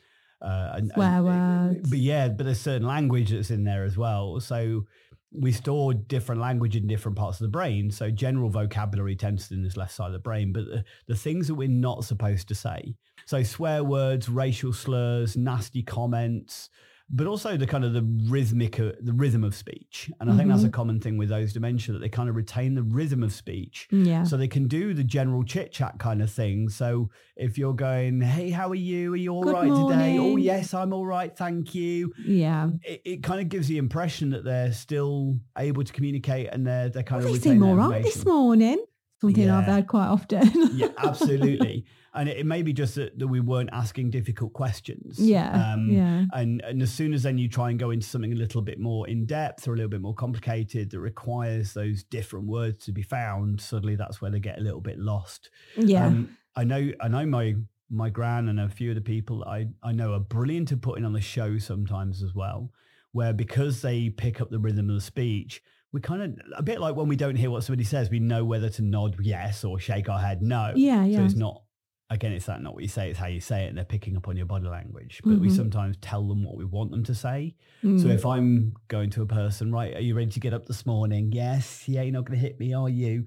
uh, 0.46 0.74
and, 0.76 0.92
Swear 0.94 1.08
and, 1.08 1.26
words. 1.26 1.90
But 1.90 2.00
yeah, 2.00 2.28
but 2.30 2.46
there's 2.46 2.62
certain 2.62 2.88
language 2.88 3.32
that's 3.32 3.52
in 3.52 3.64
there 3.64 3.84
as 3.84 3.98
well. 3.98 4.40
So 4.40 4.86
we 5.32 5.52
store 5.52 5.94
different 5.94 6.40
language 6.40 6.76
in 6.76 6.88
different 6.88 7.18
parts 7.18 7.40
of 7.40 7.46
the 7.46 7.52
brain. 7.52 7.92
So 7.92 8.10
general 8.10 8.50
vocabulary 8.50 9.16
tends 9.16 9.48
to 9.48 9.56
in 9.56 9.64
this 9.64 9.76
left 9.76 9.94
side 9.94 10.08
of 10.08 10.14
the 10.14 10.20
brain, 10.20 10.54
but 10.54 10.66
the, 10.66 10.86
the 11.08 11.16
things 11.16 11.48
that 11.48 11.56
we're 11.56 11.68
not 11.68 12.06
supposed 12.06 12.48
to 12.50 12.56
say. 12.56 12.96
So 13.26 13.44
swear 13.44 13.84
words, 13.84 14.30
racial 14.30 14.72
slurs, 14.72 15.36
nasty 15.36 15.82
comments, 15.82 16.70
but 17.10 17.28
also 17.28 17.56
the 17.56 17.68
kind 17.68 17.86
of 17.86 17.94
the 17.94 18.02
rhythmic, 18.30 18.80
uh, 18.80 18.92
the 19.00 19.14
rhythm 19.14 19.44
of 19.44 19.54
speech. 19.54 20.12
And 20.20 20.28
I 20.28 20.32
mm-hmm. 20.32 20.38
think 20.40 20.50
that's 20.50 20.64
a 20.64 20.66
mm-hmm. 20.66 20.72
common 20.72 21.00
thing 21.00 21.18
with 21.18 21.30
those 21.30 21.54
dementia 21.54 21.94
that 21.94 22.00
they 22.00 22.10
kind 22.10 22.30
of 22.30 22.36
retain 22.36 22.74
the 22.74 22.82
rhythm 22.82 23.22
of 23.22 23.32
speech. 23.32 23.88
Yeah. 23.92 24.24
So 24.24 24.38
they 24.38 24.48
can 24.48 24.68
do 24.68 24.94
the 24.94 25.04
general 25.04 25.44
chit 25.44 25.72
chat 25.72 26.00
kind 26.00 26.22
of 26.22 26.32
thing. 26.32 26.68
So 26.70 27.12
if 27.36 27.58
you're 27.58 27.76
going, 27.76 28.22
hey, 28.22 28.50
how 28.50 28.70
are 28.70 28.76
you? 28.76 29.14
Are 29.14 29.18
you 29.18 29.32
all 29.32 29.44
Good 29.44 29.54
right 29.54 29.68
morning. 29.68 30.00
today? 30.00 30.18
Oh, 30.18 30.38
yes, 30.38 30.74
I'm 30.74 30.94
all 30.94 31.06
right. 31.06 31.36
Thank 31.36 31.76
you. 31.76 32.12
Yeah. 32.26 32.70
It, 32.82 33.02
it, 33.06 33.24
kind 33.24 33.40
of 33.40 33.50
gives 33.50 33.68
the 33.68 33.78
impression 33.78 34.32
that 34.32 34.44
they're 34.44 34.74
still 34.74 35.38
able 35.58 35.84
to 35.84 35.94
communicate 35.94 36.50
and 36.52 36.66
they're, 36.66 36.90
they're 36.90 37.04
kind 37.04 37.24
well, 37.24 37.34
of. 37.34 37.42
They 37.42 37.50
seem 37.52 37.64
all 37.64 37.76
right 37.76 38.04
this 38.04 38.26
morning. 38.26 38.84
Something 39.22 39.46
yeah. 39.46 39.60
I've 39.60 39.66
heard 39.66 39.88
quite 39.88 40.08
often. 40.08 40.52
yeah, 40.74 40.88
absolutely. 40.98 41.86
and 42.16 42.30
it, 42.30 42.38
it, 42.38 42.46
may 42.46 42.62
be 42.62 42.74
just 42.74 42.96
that, 42.96 43.18
that, 43.20 43.28
we 43.28 43.40
weren't 43.40 43.70
asking 43.74 44.10
difficult 44.10 44.54
questions. 44.54 45.20
Yeah, 45.20 45.74
um, 45.74 45.90
yeah. 45.90 46.26
And 46.34 46.62
and 46.62 46.82
as 46.82 46.92
soon 46.92 47.14
as 47.14 47.24
then 47.24 47.38
you 47.38 47.50
try 47.50 47.70
and 47.70 47.80
go 47.80 47.92
into 47.92 48.08
something 48.08 48.32
a 48.32 48.36
little 48.36 48.62
bit 48.62 48.80
more 48.80 49.08
in 49.08 49.26
depth 49.26 49.68
or 49.68 49.74
a 49.74 49.76
little 49.76 49.90
bit 49.90 50.02
more 50.02 50.14
complicated 50.14 50.92
that 50.92 51.00
requires 51.00 51.74
those 51.74 52.04
different 52.04 52.48
words 52.48 52.86
to 52.86 52.92
be 52.92 53.04
found, 53.04 53.62
suddenly 53.62 53.96
that's 53.96 54.22
where 54.22 54.32
they 54.32 54.40
get 54.40 54.58
a 54.58 54.62
little 54.62 54.82
bit 54.82 55.00
lost. 55.00 55.50
Yeah. 55.78 56.08
Um, 56.08 56.38
I 56.56 56.64
know. 56.64 56.92
I 57.02 57.08
know 57.08 57.26
my 57.26 57.56
my 57.90 58.10
gran 58.10 58.50
and 58.50 58.60
a 58.60 58.68
few 58.68 58.90
of 58.90 58.96
the 58.96 59.02
people 59.02 59.44
I 59.44 59.68
I 59.84 59.92
know 59.92 60.14
are 60.14 60.20
brilliant 60.20 60.72
at 60.72 60.82
putting 60.82 61.06
on 61.06 61.14
the 61.14 61.22
show 61.22 61.58
sometimes 61.58 62.24
as 62.24 62.34
well, 62.34 62.72
where 63.12 63.34
because 63.34 63.82
they 63.82 64.10
pick 64.10 64.42
up 64.42 64.50
the 64.50 64.60
rhythm 64.60 64.90
of 64.90 64.96
the 64.96 65.02
speech 65.02 65.62
we 65.96 66.02
kind 66.02 66.22
of 66.22 66.38
a 66.58 66.62
bit 66.62 66.82
like 66.82 66.94
when 66.94 67.08
we 67.08 67.16
don't 67.16 67.38
hear 67.38 67.50
what 67.50 67.64
somebody 67.64 67.86
says, 67.86 68.10
we 68.10 68.20
know 68.20 68.44
whether 68.44 68.68
to 68.68 68.82
nod 68.82 69.16
yes 69.22 69.64
or 69.64 69.80
shake 69.80 70.10
our 70.10 70.20
head 70.20 70.42
no. 70.42 70.74
Yeah, 70.76 71.06
yeah. 71.06 71.20
So 71.20 71.24
it's 71.24 71.36
not 71.36 71.62
again, 72.10 72.32
it's 72.34 72.46
that 72.46 72.62
not 72.62 72.74
what 72.74 72.84
you 72.84 72.90
say, 72.90 73.10
it's 73.10 73.20
how 73.20 73.28
you 73.28 73.40
say 73.40 73.66
it, 73.66 73.70
and 73.70 73.78
they're 73.78 73.86
picking 73.86 74.16
up 74.16 74.28
on 74.28 74.38
your 74.38 74.46
body 74.46 74.68
language. 74.68 75.22
But 75.24 75.34
mm-hmm. 75.34 75.42
we 75.42 75.50
sometimes 75.50 75.98
tell 76.02 76.28
them 76.28 76.44
what 76.44 76.56
we 76.56 76.66
want 76.66 76.92
them 76.92 77.04
to 77.04 77.16
say. 77.16 77.56
Mm. 77.84 78.02
So 78.02 78.10
if 78.10 78.26
I'm 78.26 78.74
going 78.88 79.10
to 79.12 79.24
a 79.24 79.26
person, 79.26 79.72
right, 79.72 79.96
are 79.96 80.02
you 80.02 80.16
ready 80.16 80.30
to 80.32 80.40
get 80.40 80.54
up 80.54 80.68
this 80.68 80.86
morning? 80.86 81.32
Yes. 81.32 81.88
Yeah, 81.88 82.04
you're 82.04 82.14
not 82.14 82.26
going 82.26 82.40
to 82.40 82.46
hit 82.46 82.60
me, 82.60 82.74
are 82.74 82.90
you? 82.90 83.26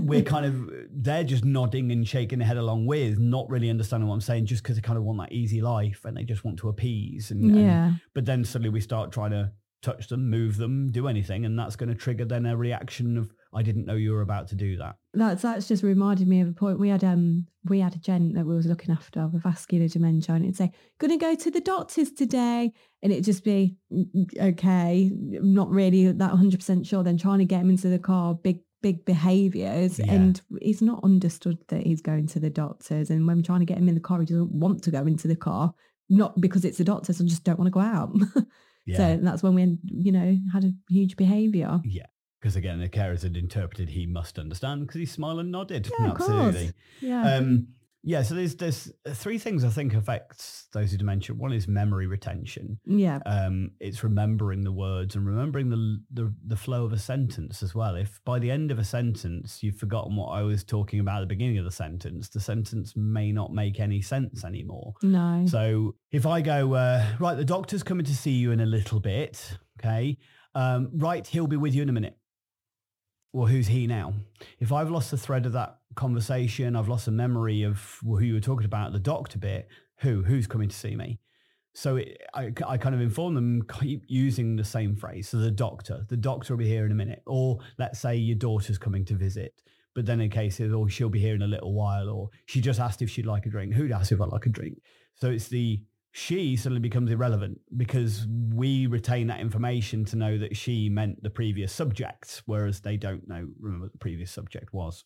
We're 0.00 0.22
kind 0.24 0.46
of, 0.46 0.70
they're 0.90 1.24
just 1.24 1.44
nodding 1.44 1.92
and 1.92 2.08
shaking 2.08 2.38
their 2.38 2.48
head 2.48 2.56
along 2.56 2.86
with, 2.86 3.18
not 3.18 3.50
really 3.50 3.68
understanding 3.68 4.08
what 4.08 4.14
I'm 4.14 4.20
saying, 4.22 4.46
just 4.46 4.62
because 4.62 4.76
they 4.76 4.82
kind 4.82 4.98
of 4.98 5.04
want 5.04 5.18
that 5.18 5.32
easy 5.32 5.60
life 5.60 6.04
and 6.04 6.16
they 6.16 6.24
just 6.24 6.44
want 6.44 6.58
to 6.60 6.68
appease. 6.68 7.30
And, 7.30 7.54
yeah. 7.54 7.86
And, 7.88 8.00
but 8.14 8.24
then 8.24 8.44
suddenly 8.44 8.70
we 8.70 8.80
start 8.80 9.12
trying 9.12 9.32
to 9.32 9.52
touch 9.82 10.08
them, 10.08 10.28
move 10.28 10.56
them, 10.56 10.90
do 10.90 11.06
anything, 11.06 11.44
and 11.44 11.58
that's 11.58 11.76
going 11.76 11.88
to 11.88 11.94
trigger 11.94 12.24
then 12.24 12.46
a 12.46 12.56
reaction 12.56 13.16
of 13.16 13.32
I 13.56 13.62
didn't 13.62 13.86
know 13.86 13.94
you 13.94 14.12
were 14.12 14.20
about 14.20 14.48
to 14.48 14.54
do 14.54 14.76
that. 14.76 14.96
That's 15.14 15.42
that's 15.42 15.66
just 15.66 15.82
reminded 15.82 16.28
me 16.28 16.40
of 16.40 16.48
a 16.48 16.52
point. 16.52 16.78
We 16.78 16.90
had 16.90 17.02
um 17.02 17.46
we 17.64 17.80
had 17.80 17.94
a 17.94 17.98
gent 17.98 18.34
that 18.34 18.44
we 18.44 18.54
was 18.54 18.66
looking 18.66 18.92
after 18.92 19.26
with 19.26 19.42
vascular 19.42 19.88
dementia, 19.88 20.34
and 20.34 20.44
it'd 20.44 20.56
say, 20.56 20.72
"Gonna 20.98 21.16
go 21.16 21.34
to 21.34 21.50
the 21.50 21.60
doctors 21.60 22.12
today," 22.12 22.72
and 23.02 23.12
it'd 23.12 23.24
just 23.24 23.44
be, 23.44 23.76
mm, 23.90 24.04
mm, 24.14 24.52
"Okay, 24.52 25.10
not 25.14 25.70
really 25.70 26.12
that 26.12 26.30
hundred 26.30 26.58
percent 26.58 26.86
sure." 26.86 27.02
Then 27.02 27.16
trying 27.16 27.38
to 27.38 27.46
get 27.46 27.62
him 27.62 27.70
into 27.70 27.88
the 27.88 27.98
car, 27.98 28.34
big 28.34 28.60
big 28.82 29.04
behaviours, 29.06 29.98
yeah. 29.98 30.12
and 30.12 30.40
he's 30.60 30.82
not 30.82 31.02
understood 31.02 31.58
that 31.68 31.86
he's 31.86 32.02
going 32.02 32.26
to 32.28 32.40
the 32.40 32.50
doctors. 32.50 33.10
And 33.10 33.26
when 33.26 33.38
we're 33.38 33.42
trying 33.42 33.60
to 33.60 33.66
get 33.66 33.78
him 33.78 33.88
in 33.88 33.94
the 33.94 34.00
car, 34.00 34.20
he 34.20 34.26
doesn't 34.26 34.52
want 34.52 34.82
to 34.84 34.90
go 34.90 35.06
into 35.06 35.28
the 35.28 35.36
car, 35.36 35.72
not 36.10 36.38
because 36.40 36.64
it's 36.64 36.78
the 36.78 36.84
doctors, 36.84 37.20
and 37.20 37.28
just 37.28 37.44
don't 37.44 37.58
want 37.58 37.68
to 37.68 37.72
go 37.72 37.80
out. 37.80 38.14
Yeah. 38.86 38.96
So 38.98 39.18
that's 39.20 39.42
when 39.42 39.54
we, 39.54 39.78
you 39.84 40.12
know, 40.12 40.36
had 40.52 40.64
a 40.64 40.72
huge 40.88 41.16
behaviour. 41.16 41.80
Yeah. 41.84 42.06
Because 42.46 42.54
again, 42.54 42.78
the 42.78 42.88
carers 42.88 43.22
had 43.22 43.36
interpreted 43.36 43.88
he 43.88 44.06
must 44.06 44.38
understand 44.38 44.86
because 44.86 45.00
he 45.00 45.04
smiled 45.04 45.40
and 45.40 45.50
nodded. 45.50 45.90
Yeah, 45.98 46.10
Absolutely. 46.12 46.70
Yeah. 47.00 47.34
Um, 47.34 47.66
yeah, 48.04 48.22
so 48.22 48.36
there's 48.36 48.54
there's 48.54 48.92
three 49.14 49.36
things 49.36 49.64
I 49.64 49.68
think 49.68 49.92
affects 49.92 50.68
those 50.72 50.92
with 50.92 51.00
dementia. 51.00 51.34
One 51.34 51.52
is 51.52 51.66
memory 51.66 52.06
retention. 52.06 52.78
Yeah. 52.86 53.18
Um, 53.26 53.72
it's 53.80 54.04
remembering 54.04 54.62
the 54.62 54.70
words 54.70 55.16
and 55.16 55.26
remembering 55.26 55.70
the, 55.70 56.00
the 56.12 56.32
the 56.46 56.56
flow 56.56 56.84
of 56.84 56.92
a 56.92 57.00
sentence 57.00 57.64
as 57.64 57.74
well. 57.74 57.96
If 57.96 58.20
by 58.24 58.38
the 58.38 58.52
end 58.52 58.70
of 58.70 58.78
a 58.78 58.84
sentence 58.84 59.60
you've 59.60 59.74
forgotten 59.74 60.14
what 60.14 60.28
I 60.28 60.42
was 60.42 60.62
talking 60.62 61.00
about 61.00 61.16
at 61.16 61.20
the 61.22 61.34
beginning 61.34 61.58
of 61.58 61.64
the 61.64 61.72
sentence, 61.72 62.28
the 62.28 62.38
sentence 62.38 62.92
may 62.94 63.32
not 63.32 63.52
make 63.52 63.80
any 63.80 64.00
sense 64.02 64.44
anymore. 64.44 64.94
No. 65.02 65.46
So 65.48 65.96
if 66.12 66.26
I 66.26 66.42
go 66.42 66.74
uh, 66.74 67.04
right, 67.18 67.36
the 67.36 67.44
doctor's 67.44 67.82
coming 67.82 68.06
to 68.06 68.14
see 68.14 68.30
you 68.30 68.52
in 68.52 68.60
a 68.60 68.66
little 68.66 69.00
bit. 69.00 69.58
Okay. 69.80 70.16
Um, 70.54 70.90
right, 70.94 71.26
he'll 71.26 71.48
be 71.48 71.56
with 71.56 71.74
you 71.74 71.82
in 71.82 71.88
a 71.88 71.92
minute 71.92 72.16
well, 73.36 73.46
who's 73.46 73.66
he 73.66 73.86
now? 73.86 74.14
If 74.60 74.72
I've 74.72 74.90
lost 74.90 75.10
the 75.10 75.18
thread 75.18 75.44
of 75.44 75.52
that 75.52 75.80
conversation, 75.94 76.74
I've 76.74 76.88
lost 76.88 77.06
a 77.06 77.10
memory 77.10 77.64
of 77.64 77.98
who 78.02 78.20
you 78.20 78.32
were 78.32 78.40
talking 78.40 78.64
about, 78.64 78.94
the 78.94 78.98
doctor 78.98 79.38
bit, 79.38 79.68
who, 79.98 80.22
who's 80.22 80.46
coming 80.46 80.70
to 80.70 80.74
see 80.74 80.96
me? 80.96 81.20
So 81.74 81.96
it, 81.96 82.22
I, 82.32 82.50
I 82.66 82.78
kind 82.78 82.94
of 82.94 83.02
inform 83.02 83.34
them, 83.34 83.62
keep 83.78 84.04
using 84.08 84.56
the 84.56 84.64
same 84.64 84.96
phrase. 84.96 85.28
So 85.28 85.36
the 85.36 85.50
doctor, 85.50 86.06
the 86.08 86.16
doctor 86.16 86.54
will 86.54 86.60
be 86.60 86.66
here 86.66 86.86
in 86.86 86.92
a 86.92 86.94
minute. 86.94 87.22
Or 87.26 87.58
let's 87.78 88.00
say 88.00 88.16
your 88.16 88.38
daughter's 88.38 88.78
coming 88.78 89.04
to 89.04 89.14
visit. 89.14 89.52
But 89.94 90.06
then 90.06 90.22
in 90.22 90.30
case 90.30 90.58
oh, 90.58 90.88
she'll 90.88 91.10
be 91.10 91.20
here 91.20 91.34
in 91.34 91.42
a 91.42 91.46
little 91.46 91.74
while. 91.74 92.08
Or 92.08 92.30
she 92.46 92.62
just 92.62 92.80
asked 92.80 93.02
if 93.02 93.10
she'd 93.10 93.26
like 93.26 93.44
a 93.44 93.50
drink. 93.50 93.74
Who'd 93.74 93.92
ask 93.92 94.12
if 94.12 94.20
I'd 94.22 94.30
like 94.30 94.46
a 94.46 94.50
drink? 94.50 94.80
So 95.14 95.28
it's 95.28 95.48
the 95.48 95.82
she 96.16 96.56
suddenly 96.56 96.80
becomes 96.80 97.10
irrelevant 97.10 97.60
because 97.76 98.26
we 98.54 98.86
retain 98.86 99.26
that 99.26 99.38
information 99.38 100.02
to 100.02 100.16
know 100.16 100.38
that 100.38 100.56
she 100.56 100.88
meant 100.88 101.22
the 101.22 101.28
previous 101.28 101.70
subject, 101.70 102.40
whereas 102.46 102.80
they 102.80 102.96
don't 102.96 103.28
know, 103.28 103.46
remember 103.60 103.84
what 103.84 103.92
the 103.92 103.98
previous 103.98 104.30
subject 104.30 104.72
was. 104.72 105.04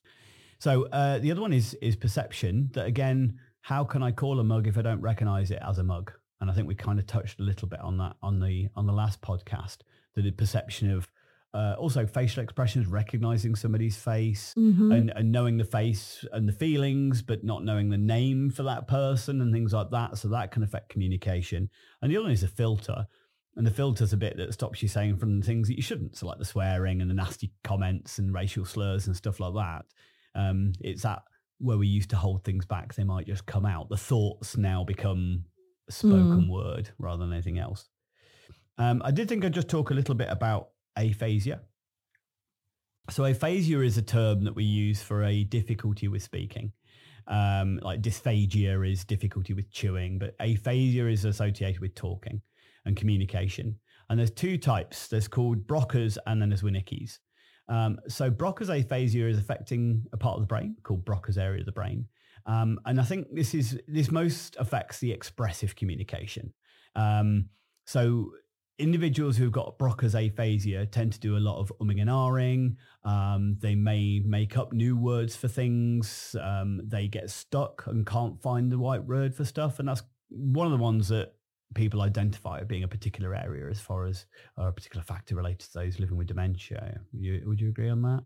So 0.60 0.84
uh, 0.92 1.18
the 1.18 1.32
other 1.32 1.40
one 1.40 1.52
is 1.52 1.74
is 1.82 1.96
perception. 1.96 2.70
That 2.74 2.86
again, 2.86 3.40
how 3.60 3.82
can 3.82 4.04
I 4.04 4.12
call 4.12 4.38
a 4.38 4.44
mug 4.44 4.68
if 4.68 4.78
I 4.78 4.82
don't 4.82 5.00
recognize 5.00 5.50
it 5.50 5.58
as 5.68 5.78
a 5.78 5.82
mug? 5.82 6.12
And 6.40 6.48
I 6.48 6.54
think 6.54 6.68
we 6.68 6.76
kind 6.76 7.00
of 7.00 7.08
touched 7.08 7.40
a 7.40 7.42
little 7.42 7.66
bit 7.66 7.80
on 7.80 7.98
that 7.98 8.14
on 8.22 8.38
the 8.38 8.68
on 8.76 8.86
the 8.86 8.92
last 8.92 9.20
podcast. 9.20 9.78
That 10.14 10.22
the 10.22 10.30
perception 10.30 10.92
of 10.92 11.08
uh, 11.52 11.74
also 11.78 12.06
facial 12.06 12.42
expressions, 12.42 12.86
recognizing 12.86 13.54
somebody's 13.54 13.96
face 13.96 14.54
mm-hmm. 14.56 14.92
and, 14.92 15.10
and 15.16 15.32
knowing 15.32 15.56
the 15.56 15.64
face 15.64 16.24
and 16.32 16.48
the 16.48 16.52
feelings, 16.52 17.22
but 17.22 17.42
not 17.42 17.64
knowing 17.64 17.90
the 17.90 17.98
name 17.98 18.50
for 18.50 18.62
that 18.62 18.86
person 18.86 19.40
and 19.40 19.52
things 19.52 19.72
like 19.72 19.90
that. 19.90 20.16
So 20.16 20.28
that 20.28 20.52
can 20.52 20.62
affect 20.62 20.90
communication. 20.90 21.68
And 22.00 22.10
the 22.10 22.16
other 22.16 22.24
one 22.24 22.32
is 22.32 22.42
a 22.44 22.48
filter. 22.48 23.06
And 23.56 23.66
the 23.66 23.72
filter's 23.72 24.12
a 24.12 24.16
bit 24.16 24.36
that 24.36 24.54
stops 24.54 24.80
you 24.80 24.88
saying 24.88 25.16
from 25.16 25.40
the 25.40 25.46
things 25.46 25.66
that 25.68 25.76
you 25.76 25.82
shouldn't. 25.82 26.16
So 26.16 26.28
like 26.28 26.38
the 26.38 26.44
swearing 26.44 27.00
and 27.00 27.10
the 27.10 27.14
nasty 27.14 27.52
comments 27.64 28.18
and 28.18 28.32
racial 28.32 28.64
slurs 28.64 29.08
and 29.08 29.16
stuff 29.16 29.40
like 29.40 29.54
that. 29.54 29.86
Um, 30.36 30.72
it's 30.80 31.02
that 31.02 31.22
where 31.58 31.76
we 31.76 31.88
used 31.88 32.10
to 32.10 32.16
hold 32.16 32.44
things 32.44 32.64
back, 32.64 32.94
they 32.94 33.04
might 33.04 33.26
just 33.26 33.46
come 33.46 33.66
out. 33.66 33.88
The 33.88 33.96
thoughts 33.96 34.56
now 34.56 34.84
become 34.84 35.44
spoken 35.90 36.42
mm. 36.42 36.48
word 36.48 36.90
rather 36.98 37.24
than 37.24 37.32
anything 37.32 37.58
else. 37.58 37.88
Um, 38.78 39.02
I 39.04 39.10
did 39.10 39.28
think 39.28 39.44
I'd 39.44 39.52
just 39.52 39.68
talk 39.68 39.90
a 39.90 39.94
little 39.94 40.14
bit 40.14 40.28
about 40.30 40.68
aphasia. 40.96 41.60
So 43.10 43.24
aphasia 43.24 43.80
is 43.82 43.98
a 43.98 44.02
term 44.02 44.44
that 44.44 44.54
we 44.54 44.64
use 44.64 45.02
for 45.02 45.24
a 45.24 45.44
difficulty 45.44 46.08
with 46.08 46.22
speaking. 46.22 46.72
Um, 47.26 47.78
like 47.82 48.02
dysphagia 48.02 48.90
is 48.90 49.04
difficulty 49.04 49.52
with 49.52 49.70
chewing, 49.70 50.18
but 50.18 50.34
aphasia 50.40 51.08
is 51.08 51.24
associated 51.24 51.80
with 51.80 51.94
talking. 51.94 52.42
and 52.84 52.96
communication. 52.96 53.76
And 54.08 54.18
there's 54.18 54.30
two 54.30 54.58
types. 54.58 55.08
There's 55.08 55.28
called 55.28 55.66
Broca's 55.66 56.18
and 56.26 56.40
then 56.40 56.48
there's 56.48 56.62
Wernicke's. 56.62 57.20
Um, 57.68 57.98
so 58.08 58.30
Broca's 58.30 58.68
aphasia 58.68 59.28
is 59.28 59.38
affecting 59.38 60.04
a 60.12 60.16
part 60.16 60.34
of 60.34 60.40
the 60.40 60.46
brain 60.46 60.76
called 60.82 61.04
Broca's 61.04 61.38
area 61.38 61.60
of 61.60 61.66
the 61.66 61.72
brain. 61.72 62.06
Um, 62.46 62.80
and 62.86 63.00
I 63.00 63.04
think 63.04 63.28
this 63.32 63.54
is 63.54 63.78
this 63.86 64.10
most 64.10 64.56
affects 64.58 64.98
the 64.98 65.12
expressive 65.12 65.76
communication. 65.76 66.52
Um, 66.96 67.50
so 67.86 68.32
individuals 68.80 69.36
who've 69.36 69.52
got 69.52 69.78
Broca's 69.78 70.14
aphasia 70.14 70.86
tend 70.86 71.12
to 71.12 71.20
do 71.20 71.36
a 71.36 71.38
lot 71.38 71.60
of 71.60 71.72
umming 71.80 72.00
and 72.00 72.10
ahhing. 72.10 72.76
Um, 73.04 73.56
they 73.60 73.74
may 73.74 74.20
make 74.24 74.56
up 74.56 74.72
new 74.72 74.96
words 74.96 75.36
for 75.36 75.48
things. 75.48 76.34
Um, 76.40 76.80
they 76.84 77.08
get 77.08 77.30
stuck 77.30 77.86
and 77.86 78.06
can't 78.06 78.40
find 78.40 78.70
the 78.70 78.78
right 78.78 79.02
word 79.02 79.34
for 79.34 79.44
stuff. 79.44 79.78
And 79.78 79.88
that's 79.88 80.02
one 80.28 80.66
of 80.66 80.72
the 80.72 80.82
ones 80.82 81.08
that 81.08 81.34
people 81.74 82.02
identify 82.02 82.58
as 82.58 82.66
being 82.66 82.82
a 82.82 82.88
particular 82.88 83.34
area 83.34 83.70
as 83.70 83.80
far 83.80 84.06
as 84.06 84.26
uh, 84.58 84.66
a 84.66 84.72
particular 84.72 85.04
factor 85.04 85.36
related 85.36 85.60
to 85.60 85.74
those 85.74 85.98
living 85.98 86.16
with 86.16 86.26
dementia. 86.26 87.00
Would 87.12 87.22
you, 87.22 87.42
would 87.46 87.60
you 87.60 87.68
agree 87.68 87.90
on 87.90 88.02
that? 88.02 88.24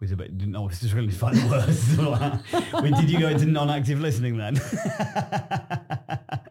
Was 0.00 0.10
didn't 0.10 0.52
know 0.52 0.68
really 0.92 1.10
find 1.10 1.50
words. 1.50 1.96
Did 3.00 3.10
you 3.10 3.18
go 3.18 3.28
into 3.28 3.46
non-active 3.46 3.98
listening 3.98 4.36
then? 4.36 4.60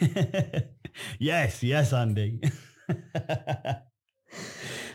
yes, 1.18 1.62
yes, 1.62 1.92
Andy. 1.92 2.40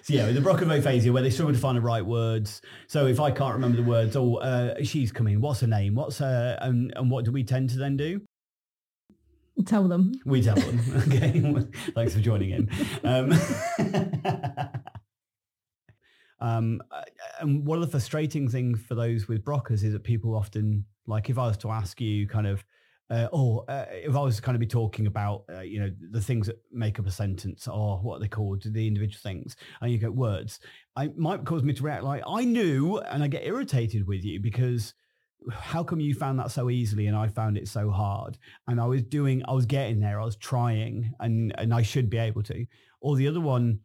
So 0.04 0.16
yeah, 0.16 0.26
with 0.26 0.36
the 0.36 0.42
Broca 0.42 0.66
aphasia, 0.66 1.14
where 1.14 1.22
they 1.22 1.30
struggle 1.30 1.54
to 1.54 1.60
find 1.60 1.78
the 1.78 1.82
right 1.82 2.04
words. 2.04 2.62
So 2.88 3.06
if 3.06 3.20
I 3.20 3.30
can't 3.30 3.54
remember 3.54 3.78
the 3.78 3.88
words, 3.88 4.16
oh, 4.16 4.38
uh, 4.38 4.84
she's 4.84 5.12
coming. 5.12 5.42
What's 5.42 5.60
her 5.60 5.68
name? 5.68 5.94
What's 5.94 6.18
her? 6.18 6.58
And, 6.60 6.92
and 6.96 7.12
what 7.12 7.24
do 7.24 7.32
we 7.32 7.44
tend 7.44 7.70
to 7.72 7.78
then 7.78 7.98
do? 7.98 8.22
Tell 9.66 9.88
them. 9.88 10.14
We 10.26 10.42
tell 10.42 10.56
them. 10.56 10.80
okay. 11.08 11.68
Thanks 11.94 12.16
for 12.16 12.20
joining 12.20 12.50
in. 12.50 12.70
Um, 13.04 13.34
um, 16.40 16.82
and 17.40 17.66
one 17.66 17.78
of 17.78 17.84
the 17.84 17.92
frustrating 17.92 18.48
things 18.48 18.82
for 18.82 18.96
those 18.96 19.28
with 19.28 19.44
Broca's 19.44 19.84
is 19.84 19.94
that 19.94 20.04
people 20.04 20.34
often, 20.34 20.86
like 21.06 21.30
if 21.30 21.38
I 21.38 21.46
was 21.46 21.58
to 21.58 21.70
ask 21.70 22.02
you 22.02 22.28
kind 22.28 22.48
of, 22.48 22.64
uh, 23.12 23.28
or 23.34 23.66
uh, 23.68 23.86
if 23.90 24.16
I 24.16 24.22
was 24.22 24.40
kind 24.40 24.56
of 24.56 24.62
be 24.62 24.66
talking 24.66 25.06
about, 25.06 25.44
uh, 25.54 25.60
you 25.60 25.82
know, 25.82 25.92
the 26.12 26.22
things 26.22 26.48
that 26.48 26.62
make 26.72 26.98
up 26.98 27.06
a 27.06 27.12
sentence 27.12 27.68
or 27.68 27.98
what 27.98 28.16
are 28.16 28.20
they 28.22 28.30
called, 28.30 28.64
the 28.66 28.88
individual 28.88 29.20
things, 29.22 29.58
and 29.82 29.92
you 29.92 29.98
get 29.98 30.16
words, 30.16 30.60
I 30.96 31.10
might 31.18 31.44
cause 31.44 31.62
me 31.62 31.74
to 31.74 31.84
react 31.84 32.06
like 32.06 32.24
I 32.26 32.46
knew, 32.46 33.00
and 33.00 33.22
I 33.22 33.28
get 33.28 33.46
irritated 33.46 34.08
with 34.08 34.24
you 34.24 34.40
because 34.40 34.94
how 35.52 35.84
come 35.84 36.00
you 36.00 36.14
found 36.14 36.40
that 36.40 36.52
so 36.52 36.70
easily 36.70 37.08
and 37.08 37.18
I 37.18 37.28
found 37.28 37.58
it 37.58 37.68
so 37.68 37.90
hard? 37.90 38.38
And 38.68 38.80
I 38.80 38.86
was 38.86 39.04
doing, 39.04 39.44
I 39.46 39.52
was 39.52 39.66
getting 39.66 40.00
there, 40.00 40.22
I 40.22 40.26
was 40.26 40.38
trying, 40.38 41.14
and 41.20 41.54
and 41.58 41.74
I 41.74 41.82
should 41.82 42.10
be 42.10 42.18
able 42.18 42.44
to. 42.44 42.66
Or 43.02 43.18
the 43.18 43.28
other 43.28 43.42
one 43.42 43.82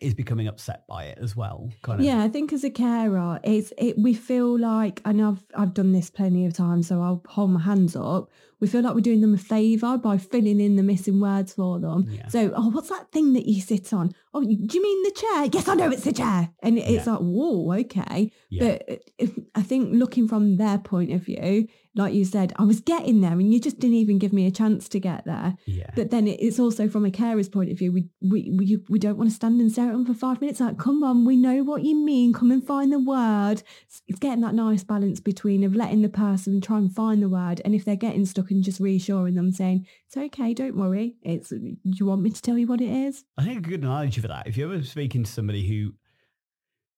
is 0.00 0.14
becoming 0.14 0.46
upset 0.48 0.86
by 0.86 1.04
it 1.04 1.18
as 1.20 1.34
well. 1.34 1.70
Kind 1.82 2.00
of. 2.00 2.06
Yeah, 2.06 2.22
I 2.22 2.28
think 2.28 2.52
as 2.52 2.64
a 2.64 2.70
carer, 2.70 3.40
it's 3.42 3.72
it. 3.78 3.98
We 3.98 4.14
feel 4.14 4.58
like, 4.58 5.00
and 5.04 5.22
I've 5.22 5.44
I've 5.54 5.74
done 5.74 5.92
this 5.92 6.10
plenty 6.10 6.46
of 6.46 6.54
times, 6.54 6.88
so 6.88 7.02
I'll 7.02 7.22
hold 7.26 7.50
my 7.50 7.60
hands 7.60 7.96
up. 7.96 8.30
We 8.60 8.66
feel 8.66 8.82
like 8.82 8.94
we're 8.94 9.00
doing 9.00 9.20
them 9.20 9.34
a 9.34 9.38
favour 9.38 9.98
by 9.98 10.18
filling 10.18 10.60
in 10.60 10.76
the 10.76 10.82
missing 10.82 11.20
words 11.20 11.54
for 11.54 11.78
them. 11.78 12.06
Yeah. 12.08 12.28
So, 12.28 12.52
oh, 12.56 12.70
what's 12.70 12.88
that 12.88 13.12
thing 13.12 13.32
that 13.34 13.46
you 13.46 13.60
sit 13.60 13.92
on? 13.92 14.12
Oh, 14.34 14.42
do 14.42 14.48
you 14.50 14.82
mean 14.82 15.02
the 15.04 15.10
chair? 15.12 15.48
Yes, 15.52 15.68
I 15.68 15.74
know 15.74 15.90
it's 15.90 16.04
the 16.04 16.12
chair. 16.12 16.50
And 16.62 16.78
it's 16.78 17.06
yeah. 17.06 17.12
like, 17.12 17.20
whoa, 17.20 17.72
okay. 17.80 18.32
Yeah. 18.50 18.64
But 18.64 18.90
uh, 18.90 18.96
if, 19.18 19.38
I 19.54 19.62
think 19.62 19.94
looking 19.94 20.28
from 20.28 20.56
their 20.56 20.78
point 20.78 21.12
of 21.12 21.22
view, 21.24 21.68
like 21.94 22.14
you 22.14 22.24
said, 22.24 22.52
I 22.56 22.62
was 22.62 22.80
getting 22.80 23.22
there 23.22 23.32
and 23.32 23.52
you 23.52 23.60
just 23.60 23.80
didn't 23.80 23.96
even 23.96 24.18
give 24.18 24.32
me 24.32 24.46
a 24.46 24.52
chance 24.52 24.88
to 24.90 25.00
get 25.00 25.24
there. 25.24 25.56
Yeah. 25.66 25.90
But 25.96 26.10
then 26.10 26.28
it's 26.28 26.60
also 26.60 26.88
from 26.88 27.04
a 27.04 27.10
carer's 27.10 27.48
point 27.48 27.72
of 27.72 27.78
view, 27.78 27.90
we, 27.92 28.08
we, 28.20 28.52
we, 28.56 28.78
we 28.88 28.98
don't 29.00 29.16
want 29.16 29.30
to 29.30 29.34
stand 29.34 29.60
and 29.60 29.72
stare 29.72 29.88
at 29.88 29.92
them 29.92 30.06
for 30.06 30.14
five 30.14 30.40
minutes. 30.40 30.60
Like, 30.60 30.78
come 30.78 31.02
on, 31.02 31.24
we 31.24 31.36
know 31.36 31.64
what 31.64 31.82
you 31.82 31.96
mean. 31.96 32.32
Come 32.32 32.52
and 32.52 32.64
find 32.64 32.92
the 32.92 33.00
word. 33.00 33.62
It's 34.06 34.18
getting 34.20 34.42
that 34.42 34.54
nice 34.54 34.84
balance 34.84 35.18
between 35.18 35.64
of 35.64 35.74
letting 35.74 36.02
the 36.02 36.08
person 36.08 36.60
try 36.60 36.78
and 36.78 36.94
find 36.94 37.20
the 37.20 37.28
word. 37.28 37.60
And 37.64 37.74
if 37.74 37.84
they're 37.84 37.96
getting 37.96 38.26
stuck 38.26 38.47
and 38.50 38.62
just 38.62 38.80
reassuring 38.80 39.34
them 39.34 39.52
saying, 39.52 39.86
it's 40.06 40.16
okay, 40.16 40.54
don't 40.54 40.76
worry. 40.76 41.16
It's, 41.22 41.50
do 41.50 41.76
you 41.84 42.06
want 42.06 42.22
me 42.22 42.30
to 42.30 42.42
tell 42.42 42.58
you 42.58 42.66
what 42.66 42.80
it 42.80 42.90
is? 42.90 43.24
I 43.36 43.44
think 43.44 43.58
a 43.58 43.68
good 43.68 43.82
analogy 43.82 44.20
for 44.20 44.28
that, 44.28 44.46
if 44.46 44.56
you're 44.56 44.72
ever 44.72 44.82
speaking 44.82 45.24
to 45.24 45.30
somebody 45.30 45.66
who 45.66 45.94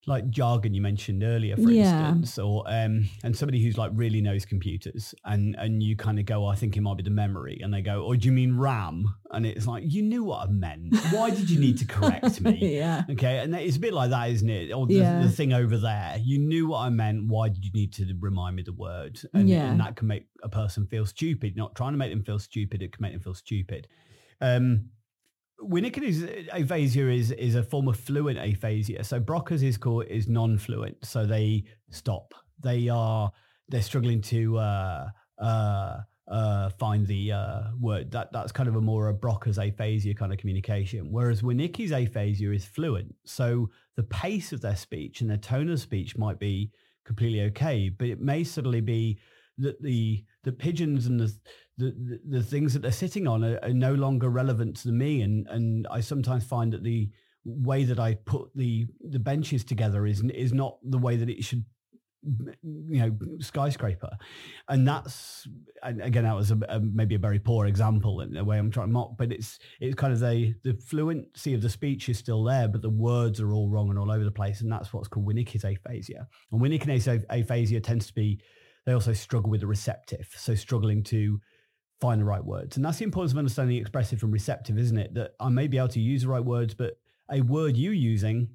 like 0.07 0.29
jargon 0.29 0.73
you 0.73 0.81
mentioned 0.81 1.23
earlier, 1.23 1.55
for 1.55 1.69
yeah. 1.69 2.09
instance, 2.09 2.39
or 2.39 2.63
um, 2.67 3.07
and 3.23 3.35
somebody 3.35 3.61
who's 3.61 3.77
like 3.77 3.91
really 3.93 4.19
knows 4.19 4.45
computers, 4.45 5.13
and 5.25 5.55
and 5.59 5.83
you 5.83 5.95
kind 5.95 6.19
of 6.19 6.25
go, 6.25 6.45
oh, 6.45 6.47
I 6.47 6.55
think 6.55 6.75
it 6.75 6.81
might 6.81 6.97
be 6.97 7.03
the 7.03 7.11
memory, 7.11 7.59
and 7.61 7.71
they 7.73 7.81
go, 7.81 8.05
oh, 8.07 8.15
do 8.15 8.25
you 8.25 8.31
mean 8.31 8.57
RAM? 8.57 9.05
And 9.29 9.45
it's 9.45 9.67
like 9.67 9.83
you 9.85 10.01
knew 10.01 10.23
what 10.23 10.47
I 10.47 10.51
meant. 10.51 10.95
Why 11.11 11.29
did 11.29 11.49
you 11.49 11.59
need 11.59 11.77
to 11.79 11.85
correct 11.85 12.41
me? 12.41 12.57
yeah. 12.77 13.03
Okay, 13.11 13.39
and 13.39 13.55
it's 13.55 13.77
a 13.77 13.79
bit 13.79 13.93
like 13.93 14.09
that, 14.09 14.31
isn't 14.31 14.49
it? 14.49 14.71
Or 14.71 14.87
the, 14.87 14.95
yeah. 14.95 15.21
the, 15.21 15.29
thing 15.29 15.53
over 15.53 15.77
there, 15.77 16.17
you 16.19 16.39
knew 16.39 16.67
what 16.67 16.79
I 16.79 16.89
meant. 16.89 17.27
Why 17.27 17.49
did 17.49 17.63
you 17.63 17.71
need 17.71 17.93
to 17.93 18.05
remind 18.19 18.55
me 18.55 18.63
the 18.63 18.73
word? 18.73 19.21
And, 19.33 19.47
yeah. 19.47 19.69
and 19.69 19.79
that 19.79 19.95
can 19.95 20.07
make 20.07 20.25
a 20.43 20.49
person 20.49 20.87
feel 20.87 21.05
stupid. 21.05 21.55
Not 21.55 21.75
trying 21.75 21.93
to 21.93 21.97
make 21.97 22.11
them 22.11 22.23
feel 22.23 22.39
stupid, 22.39 22.81
it 22.81 22.91
can 22.91 23.03
make 23.03 23.13
them 23.13 23.21
feel 23.21 23.35
stupid. 23.35 23.87
Um, 24.41 24.89
Wernicke's 25.63 26.23
aphasia 26.51 27.09
is 27.09 27.31
is 27.31 27.55
a 27.55 27.63
form 27.63 27.87
of 27.87 27.97
fluent 27.97 28.37
aphasia. 28.39 29.03
So 29.03 29.19
Broca's 29.19 29.63
is 29.63 29.77
called 29.77 30.05
is 30.07 30.27
non-fluent. 30.27 31.05
So 31.05 31.25
they 31.25 31.63
stop. 31.89 32.33
They 32.61 32.89
are 32.89 33.31
they're 33.69 33.81
struggling 33.81 34.21
to 34.21 34.57
uh, 34.57 35.09
uh, 35.39 35.97
uh, 36.27 36.69
find 36.71 37.07
the 37.07 37.31
uh, 37.31 37.61
word. 37.79 38.11
That 38.11 38.31
that's 38.31 38.51
kind 38.51 38.69
of 38.69 38.75
a 38.75 38.81
more 38.81 39.09
a 39.09 39.13
Broca's 39.13 39.57
aphasia 39.57 40.13
kind 40.13 40.31
of 40.31 40.39
communication. 40.39 41.11
Whereas 41.11 41.41
Wernicke's 41.41 41.91
aphasia 41.91 42.51
is 42.51 42.65
fluent. 42.65 43.15
So 43.25 43.69
the 43.95 44.03
pace 44.03 44.51
of 44.51 44.61
their 44.61 44.75
speech 44.75 45.21
and 45.21 45.29
their 45.29 45.37
tone 45.37 45.69
of 45.69 45.79
speech 45.79 46.17
might 46.17 46.39
be 46.39 46.71
completely 47.05 47.41
okay, 47.41 47.89
but 47.89 48.07
it 48.07 48.19
may 48.19 48.43
suddenly 48.43 48.81
be 48.81 49.19
that 49.57 49.81
the 49.81 50.23
the 50.43 50.51
pigeons 50.51 51.05
and 51.05 51.19
the 51.19 51.33
the, 51.77 52.19
the, 52.27 52.43
things 52.43 52.73
that 52.73 52.81
they're 52.81 52.91
sitting 52.91 53.27
on 53.27 53.43
are, 53.43 53.59
are, 53.63 53.73
no 53.73 53.93
longer 53.93 54.29
relevant 54.29 54.77
to 54.77 54.89
me. 54.89 55.21
And, 55.21 55.47
and 55.47 55.87
I 55.89 56.01
sometimes 56.01 56.43
find 56.43 56.73
that 56.73 56.83
the 56.83 57.09
way 57.45 57.83
that 57.85 57.99
I 57.99 58.15
put 58.15 58.49
the, 58.55 58.87
the 58.99 59.19
benches 59.19 59.63
together 59.63 60.05
is, 60.05 60.21
is 60.21 60.53
not 60.53 60.77
the 60.83 60.97
way 60.97 61.15
that 61.15 61.29
it 61.29 61.43
should 61.43 61.65
you 62.63 62.99
know 62.99 63.17
skyscraper. 63.39 64.17
And 64.67 64.87
that's 64.87 65.47
and 65.81 66.01
again 66.01 66.23
that 66.23 66.35
was 66.35 66.51
a, 66.51 66.59
a, 66.69 66.79
maybe 66.79 67.15
a 67.15 67.19
very 67.19 67.39
poor 67.39 67.65
example 67.65 68.21
in 68.21 68.33
the 68.33 68.43
way 68.43 68.57
i'm 68.59 68.69
trying 68.69 68.87
to 68.87 68.93
mock 68.93 69.17
but 69.17 69.31
it's 69.31 69.57
it's 69.79 69.95
kind 69.95 70.13
of 70.13 70.19
the 70.19 70.53
the 70.63 70.75
fluency 70.75 71.53
of 71.53 71.61
the 71.61 71.69
speech 71.69 72.09
is 72.09 72.19
still 72.19 72.43
there 72.43 72.67
but 72.67 72.81
the 72.81 72.89
words 72.89 73.41
are 73.41 73.53
all 73.53 73.69
wrong 73.69 73.89
and 73.89 73.97
all 73.97 74.11
over 74.11 74.23
the 74.23 74.31
place. 74.31 74.61
And 74.61 74.71
that's 74.71 74.93
what's 74.93 75.07
called 75.07 75.25
Wernicke's 75.25 75.63
aphasia. 75.63 76.27
And 76.51 76.61
Wernicke's 76.61 77.07
aphasia 77.29 77.79
tends 77.79 78.07
to 78.07 78.13
be 78.13 78.41
they 78.85 78.93
also 78.93 79.13
struggle 79.13 79.49
with 79.49 79.61
the 79.61 79.67
receptive 79.67 80.33
so 80.35 80.55
struggling 80.55 81.03
to 81.03 81.39
find 82.01 82.19
the 82.19 82.25
right 82.25 82.43
words. 82.43 82.75
And 82.75 82.83
that's 82.83 82.97
the 82.97 83.05
importance 83.05 83.31
of 83.31 83.37
understanding 83.37 83.77
expressive 83.77 84.19
from 84.19 84.31
receptive, 84.31 84.77
isn't 84.77 84.97
it? 84.97 85.13
That 85.13 85.35
I 85.39 85.49
may 85.49 85.67
be 85.67 85.77
able 85.77 85.89
to 85.89 86.01
use 86.01 86.23
the 86.23 86.29
right 86.29 86.43
words, 86.43 86.73
but 86.73 86.97
a 87.29 87.41
word 87.41 87.77
you 87.77 87.91
using 87.91 88.49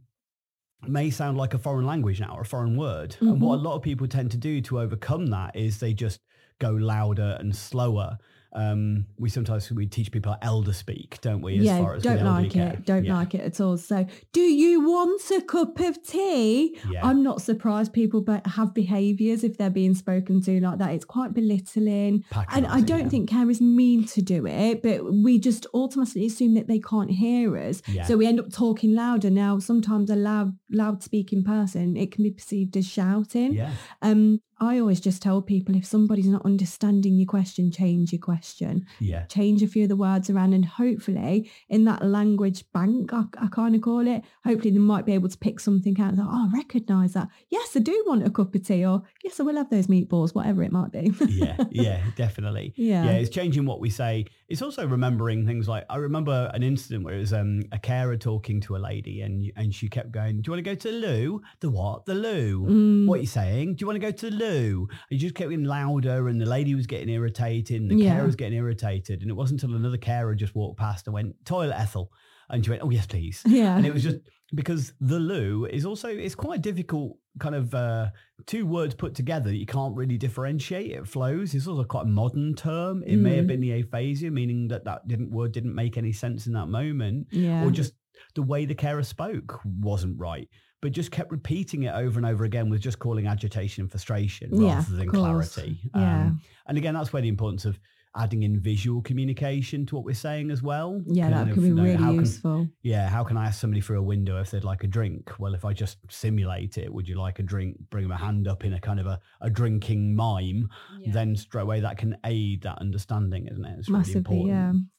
may 0.86 1.10
sound 1.10 1.38
like 1.38 1.54
a 1.54 1.58
foreign 1.58 1.86
language 1.86 2.20
now 2.20 2.36
or 2.36 2.42
a 2.42 2.44
foreign 2.44 2.76
word. 2.76 3.12
Mm-hmm. 3.12 3.28
And 3.28 3.40
what 3.40 3.54
a 3.54 3.62
lot 3.62 3.76
of 3.76 3.82
people 3.82 4.06
tend 4.08 4.32
to 4.32 4.36
do 4.36 4.60
to 4.62 4.80
overcome 4.80 5.28
that 5.28 5.56
is 5.56 5.78
they 5.78 5.94
just 5.94 6.20
go 6.58 6.70
louder 6.70 7.36
and 7.38 7.54
slower 7.54 8.18
um, 8.56 9.06
we 9.18 9.28
sometimes 9.28 9.70
we 9.70 9.86
teach 9.86 10.10
people 10.10 10.34
elder 10.40 10.72
speak, 10.72 11.20
don't 11.20 11.42
we? 11.42 11.58
As 11.58 11.64
yeah, 11.64 11.78
far 11.78 11.94
as 11.94 12.02
don't 12.02 12.24
like 12.24 12.56
it, 12.56 12.86
don't 12.86 13.04
yeah. 13.04 13.14
like 13.14 13.34
it 13.34 13.42
at 13.42 13.60
all. 13.60 13.76
So, 13.76 14.06
do 14.32 14.40
you 14.40 14.80
want 14.80 15.20
a 15.30 15.42
cup 15.42 15.78
of 15.78 16.02
tea? 16.02 16.78
Yeah. 16.90 17.06
I'm 17.06 17.22
not 17.22 17.42
surprised 17.42 17.92
people 17.92 18.24
have 18.46 18.72
behaviours 18.72 19.44
if 19.44 19.58
they're 19.58 19.68
being 19.68 19.94
spoken 19.94 20.40
to 20.42 20.60
like 20.60 20.78
that. 20.78 20.94
It's 20.94 21.04
quite 21.04 21.34
belittling, 21.34 22.24
and 22.50 22.66
I 22.66 22.80
don't 22.80 23.00
yeah. 23.00 23.08
think 23.08 23.30
carers 23.30 23.60
mean 23.60 24.06
to 24.06 24.22
do 24.22 24.46
it, 24.46 24.82
but 24.82 25.04
we 25.04 25.38
just 25.38 25.66
automatically 25.74 26.26
assume 26.26 26.54
that 26.54 26.66
they 26.66 26.80
can't 26.80 27.10
hear 27.10 27.58
us, 27.58 27.82
so 28.06 28.16
we 28.16 28.26
end 28.26 28.40
up 28.40 28.50
talking 28.50 28.94
louder. 28.94 29.28
Now, 29.28 29.58
sometimes 29.58 30.08
a 30.08 30.16
loud, 30.16 30.56
loud 30.70 31.02
speaking 31.02 31.44
person 31.44 31.96
it 31.96 32.10
can 32.10 32.24
be 32.24 32.30
perceived 32.30 32.76
as 32.76 32.86
shouting. 32.86 33.52
Yeah. 33.52 33.72
Um, 34.00 34.40
I 34.58 34.78
always 34.78 35.00
just 35.00 35.20
tell 35.20 35.42
people 35.42 35.76
if 35.76 35.84
somebody's 35.84 36.26
not 36.26 36.44
understanding 36.46 37.16
your 37.16 37.26
question, 37.26 37.70
change 37.70 38.12
your 38.12 38.20
question. 38.20 38.86
Yeah. 39.00 39.26
Change 39.26 39.62
a 39.62 39.66
few 39.66 39.82
of 39.82 39.88
the 39.90 39.96
words 39.96 40.30
around 40.30 40.54
and 40.54 40.64
hopefully 40.64 41.50
in 41.68 41.84
that 41.84 42.04
language 42.04 42.64
bank, 42.72 43.12
I, 43.12 43.24
I 43.38 43.48
kind 43.48 43.74
of 43.74 43.82
call 43.82 44.06
it, 44.06 44.22
hopefully 44.44 44.70
they 44.70 44.78
might 44.78 45.04
be 45.04 45.12
able 45.12 45.28
to 45.28 45.36
pick 45.36 45.60
something 45.60 46.00
out. 46.00 46.16
Like, 46.16 46.26
oh, 46.26 46.48
I 46.52 46.56
recognise 46.56 47.12
that. 47.12 47.28
Yes, 47.50 47.76
I 47.76 47.80
do 47.80 48.04
want 48.06 48.26
a 48.26 48.30
cup 48.30 48.54
of 48.54 48.66
tea 48.66 48.86
or 48.86 49.02
yes, 49.22 49.38
I 49.38 49.42
will 49.42 49.56
have 49.56 49.68
those 49.68 49.88
meatballs, 49.88 50.34
whatever 50.34 50.62
it 50.62 50.72
might 50.72 50.90
be. 50.90 51.12
yeah, 51.28 51.56
yeah, 51.70 52.02
definitely. 52.16 52.72
Yeah. 52.76 53.04
Yeah, 53.04 53.12
it's 53.12 53.30
changing 53.30 53.66
what 53.66 53.80
we 53.80 53.90
say. 53.90 54.24
It's 54.48 54.62
also 54.62 54.86
remembering 54.86 55.46
things 55.46 55.68
like, 55.68 55.84
I 55.90 55.96
remember 55.96 56.50
an 56.54 56.62
incident 56.62 57.04
where 57.04 57.14
it 57.14 57.20
was 57.20 57.32
um, 57.34 57.64
a 57.72 57.78
carer 57.78 58.16
talking 58.16 58.60
to 58.62 58.76
a 58.76 58.78
lady 58.78 59.20
and 59.20 59.52
and 59.56 59.74
she 59.74 59.88
kept 59.88 60.12
going, 60.12 60.40
do 60.40 60.48
you 60.48 60.52
want 60.52 60.64
to 60.64 60.70
go 60.70 60.74
to 60.74 60.90
the 60.90 61.06
loo? 61.06 61.42
The 61.60 61.70
what? 61.70 62.06
The 62.06 62.14
loo. 62.14 62.66
Mm. 62.66 63.06
What 63.06 63.18
are 63.18 63.22
you 63.22 63.26
saying? 63.26 63.74
Do 63.74 63.82
you 63.82 63.86
want 63.86 63.96
to 63.96 64.06
go 64.06 64.10
to 64.10 64.30
the 64.30 64.36
loo? 64.36 64.45
Loo. 64.50 64.88
You 65.10 65.18
just 65.18 65.34
kept 65.34 65.50
getting 65.50 65.64
louder 65.64 66.28
and 66.28 66.40
the 66.40 66.46
lady 66.46 66.74
was 66.74 66.86
getting 66.86 67.08
irritated 67.08 67.80
and 67.82 67.90
the 67.90 67.96
Yeah. 67.96 68.14
carer 68.14 68.26
was 68.26 68.36
getting 68.36 68.58
irritated. 68.58 69.22
And 69.22 69.30
it 69.30 69.34
wasn't 69.34 69.62
until 69.62 69.76
another 69.76 69.98
carer 69.98 70.34
just 70.34 70.54
walked 70.54 70.78
past 70.78 71.06
and 71.06 71.14
went, 71.14 71.34
toilet 71.44 71.74
Ethel. 71.78 72.10
And 72.48 72.64
she 72.64 72.70
went, 72.70 72.82
oh, 72.82 72.90
yes, 72.90 73.06
please. 73.06 73.42
Yeah. 73.44 73.76
And 73.76 73.84
it 73.84 73.92
was 73.92 74.04
just 74.04 74.18
because 74.54 74.92
the 75.00 75.18
loo 75.18 75.66
is 75.66 75.84
also, 75.84 76.08
it's 76.08 76.36
quite 76.36 76.62
difficult 76.62 77.18
kind 77.40 77.56
of 77.56 77.74
uh, 77.74 78.06
two 78.46 78.64
words 78.64 78.94
put 78.94 79.14
together 79.16 79.50
that 79.50 79.56
you 79.56 79.66
can't 79.66 79.96
really 79.96 80.16
differentiate. 80.16 80.92
It 80.92 81.08
flows. 81.08 81.54
It's 81.54 81.66
also 81.66 81.82
quite 81.84 82.04
a 82.04 82.08
modern 82.08 82.54
term. 82.54 83.02
It 83.04 83.16
may 83.16 83.34
have 83.36 83.46
Mm. 83.46 83.48
been 83.48 83.60
the 83.60 83.80
aphasia, 83.80 84.30
meaning 84.30 84.68
that 84.68 84.84
that 84.84 85.08
didn't 85.08 85.30
word 85.32 85.50
didn't 85.52 85.74
make 85.74 85.96
any 85.98 86.12
sense 86.12 86.46
in 86.46 86.52
that 86.52 86.68
moment 86.68 87.26
yeah. 87.32 87.64
or 87.64 87.70
just 87.72 87.94
the 88.34 88.42
way 88.42 88.64
the 88.64 88.74
carer 88.74 89.02
spoke 89.02 89.60
wasn't 89.64 90.18
right, 90.18 90.48
but 90.82 90.92
just 90.92 91.10
kept 91.10 91.30
repeating 91.30 91.84
it 91.84 91.94
over 91.94 92.18
and 92.18 92.26
over 92.26 92.44
again 92.44 92.68
with 92.70 92.80
just 92.80 92.98
calling 92.98 93.26
agitation 93.26 93.82
and 93.82 93.90
frustration 93.90 94.50
Yeah, 94.52 94.76
rather 94.76 94.96
than 94.96 95.08
clarity. 95.10 95.80
Yeah. 95.94 96.22
Um, 96.26 96.40
and 96.66 96.78
again, 96.78 96.94
that's 96.94 97.12
where 97.12 97.22
the 97.22 97.28
importance 97.28 97.64
of 97.64 97.78
adding 98.18 98.44
in 98.44 98.58
visual 98.58 99.02
communication 99.02 99.84
to 99.84 99.94
what 99.94 100.02
we're 100.02 100.14
saying 100.14 100.50
as 100.50 100.62
well. 100.62 101.02
yeah, 101.06 101.28
that 101.28 101.52
could 101.52 101.62
be 101.62 101.68
know, 101.68 101.82
really 101.82 101.96
how 101.96 102.12
can- 102.12 102.20
useful. 102.20 102.66
yeah, 102.82 103.10
how 103.10 103.22
can 103.22 103.36
I 103.36 103.44
ask 103.48 103.60
somebody 103.60 103.82
through 103.82 103.98
a 103.98 104.02
window 104.02 104.40
if 104.40 104.50
they'd 104.50 104.64
like 104.64 104.84
a 104.84 104.86
drink? 104.86 105.32
Well, 105.38 105.52
if 105.54 105.66
I 105.66 105.74
just 105.74 105.98
simulate 106.08 106.78
it, 106.78 106.90
would 106.90 107.06
you 107.06 107.16
like 107.16 107.40
a 107.40 107.42
drink? 107.42 107.76
Bring 107.90 108.04
them 108.04 108.12
a 108.12 108.16
hand 108.16 108.48
up 108.48 108.64
in 108.64 108.72
a 108.72 108.80
kind 108.80 109.00
of 109.00 109.06
a, 109.06 109.20
a 109.42 109.50
drinking 109.50 110.16
mime, 110.16 110.70
then 111.08 111.36
straight 111.36 111.62
away 111.64 111.80
that 111.80 111.98
can 111.98 112.16
aid 112.24 112.62
that 112.62 112.78
understanding, 112.78 113.48
isn't 113.48 113.64
it? 113.66 113.76
It's 113.80 113.88
really 113.90 113.98
Massively, 113.98 114.18
important 114.40 114.48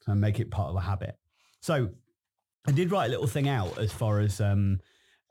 yeah. 0.06 0.12
and 0.12 0.20
make 0.20 0.38
it 0.38 0.52
part 0.52 0.70
of 0.70 0.76
a 0.76 0.80
habit. 0.80 1.16
So 1.60 1.88
I 2.66 2.72
did 2.72 2.90
write 2.90 3.06
a 3.06 3.10
little 3.10 3.26
thing 3.26 3.48
out 3.48 3.78
as 3.78 3.92
far 3.92 4.20
as 4.20 4.40
um, 4.40 4.80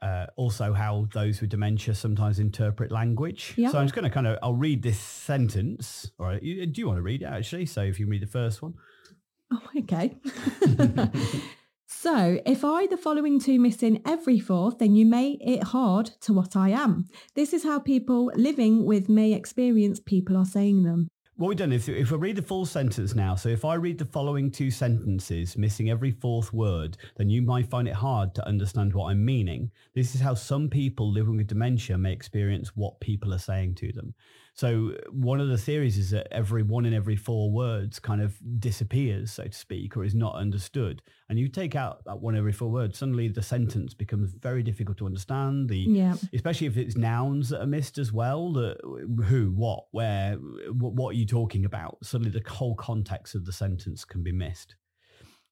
uh, 0.02 0.28
also 0.36 0.74
how 0.74 1.08
those 1.14 1.42
with 1.42 1.50
dementia 1.50 1.96
sometimes 1.96 2.40
interpret 2.40 2.92
language. 2.92 3.54
Yeah. 3.58 3.70
So 3.70 3.80
I'm 3.80 3.86
just 3.86 3.96
going 3.96 4.04
to 4.04 4.10
kind 4.10 4.28
of, 4.28 4.38
I'll 4.42 4.54
read 4.54 4.84
this 4.84 5.00
sentence. 5.00 6.12
All 6.20 6.26
right. 6.26 6.42
You, 6.42 6.66
do 6.66 6.82
you 6.82 6.88
want 6.88 6.98
to 6.98 7.04
read 7.04 7.22
it 7.22 7.26
actually? 7.26 7.66
So 7.66 7.82
if 7.82 8.00
you 8.00 8.08
read 8.08 8.22
the 8.22 8.28
first 8.28 8.62
one. 8.62 8.76
Oh, 9.52 9.62
okay. 9.78 10.18
so, 11.88 12.38
if 12.46 12.66
I 12.66 12.86
the 12.88 12.98
following 12.98 13.40
two 13.40 13.62
missing 13.62 14.02
every 14.06 14.40
fourth, 14.40 14.80
then 14.80 14.94
you 14.94 15.06
may 15.06 15.38
it 15.40 15.64
hard 15.64 16.08
to 16.22 16.34
what 16.34 16.58
I 16.58 16.70
am. 16.72 17.06
This 17.34 17.54
is 17.54 17.64
how 17.64 17.80
people 17.80 18.30
living 18.36 18.86
with 18.86 19.08
may 19.08 19.32
experience 19.32 20.02
people 20.02 20.36
are 20.36 20.46
saying 20.46 20.84
them. 20.84 21.08
What 21.38 21.50
we've 21.50 21.58
done 21.60 21.72
is 21.72 21.88
if 21.88 22.12
I 22.12 22.16
read 22.16 22.36
the 22.36 22.42
full 22.42 22.66
sentence 22.66 23.14
now, 23.14 23.36
so 23.36 23.50
if 23.50 23.64
I 23.64 23.76
read 23.76 24.00
the 24.00 24.06
following 24.06 24.50
two 24.50 24.72
sentences, 24.72 25.56
missing 25.56 25.88
every 25.88 26.10
fourth 26.10 26.52
word, 26.52 26.98
then 27.16 27.30
you 27.30 27.44
might 27.44 27.70
find 27.70 27.88
it 27.88 27.94
hard 27.94 28.34
to 28.34 28.48
understand 28.48 28.92
what 28.92 29.12
I'm 29.12 29.24
meaning. 29.24 29.70
This 29.94 30.16
is 30.16 30.22
how 30.22 30.34
some 30.34 30.68
people 30.68 31.12
living 31.12 31.38
with 31.38 31.46
dementia 31.46 31.96
may 31.96 32.12
experience 32.12 32.76
what 32.76 33.00
people 33.02 33.36
are 33.36 33.38
saying 33.38 33.76
to 33.76 33.94
them. 33.94 34.16
So 34.58 34.96
one 35.12 35.40
of 35.40 35.50
the 35.50 35.58
theories 35.58 36.00
is 36.00 36.10
that 36.10 36.28
every 36.34 36.64
one 36.64 36.86
in 36.86 36.94
every 36.94 37.16
four 37.16 37.52
words 37.52 38.00
kind 38.00 38.22
of 38.22 38.36
disappears, 38.60 39.32
so 39.32 39.44
to 39.44 39.52
speak, 39.52 39.96
or 39.96 40.04
is 40.04 40.16
not 40.16 40.34
understood. 40.34 41.04
And 41.30 41.38
you 41.38 41.48
take 41.48 41.76
out 41.76 42.04
that 42.06 42.20
one 42.22 42.36
every 42.36 42.54
four 42.54 42.72
words, 42.72 42.98
suddenly 42.98 43.28
the 43.28 43.44
sentence 43.44 43.94
becomes 43.94 44.32
very 44.32 44.64
difficult 44.64 44.98
to 44.98 45.06
understand. 45.06 45.70
The 45.70 45.78
Yeah. 45.78 46.16
especially 46.34 46.68
if 46.68 46.78
it's 46.78 46.98
nouns 46.98 47.50
that 47.50 47.62
are 47.62 47.68
missed 47.68 47.98
as 48.00 48.12
well 48.12 48.52
the 48.52 48.76
who 49.26 49.52
what 49.52 49.86
where 49.92 50.36
what, 50.36 50.94
what 50.94 51.10
are 51.12 51.18
you 51.18 51.26
talking 51.26 51.66
about 51.66 51.98
suddenly 52.04 52.32
the 52.32 52.48
whole 52.50 52.76
context 52.76 53.36
of 53.36 53.46
the 53.46 53.52
sentence 53.52 54.04
can 54.06 54.24
be 54.24 54.32
missed 54.32 54.76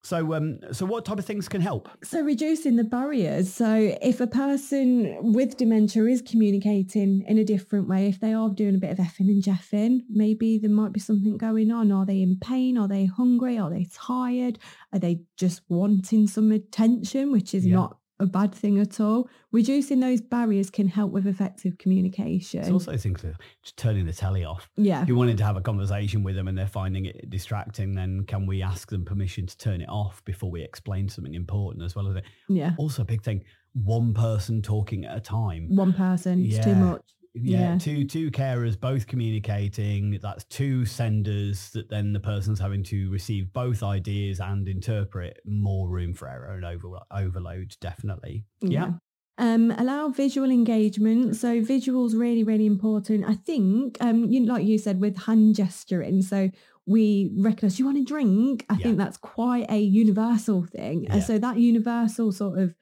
so 0.06 0.18
um 0.36 0.60
so 0.72 0.86
what 0.86 1.04
type 1.06 1.20
of 1.20 1.26
things 1.26 1.46
can 1.50 1.62
help 1.62 1.84
So 2.04 2.22
reducing 2.22 2.76
the 2.82 2.84
barriers. 2.98 3.46
So 3.62 3.70
if 4.12 4.18
a 4.22 4.28
person 4.28 4.90
with 5.38 5.58
dementia 5.58 6.04
is 6.16 6.22
communicating 6.22 7.12
in 7.28 7.38
a 7.38 7.44
different 7.54 7.88
way, 7.88 8.08
if 8.08 8.20
they 8.20 8.34
are 8.34 8.50
doing 8.50 8.76
a 8.76 8.78
bit 8.78 8.92
of 8.92 9.00
effing 9.08 9.30
and 9.34 9.42
jeffing, 9.44 9.94
maybe 10.10 10.50
there 10.60 10.70
might 10.82 10.94
be 10.94 11.00
something 11.00 11.38
going 11.38 11.72
on. 11.72 11.92
Are 11.92 12.06
they 12.06 12.22
in 12.22 12.38
pain? 12.40 12.78
Are 12.78 12.88
they 12.88 13.06
hungry? 13.06 13.58
Are 13.58 13.72
they 13.72 13.88
tired? 13.94 14.60
Are 14.94 15.00
they 15.00 15.22
just 15.38 15.62
wanting 15.70 16.28
some 16.28 16.52
attention, 16.52 17.32
which 17.32 17.54
is 17.54 17.66
Yeah. 17.66 17.76
not 17.76 17.98
a 18.20 18.26
bad 18.26 18.54
thing 18.54 18.80
at 18.80 19.00
all? 19.00 19.30
Reducing 19.52 20.00
those 20.00 20.22
barriers 20.22 20.70
can 20.70 20.88
help 20.88 21.12
with 21.12 21.28
effective 21.28 21.78
communication. 21.78 22.62
it's 22.62 22.70
also 22.70 22.96
things 22.98 23.24
like 23.24 23.34
just 23.64 23.78
turning 23.78 24.06
the 24.06 24.14
telly 24.14 24.44
off 24.46 24.70
yeah. 24.76 25.02
if 25.02 25.08
you 25.08 25.16
wanted 25.16 25.38
to 25.38 25.44
have 25.44 25.58
a 25.58 25.62
conversation 25.62 26.24
with 26.24 26.36
them 26.36 26.48
and 26.48 26.58
they're 26.58 26.68
finding 26.68 27.06
it 27.06 27.30
distracting 27.30 27.94
then 27.96 28.24
can 28.26 28.46
we 28.46 28.62
ask 28.62 28.90
them 28.90 29.04
permission 29.06 29.46
to 29.46 29.58
turn 29.58 29.82
it 29.82 29.90
off 29.90 30.24
before 30.26 30.50
we 30.52 30.62
explain 30.64 31.08
something 31.10 31.34
important 31.34 31.84
as 31.84 31.96
well 31.96 32.08
as 32.08 32.16
it 32.16 32.24
Yeah. 32.48 32.74
also 32.78 33.02
a 33.02 33.06
big 33.06 33.22
thing 33.22 33.44
one 33.74 34.14
person 34.14 34.62
talking 34.62 35.04
at 35.06 35.18
a 35.18 35.22
time 35.22 35.68
One 35.76 35.92
person, 35.94 36.46
it's 36.46 36.64
too 36.64 36.76
much. 36.76 37.02
Yeah, 37.36 37.74
Yeah. 37.74 37.78
two 37.78 38.06
two 38.06 38.32
carers 38.32 38.80
both 38.80 39.08
communicating 39.08 40.20
that's 40.22 40.44
two 40.46 40.86
senders 40.86 41.70
that 41.72 41.90
then 41.90 42.14
the 42.14 42.20
person's 42.20 42.60
having 42.60 42.84
to 42.84 43.10
receive 43.12 43.52
both 43.54 43.84
ideas 43.84 44.40
and 44.40 44.68
interpret 44.68 45.42
more 45.46 45.90
room 45.90 46.14
for 46.14 46.28
error 46.28 46.54
and 46.56 46.66
over, 46.66 47.00
overload 47.12 47.76
definitely 47.82 48.46
yeah, 48.62 48.94
Um, 49.38 49.72
allow 49.72 50.08
visual 50.10 50.50
engagement. 50.50 51.36
So 51.36 51.60
visuals 51.62 52.18
really, 52.18 52.44
really 52.44 52.66
important. 52.66 53.26
I 53.26 53.34
think, 53.36 53.98
um, 54.00 54.26
you 54.32 54.46
like 54.46 54.66
you 54.66 54.78
said 54.78 55.02
with 55.02 55.18
hand 55.26 55.56
gesturing. 55.56 56.22
So 56.22 56.50
we 56.86 57.32
recognise 57.38 57.78
you 57.78 57.86
want 57.86 57.98
a 57.98 58.04
drink. 58.04 58.66
I 58.70 58.76
Yeah. 58.76 58.84
think 58.84 58.98
that's 58.98 59.18
quite 59.18 59.66
a 59.70 59.80
universal 59.80 60.64
thing. 60.64 61.08
And 61.10 61.22
so 61.22 61.38
that 61.40 61.58
universal 61.60 62.32
sort 62.32 62.60
of 62.60 62.76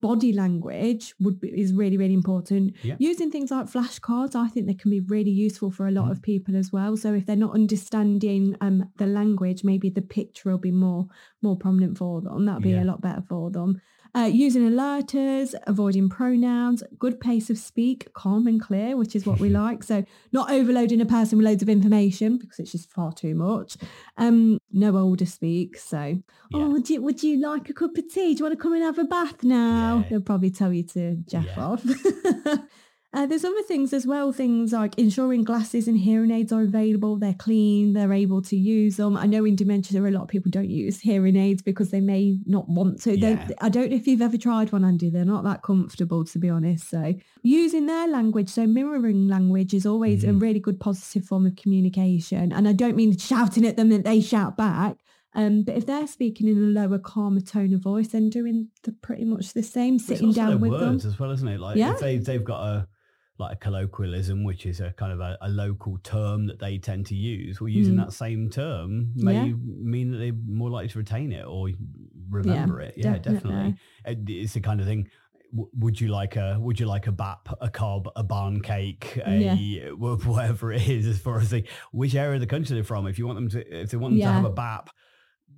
body 0.00 0.32
language 0.32 1.14
would 1.20 1.40
be, 1.40 1.48
is 1.48 1.72
really, 1.72 1.96
really 1.96 2.14
important. 2.14 2.74
Yeah. 2.82 2.96
Using 2.98 3.30
things 3.30 3.50
like 3.50 3.66
flashcards, 3.66 4.34
I 4.34 4.48
think 4.48 4.66
they 4.66 4.74
can 4.74 4.90
be 4.90 5.00
really 5.00 5.30
useful 5.30 5.70
for 5.70 5.86
a 5.86 5.90
lot 5.90 6.06
Mhm. 6.06 6.10
of 6.12 6.22
people 6.22 6.56
as 6.56 6.72
well. 6.72 6.96
So 6.96 7.12
if 7.14 7.26
they're 7.26 7.36
not 7.36 7.54
understanding 7.54 8.56
um, 8.60 8.84
the 8.98 9.06
language, 9.06 9.62
maybe 9.64 9.90
the 9.90 10.02
picture 10.02 10.50
will 10.50 10.58
be 10.58 10.72
more 10.72 11.06
more 11.42 11.56
prominent 11.56 11.98
for 11.98 12.20
them. 12.20 12.44
That'll 12.46 12.60
be 12.60 12.70
Yeah. 12.70 12.84
a 12.84 12.90
lot 12.92 13.00
better 13.00 13.22
for 13.28 13.50
them. 13.50 13.80
Uh, 14.14 14.28
using 14.32 14.62
alerters, 14.68 15.54
avoiding 15.66 16.08
pronouns, 16.08 16.82
good 16.98 17.20
pace 17.20 17.48
of 17.50 17.56
speak, 17.58 18.12
calm 18.12 18.46
and 18.48 18.60
clear, 18.60 18.96
which 18.96 19.14
is 19.14 19.24
what 19.24 19.38
we 19.38 19.48
like. 19.62 19.82
So 19.84 20.04
not 20.32 20.50
overloading 20.50 21.00
a 21.00 21.06
person 21.06 21.38
with 21.38 21.46
loads 21.46 21.62
of 21.62 21.68
information 21.68 22.38
because 22.38 22.58
it's 22.58 22.72
just 22.72 22.90
far 22.90 23.12
too 23.12 23.34
much. 23.34 23.76
Um, 24.16 24.58
no 24.72 24.96
older 24.96 25.26
speak. 25.26 25.76
So, 25.78 26.00
Yeah. 26.02 26.20
oh, 26.54 26.70
would 26.72 26.90
you 26.90 27.00
would 27.02 27.22
you 27.22 27.38
like 27.40 27.68
a 27.70 27.72
cup 27.72 27.96
of 27.96 28.08
tea? 28.12 28.34
Do 28.34 28.38
you 28.40 28.44
want 28.46 28.58
to 28.58 28.62
come 28.62 28.72
and 28.72 28.82
have 28.82 28.98
a 28.98 29.04
bath 29.04 29.44
now? 29.44 29.98
Yeah. 29.98 30.04
They'll 30.10 30.20
probably 30.22 30.50
tell 30.50 30.72
you 30.72 30.82
to 30.88 31.16
jeff 31.28 31.46
Yeah. 31.56 31.62
off. 31.64 31.84
Uh, 33.12 33.26
there's 33.26 33.44
other 33.44 33.62
things 33.62 33.92
as 33.92 34.06
well, 34.06 34.30
things 34.32 34.72
like 34.72 34.96
ensuring 34.96 35.42
glasses 35.42 35.88
and 35.88 35.98
hearing 35.98 36.30
aids 36.30 36.52
are 36.52 36.62
available, 36.62 37.16
they're 37.16 37.34
clean, 37.34 37.92
they're 37.92 38.12
able 38.12 38.40
to 38.40 38.54
use 38.56 38.98
them. 38.98 39.16
I 39.16 39.26
know 39.26 39.44
in 39.44 39.56
dementia 39.56 39.94
there 39.94 40.04
are 40.04 40.08
a 40.08 40.12
lot 40.12 40.22
of 40.22 40.28
people 40.28 40.48
don't 40.48 40.70
use 40.70 41.00
hearing 41.00 41.34
aids 41.34 41.60
because 41.60 41.90
they 41.90 42.00
may 42.00 42.38
not 42.46 42.68
want 42.68 43.02
to. 43.02 43.18
Yeah. 43.18 43.48
I 43.60 43.68
don't 43.68 43.90
know 43.90 43.96
if 43.96 44.06
you've 44.06 44.22
ever 44.22 44.36
tried 44.38 44.70
one, 44.70 44.84
Andy. 44.84 45.10
They're 45.10 45.24
not 45.24 45.42
that 45.42 45.62
comfortable, 45.64 46.24
to 46.26 46.38
be 46.38 46.48
honest. 46.48 46.88
So 46.88 47.14
using 47.42 47.86
their 47.86 48.06
language, 48.06 48.48
so 48.48 48.64
mirroring 48.68 49.26
language 49.26 49.74
is 49.74 49.84
always 49.86 50.22
a 50.22 50.28
Mhm. 50.28 50.40
really 50.40 50.60
good 50.60 50.78
positive 50.78 51.24
form 51.24 51.46
of 51.46 51.56
communication. 51.56 52.52
And 52.52 52.68
I 52.68 52.72
don't 52.72 52.94
mean 52.94 53.16
shouting 53.18 53.66
at 53.66 53.76
them 53.76 53.88
that 53.88 54.04
they 54.04 54.20
shout 54.20 54.56
back. 54.56 54.98
Um, 55.34 55.62
but 55.64 55.76
if 55.76 55.84
they're 55.84 56.06
speaking 56.06 56.46
in 56.46 56.58
a 56.58 56.60
lower, 56.60 56.98
calmer 57.00 57.40
tone 57.40 57.74
of 57.74 57.80
voice, 57.82 58.08
then 58.08 58.30
doing 58.30 58.68
the 58.84 58.92
pretty 58.92 59.24
much 59.24 59.52
the 59.52 59.62
same, 59.64 59.98
sitting 59.98 60.30
down 60.32 60.60
with 60.60 60.78
them. 60.78 60.94
as 60.94 61.18
well 61.18 61.32
isn't 61.32 61.48
it 61.48 61.58
like 61.60 61.76
Yeah. 61.76 61.94
if 61.94 61.98
they, 62.00 62.18
they've 62.18 62.44
got 62.44 62.62
a 62.64 62.88
like 63.40 63.54
a 63.54 63.56
colloquialism 63.56 64.44
which 64.44 64.66
is 64.66 64.80
a 64.80 64.92
kind 64.92 65.12
of 65.12 65.20
a, 65.20 65.36
a 65.40 65.48
local 65.48 65.98
term 65.98 66.46
that 66.46 66.58
they 66.60 66.78
tend 66.78 67.06
to 67.06 67.14
use 67.14 67.60
well 67.60 67.68
using 67.68 67.94
Mm. 67.94 68.04
that 68.04 68.12
same 68.12 68.48
term 68.50 69.12
may 69.16 69.46
Yeah. 69.48 69.54
mean 69.94 70.10
that 70.12 70.18
they're 70.18 70.32
more 70.46 70.70
likely 70.70 70.88
to 70.90 70.98
retain 70.98 71.32
it 71.32 71.44
or 71.46 71.68
remember 72.30 72.80
it 72.80 72.94
yeah 72.96 73.18
definitely. 73.18 73.72
definitely. 73.74 73.74
Uh, 74.06 74.14
it's 74.42 74.52
the 74.54 74.60
kind 74.60 74.80
of 74.80 74.86
thing 74.86 75.08
would 75.52 76.00
you 76.00 76.08
like 76.08 76.36
a 76.36 76.56
would 76.60 76.78
you 76.78 76.86
like 76.86 77.08
a 77.08 77.12
bap 77.12 77.48
a 77.60 77.68
cob 77.68 78.08
a 78.14 78.22
barm 78.22 78.60
cake 78.60 79.18
a 79.26 79.36
Yeah. 79.40 79.88
whatever 79.90 80.72
it 80.72 80.86
is 80.88 81.06
as 81.08 81.18
far 81.18 81.40
as 81.40 81.50
the 81.50 81.64
which 81.92 82.14
area 82.14 82.34
of 82.34 82.40
the 82.40 82.46
country 82.46 82.74
they're 82.74 82.84
from 82.84 83.06
if 83.08 83.18
you 83.18 83.26
want 83.26 83.36
them 83.36 83.48
to 83.50 83.80
if 83.82 83.90
they 83.90 83.96
want 83.96 84.12
them 84.14 84.20
to 84.20 84.32
have 84.32 84.44
a 84.44 84.50
bap 84.50 84.90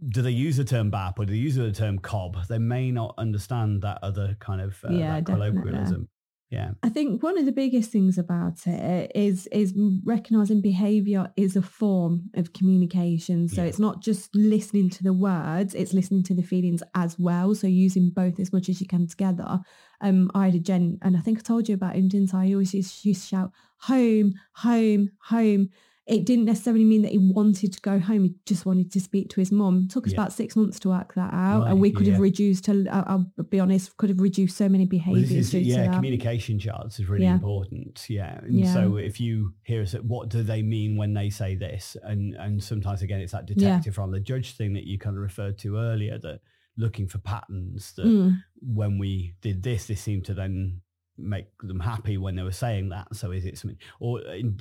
do 0.08 0.22
they 0.22 0.30
use 0.30 0.56
the 0.56 0.64
term 0.64 0.90
bap 0.90 1.18
or 1.18 1.26
do 1.26 1.32
they 1.32 1.38
use 1.38 1.54
the 1.56 1.70
term 1.70 1.98
cob 1.98 2.36
they 2.48 2.58
may 2.58 2.90
not 2.90 3.14
understand 3.18 3.82
that 3.82 3.98
other 4.02 4.34
kind 4.40 4.60
of 4.62 4.72
uh, 4.88 4.92
Yeah, 4.92 5.20
colloquialism 5.20 6.08
yeah 6.52 6.70
I 6.84 6.88
think 6.96 7.22
one 7.22 7.38
of 7.38 7.46
the 7.46 7.52
biggest 7.52 7.88
things 7.92 8.18
about 8.18 8.66
it 8.66 9.12
is 9.14 9.46
is 9.62 9.72
recognizing 10.04 10.60
behavior 10.60 11.22
is 11.36 11.54
a 11.56 11.62
form 11.62 12.14
of 12.34 12.52
communication. 12.58 13.48
So 13.48 13.60
Yeah. 13.62 13.68
it's 13.68 13.78
not 13.78 14.02
just 14.08 14.34
listening 14.34 14.90
to 14.96 15.02
the 15.08 15.12
words, 15.12 15.74
it's 15.74 15.94
listening 15.94 16.24
to 16.24 16.34
the 16.34 16.42
feelings 16.52 16.82
as 16.94 17.12
well. 17.26 17.54
So 17.54 17.66
using 17.68 18.10
both 18.10 18.40
as 18.40 18.52
much 18.52 18.68
as 18.68 18.80
you 18.80 18.88
can 18.88 19.06
together. 19.06 19.60
Um, 20.00 20.30
I 20.34 20.46
had 20.46 20.56
a 20.56 20.58
gen, 20.58 20.98
and 21.02 21.16
I 21.16 21.20
think 21.20 21.38
I 21.38 21.42
told 21.42 21.68
you 21.68 21.74
about 21.76 21.94
him, 21.94 22.08
didn't 22.08 22.34
I? 22.34 22.46
I 22.48 22.52
always 22.52 22.74
used, 22.74 23.04
used 23.04 23.22
to 23.22 23.28
shout 23.28 23.50
home, 23.78 24.34
home, 24.54 25.10
home. 25.34 25.62
It 26.06 26.24
didn't 26.26 26.46
necessarily 26.46 26.84
mean 26.84 27.02
that 27.02 27.12
he 27.12 27.18
wanted 27.18 27.72
to 27.72 27.80
go 27.80 27.98
home. 28.00 28.24
He 28.24 28.34
just 28.44 28.66
wanted 28.66 28.90
to 28.92 29.00
speak 29.00 29.28
to 29.30 29.40
his 29.40 29.52
mom. 29.52 29.84
It 29.84 29.90
took 29.90 30.06
us 30.06 30.12
Yeah. 30.12 30.20
about 30.20 30.32
six 30.32 30.56
months 30.56 30.80
to 30.80 30.88
work 30.88 31.14
that 31.14 31.32
out, 31.32 31.62
Right, 31.62 31.70
and 31.70 31.80
we 31.80 31.92
could 31.92 32.06
yeah. 32.06 32.14
have 32.14 32.20
reduced. 32.20 32.64
To, 32.64 32.86
I- 32.90 33.04
I'll 33.12 33.32
be 33.50 33.60
honest, 33.60 33.96
could 33.98 34.10
have 34.10 34.20
reduced 34.20 34.56
so 34.56 34.68
many 34.68 34.84
Well, 34.84 34.88
behaviours 34.90 35.30
is- 35.30 35.50
due 35.52 35.60
to 35.60 35.64
yeah, 35.64 35.94
communication 35.94 36.58
charts 36.58 36.98
is 36.98 37.08
really 37.08 37.24
Yeah. 37.24 37.34
important. 37.34 38.04
Yeah. 38.10 38.40
And 38.42 38.58
Yeah. 38.60 38.72
so 38.74 38.96
if 38.96 39.20
you 39.20 39.54
hear 39.62 39.82
us, 39.82 39.92
what 39.94 40.28
do 40.28 40.42
they 40.42 40.60
mean 40.62 40.96
when 40.96 41.14
they 41.14 41.30
say 41.30 41.54
this? 41.54 41.96
And 42.02 42.34
and 42.34 42.62
sometimes 42.62 43.02
again, 43.02 43.20
it's 43.20 43.32
that 43.32 43.46
detective 43.46 43.94
from 43.94 44.10
the 44.10 44.20
judge 44.20 44.52
thing 44.56 44.72
that 44.72 44.84
you 44.84 44.98
kind 44.98 45.16
of 45.16 45.22
referred 45.22 45.56
to 45.58 45.76
earlier, 45.76 46.18
that 46.18 46.40
looking 46.76 47.06
for 47.06 47.18
patterns 47.18 47.92
that 47.96 48.06
Mm, 48.06 48.38
when 48.60 48.98
we 48.98 49.34
did 49.40 49.62
this, 49.62 49.86
this 49.86 50.00
seemed 50.00 50.24
to 50.24 50.34
then 50.34 50.80
make 51.22 51.46
them 51.62 51.80
happy 51.80 52.18
when 52.18 52.36
they 52.36 52.42
were 52.42 52.52
saying 52.52 52.88
that. 52.90 53.14
So 53.14 53.30
is 53.30 53.44
it 53.44 53.58
something, 53.58 53.78
or 54.00 54.20
in, 54.22 54.58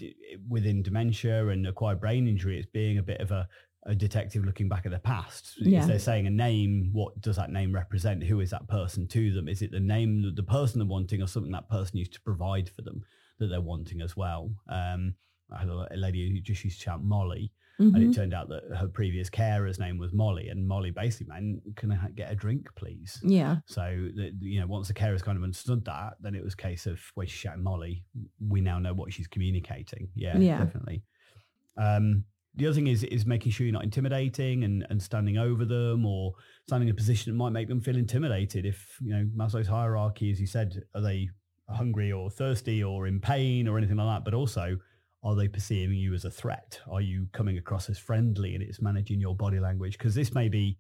within 0.50 0.82
dementia 0.82 1.48
and 1.48 1.68
acquired 1.68 2.00
brain 2.00 2.28
injury, 2.28 2.58
it's 2.58 2.68
being 2.68 2.98
a 2.98 3.04
bit 3.04 3.22
of 3.22 3.32
a, 3.32 3.48
a 3.86 3.96
detective 3.96 4.46
looking 4.46 4.70
back 4.70 4.86
at 4.86 4.92
the 4.92 5.00
past. 5.00 5.54
Yeah. 5.58 5.82
If 5.82 5.88
they're 5.88 6.00
saying 6.00 6.28
a 6.28 6.32
name, 6.32 6.90
what 6.94 7.20
does 7.22 7.36
that 7.38 7.52
name 7.52 7.74
represent? 7.74 8.24
Who 8.24 8.40
is 8.40 8.52
that 8.52 8.68
person 8.68 9.08
to 9.08 9.34
them? 9.34 9.48
Is 9.48 9.62
it 9.62 9.72
the 9.72 9.80
name 9.80 10.22
that 10.24 10.36
the 10.36 10.44
person 10.44 10.80
they're 10.80 10.88
wanting 10.88 11.22
or 11.22 11.28
something 11.28 11.52
that 11.52 11.70
person 11.70 11.98
used 11.98 12.14
to 12.14 12.22
provide 12.22 12.70
for 12.70 12.84
them 12.84 13.04
that 13.40 13.48
they're 13.48 13.62
wanting 13.62 14.02
as 14.02 14.16
well? 14.16 14.52
Um, 14.70 15.16
I 15.52 15.60
had 15.60 15.70
a, 15.70 15.88
lady 15.96 16.30
who 16.32 16.40
just 16.40 16.64
used 16.64 16.80
to 16.80 16.84
shout 16.84 17.04
Molly, 17.04 17.52
and 17.82 17.96
mhm. 17.96 18.10
it 18.10 18.16
turned 18.16 18.34
out 18.34 18.50
that 18.50 18.64
her 18.78 18.88
previous 18.88 19.30
carer's 19.30 19.80
name 19.80 19.98
was 19.98 20.14
Molly, 20.14 20.50
and 20.50 20.68
Molly 20.68 20.92
basically 20.92 21.28
meant, 21.28 21.76
"Can 21.76 21.92
I 21.92 21.96
ha- 21.96 22.08
get 22.16 22.32
a 22.32 22.36
drink, 22.36 22.70
please?" 22.76 23.20
Yeah. 23.24 23.58
So 23.66 23.82
that 24.16 24.32
you 24.40 24.60
know, 24.60 24.68
once 24.68 24.88
the 24.88 24.94
carers 24.94 25.22
kind 25.24 25.38
of 25.38 25.44
understood 25.44 25.86
that, 25.86 26.14
then 26.22 26.36
it 26.36 26.44
was 26.44 26.54
a 26.54 26.58
case 26.58 26.86
of 26.86 27.00
when 27.16 27.28
she's 27.28 27.40
shouting 27.40 27.64
Molly, 27.64 28.04
we 28.40 28.62
now 28.62 28.80
know 28.80 28.94
what 28.94 29.12
she's 29.14 29.28
communicating. 29.28 30.10
Yeah, 30.16 30.38
Yeah. 30.38 30.64
definitely. 30.64 31.04
Um, 31.78 32.26
the 32.56 32.68
other 32.68 32.76
thing 32.76 32.88
is 32.88 33.04
is 33.06 33.26
making 33.26 33.52
sure 33.54 33.66
you're 33.66 33.74
not 33.74 33.84
intimidating 33.84 34.64
and, 34.64 34.86
and 34.90 35.02
standing 35.02 35.38
over 35.38 35.64
them 35.66 36.06
or 36.06 36.34
standing 36.68 36.90
in 36.90 36.94
a 36.94 36.96
position 36.96 37.32
that 37.32 37.38
might 37.38 37.52
make 37.52 37.68
them 37.70 37.80
feel 37.82 37.96
intimidated. 37.96 38.66
If 38.66 38.98
you 39.02 39.14
know 39.14 39.26
Maslow's 39.36 39.68
hierarchy, 39.68 40.32
as 40.32 40.40
you 40.40 40.48
said, 40.48 40.84
are 40.94 41.02
they 41.02 41.30
hungry 41.70 42.12
or 42.12 42.30
thirsty 42.30 42.84
or 42.84 43.08
in 43.08 43.22
pain 43.22 43.68
or 43.68 43.78
anything 43.78 43.96
like 43.96 44.18
that? 44.18 44.26
But 44.26 44.34
also, 44.34 44.78
are 45.24 45.36
they 45.36 45.48
perceiving 45.48 45.98
you 45.98 46.14
as 46.14 46.26
a 46.26 46.32
threat? 46.32 46.80
Are 46.90 47.02
you 47.02 47.28
coming 47.32 47.58
across 47.58 47.90
as 47.90 47.98
friendly 48.00 48.56
and 48.56 48.64
it's 48.64 48.82
managing 48.82 49.20
your 49.20 49.36
body 49.36 49.60
language? 49.60 49.98
Because 49.98 50.16
this 50.16 50.34
may 50.34 50.50
be 50.50 50.78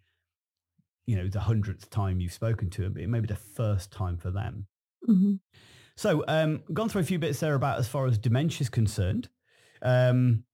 you 1.07 1.15
know, 1.15 1.27
the 1.27 1.39
hundredth 1.39 1.89
time 1.89 2.19
you've 2.19 2.33
spoken 2.33 2.69
to 2.69 2.83
them, 2.83 2.93
but 2.93 3.01
it 3.01 3.09
may 3.09 3.19
be 3.19 3.27
the 3.27 3.35
first 3.35 3.91
time 3.91 4.17
for 4.17 4.31
them. 4.31 4.67
mhm. 5.07 5.39
So, 5.97 6.23
um, 6.27 6.63
gone 6.73 6.89
through 6.89 7.01
a 7.01 7.03
few 7.05 7.19
bits 7.19 7.39
there 7.39 7.53
about 7.53 7.77
as 7.79 7.87
far 7.87 8.07
as 8.07 8.17
dementia 8.17 8.61
is 8.61 8.69
concerned. 8.69 9.29
Um, 9.81 10.45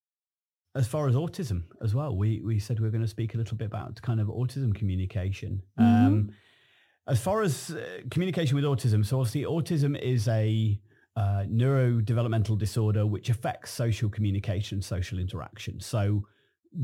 as 0.75 0.87
far 0.87 1.07
as 1.07 1.15
autism 1.15 1.63
as 1.81 1.93
well, 1.93 2.15
we 2.15 2.41
we 2.41 2.59
said 2.59 2.79
we 2.79 2.87
are 2.87 2.91
going 2.91 3.03
to 3.03 3.07
speak 3.07 3.33
a 3.35 3.37
little 3.37 3.57
bit 3.57 3.65
about 3.65 4.01
kind 4.01 4.19
of 4.19 4.27
autism 4.27 4.73
communication. 4.73 5.61
Um, 5.77 6.31
as 7.07 7.21
far 7.21 7.41
as 7.41 7.71
uh, 7.71 8.01
communication 8.09 8.55
with 8.55 8.65
autism, 8.65 9.05
so 9.05 9.19
obviously 9.19 9.43
autism 9.43 9.99
is 9.99 10.27
a 10.27 10.79
uh, 11.17 11.43
neurodevelopmental 11.61 12.57
disorder 12.57 13.03
which 13.15 13.29
affects 13.29 13.71
social 13.71 14.09
communication, 14.09 14.81
social 14.81 15.17
interaction. 15.19 15.79
So 15.79 16.27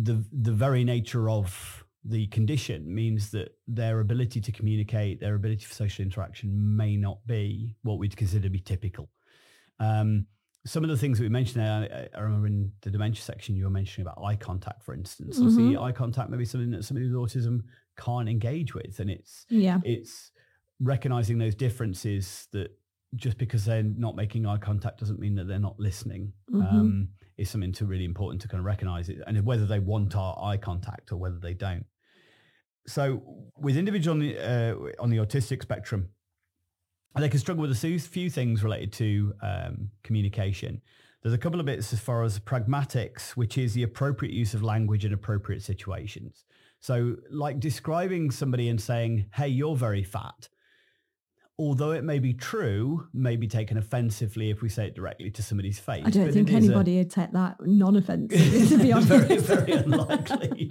the 0.08 0.16
the 0.48 0.52
very 0.66 0.84
nature 0.84 1.30
of 1.30 1.84
the 2.04 2.28
condition 2.38 2.80
means 3.02 3.32
that 3.32 3.50
their 3.68 4.00
ability 4.00 4.42
to 4.42 4.52
communicate, 4.52 5.20
their 5.20 5.36
ability 5.36 5.64
for 5.66 5.74
social 5.74 6.04
interaction 6.04 6.50
may 6.76 6.98
not 6.98 7.26
be 7.28 7.76
what 7.84 7.98
we'd 8.00 8.18
consider 8.18 8.44
to 8.44 8.50
be 8.50 8.60
typical. 8.60 9.06
Um, 9.80 10.26
some 10.66 10.84
of 10.84 10.90
the 10.90 10.98
things 10.98 11.18
that 11.18 11.24
we 11.26 11.30
mentioned 11.30 11.62
there, 11.64 12.10
I, 12.16 12.18
I 12.18 12.22
remember 12.22 12.48
in 12.48 12.72
the 12.82 12.90
dementia 12.90 13.22
section, 13.22 13.56
you 13.56 13.66
were 13.66 13.70
mentioning 13.70 14.08
about 14.08 14.24
eye 14.24 14.36
contact, 14.36 14.84
for 14.84 14.94
instance. 14.94 15.38
Obviously, 15.38 15.78
eye 15.78 15.92
contact 15.92 16.30
may 16.30 16.38
be 16.38 16.46
something 16.46 16.72
that 16.72 16.84
somebody 16.86 17.08
with 17.10 17.16
autism 17.16 17.62
can't 17.98 18.28
engage 18.30 18.74
with. 18.74 19.00
And 19.00 19.10
it's 19.10 19.46
Yeah. 19.50 19.80
it's 19.84 20.32
recognizing 20.80 21.38
those 21.38 21.56
differences 21.56 22.48
that 22.52 22.72
just 23.16 23.38
because 23.38 23.66
they're 23.66 23.84
not 23.84 24.16
making 24.16 24.46
eye 24.46 24.58
contact 24.58 25.00
doesn't 25.00 25.20
mean 25.20 25.36
that 25.36 25.48
they're 25.48 25.60
not 25.60 25.80
listening. 25.80 26.34
Mhm. 26.52 26.72
um, 26.72 27.10
is 27.38 27.50
something 27.50 27.72
to 27.74 27.86
really 27.86 28.06
important 28.06 28.40
to 28.44 28.48
kind 28.48 28.60
of 28.60 28.66
recognize 28.66 29.10
it 29.10 29.18
and 29.26 29.44
whether 29.44 29.66
they 29.66 29.80
want 29.80 30.16
our 30.16 30.38
eye 30.40 30.56
contact 30.58 31.12
or 31.12 31.18
whether 31.18 31.40
they 31.40 31.54
don't. 31.56 31.84
So 32.86 33.24
with 33.58 33.76
individuals 33.76 34.14
on 34.16 34.20
the, 34.20 34.38
uh, 34.38 34.76
on 35.02 35.10
the 35.10 35.18
autistic 35.18 35.62
spectrum 35.64 36.10
they 37.16 37.30
can 37.30 37.40
struggle 37.40 37.62
with 37.62 37.72
a 37.72 37.76
few- 37.76 38.00
few 38.00 38.30
things 38.30 38.64
related 38.64 38.92
to 38.94 39.34
um, 39.42 39.92
communication. 40.04 40.82
There's 41.22 41.34
a 41.34 41.38
couple 41.38 41.60
of 41.60 41.66
bits 41.68 41.94
as 41.94 42.00
far 42.00 42.24
as 42.24 42.40
pragmatics 42.40 43.32
which 43.32 43.58
is 43.58 43.74
the 43.74 43.84
appropriate 43.84 44.34
use 44.34 44.54
of 44.54 44.62
language 44.64 45.06
in 45.06 45.14
appropriate 45.14 45.62
situations. 45.64 46.46
So 46.80 47.16
like 47.32 47.60
describing 47.60 48.30
somebody 48.32 48.68
and 48.70 48.80
saying 48.82 49.28
hey 49.34 49.48
you're 49.48 49.76
very 49.76 50.04
fat 50.04 50.50
although 51.60 51.92
it 51.92 52.04
may 52.04 52.18
be 52.20 52.34
true, 52.34 53.08
may 53.14 53.36
be 53.36 53.48
taken 53.48 53.78
offensively 53.78 54.50
if 54.50 54.62
we 54.62 54.70
say 54.70 54.88
it 54.88 54.96
directly 54.96 55.30
to 55.30 55.44
somebody's 55.44 55.78
face. 55.80 56.04
I 56.06 56.10
don't 56.10 56.26
but 56.26 56.34
think 56.34 56.50
is 56.50 56.54
a- 56.56 56.58
anybody 56.58 56.98
would 56.98 57.12
take 57.12 57.32
that 57.34 57.58
non-offensive, 57.62 58.70
to 58.70 58.78
be 58.80 58.92
honest. 58.94 59.08
very, 59.10 59.38
very 59.38 59.72
unlikely. 59.74 60.70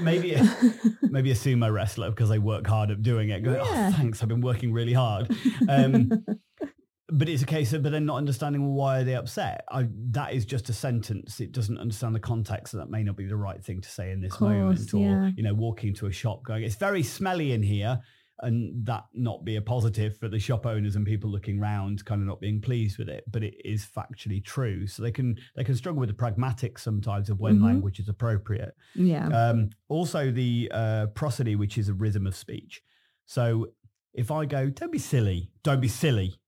Maybe, 0.00 0.34
a, 0.34 0.42
maybe 1.02 1.30
a 1.30 1.34
sumo 1.34 1.72
wrestler 1.72 2.10
because 2.10 2.28
they 2.28 2.38
work 2.40 2.66
hard 2.66 2.90
at 2.90 3.02
doing 3.02 3.30
it. 3.30 3.42
Going, 3.44 3.56
Yeah. 3.56 3.90
oh, 3.92 3.96
thanks, 3.96 4.22
I've 4.22 4.28
been 4.28 4.40
working 4.40 4.72
really 4.72 4.94
hard. 4.94 5.30
Um, 5.68 6.10
but 7.12 7.28
it's 7.28 7.42
a 7.42 7.46
case 7.46 7.72
of, 7.72 7.82
but 7.84 7.92
then 7.92 8.06
not 8.06 8.16
understanding 8.16 8.62
well, 8.62 8.72
why 8.72 9.00
are 9.00 9.04
they 9.04 9.14
upset? 9.14 9.64
I, 9.70 9.86
that 10.10 10.32
is 10.32 10.44
just 10.44 10.68
a 10.68 10.72
sentence. 10.72 11.38
It 11.40 11.52
doesn't 11.52 11.78
understand 11.78 12.14
the 12.16 12.20
context. 12.20 12.72
So 12.72 12.78
that 12.78 12.90
may 12.90 13.04
not 13.04 13.16
be 13.16 13.26
the 13.26 13.36
right 13.36 13.64
thing 13.64 13.80
to 13.80 13.88
say 13.88 14.10
in 14.10 14.20
this 14.20 14.32
Course, 14.32 14.50
moment. 14.50 14.94
Or 14.94 14.98
yeah. 14.98 15.30
you 15.36 15.42
know, 15.44 15.54
walking 15.54 15.94
to 15.94 16.06
a 16.06 16.12
shop, 16.12 16.42
going, 16.44 16.64
it's 16.64 16.74
very 16.76 17.02
smelly 17.04 17.52
in 17.52 17.62
here. 17.62 18.00
And 18.42 18.86
that 18.86 19.04
not 19.12 19.44
be 19.44 19.56
a 19.56 19.60
positive 19.62 20.16
for 20.16 20.28
the 20.28 20.38
shop 20.38 20.64
owners 20.64 20.96
and 20.96 21.04
people 21.04 21.30
looking 21.30 21.60
round, 21.60 22.04
kind 22.06 22.22
of 22.22 22.26
not 22.26 22.40
being 22.40 22.60
pleased 22.60 22.96
with 22.98 23.08
it, 23.08 23.24
but 23.30 23.42
it 23.42 23.54
is 23.64 23.84
factually 23.86 24.42
true. 24.42 24.86
So 24.86 25.02
they 25.02 25.10
can 25.12 25.36
they 25.56 25.64
can 25.64 25.74
struggle 25.76 26.00
with 26.00 26.08
the 26.08 26.14
pragmatics 26.14 26.78
sometimes 26.80 27.28
of 27.28 27.38
when 27.40 27.58
Mhm. 27.58 27.64
language 27.64 27.98
is 28.00 28.08
appropriate. 28.08 28.74
yeah. 28.94 29.28
Um, 29.28 29.70
also, 29.88 30.30
the 30.30 30.70
uh, 30.72 31.06
prosody, 31.08 31.54
which 31.56 31.76
is 31.76 31.88
a 31.90 31.94
rhythm 31.94 32.26
of 32.26 32.34
speech. 32.34 32.80
So 33.26 33.72
if 34.14 34.30
I 34.30 34.46
go, 34.46 34.70
don't 34.70 34.90
be 34.92 34.98
silly, 34.98 35.50
don't 35.62 35.80
be 35.80 35.88
silly, 35.88 36.40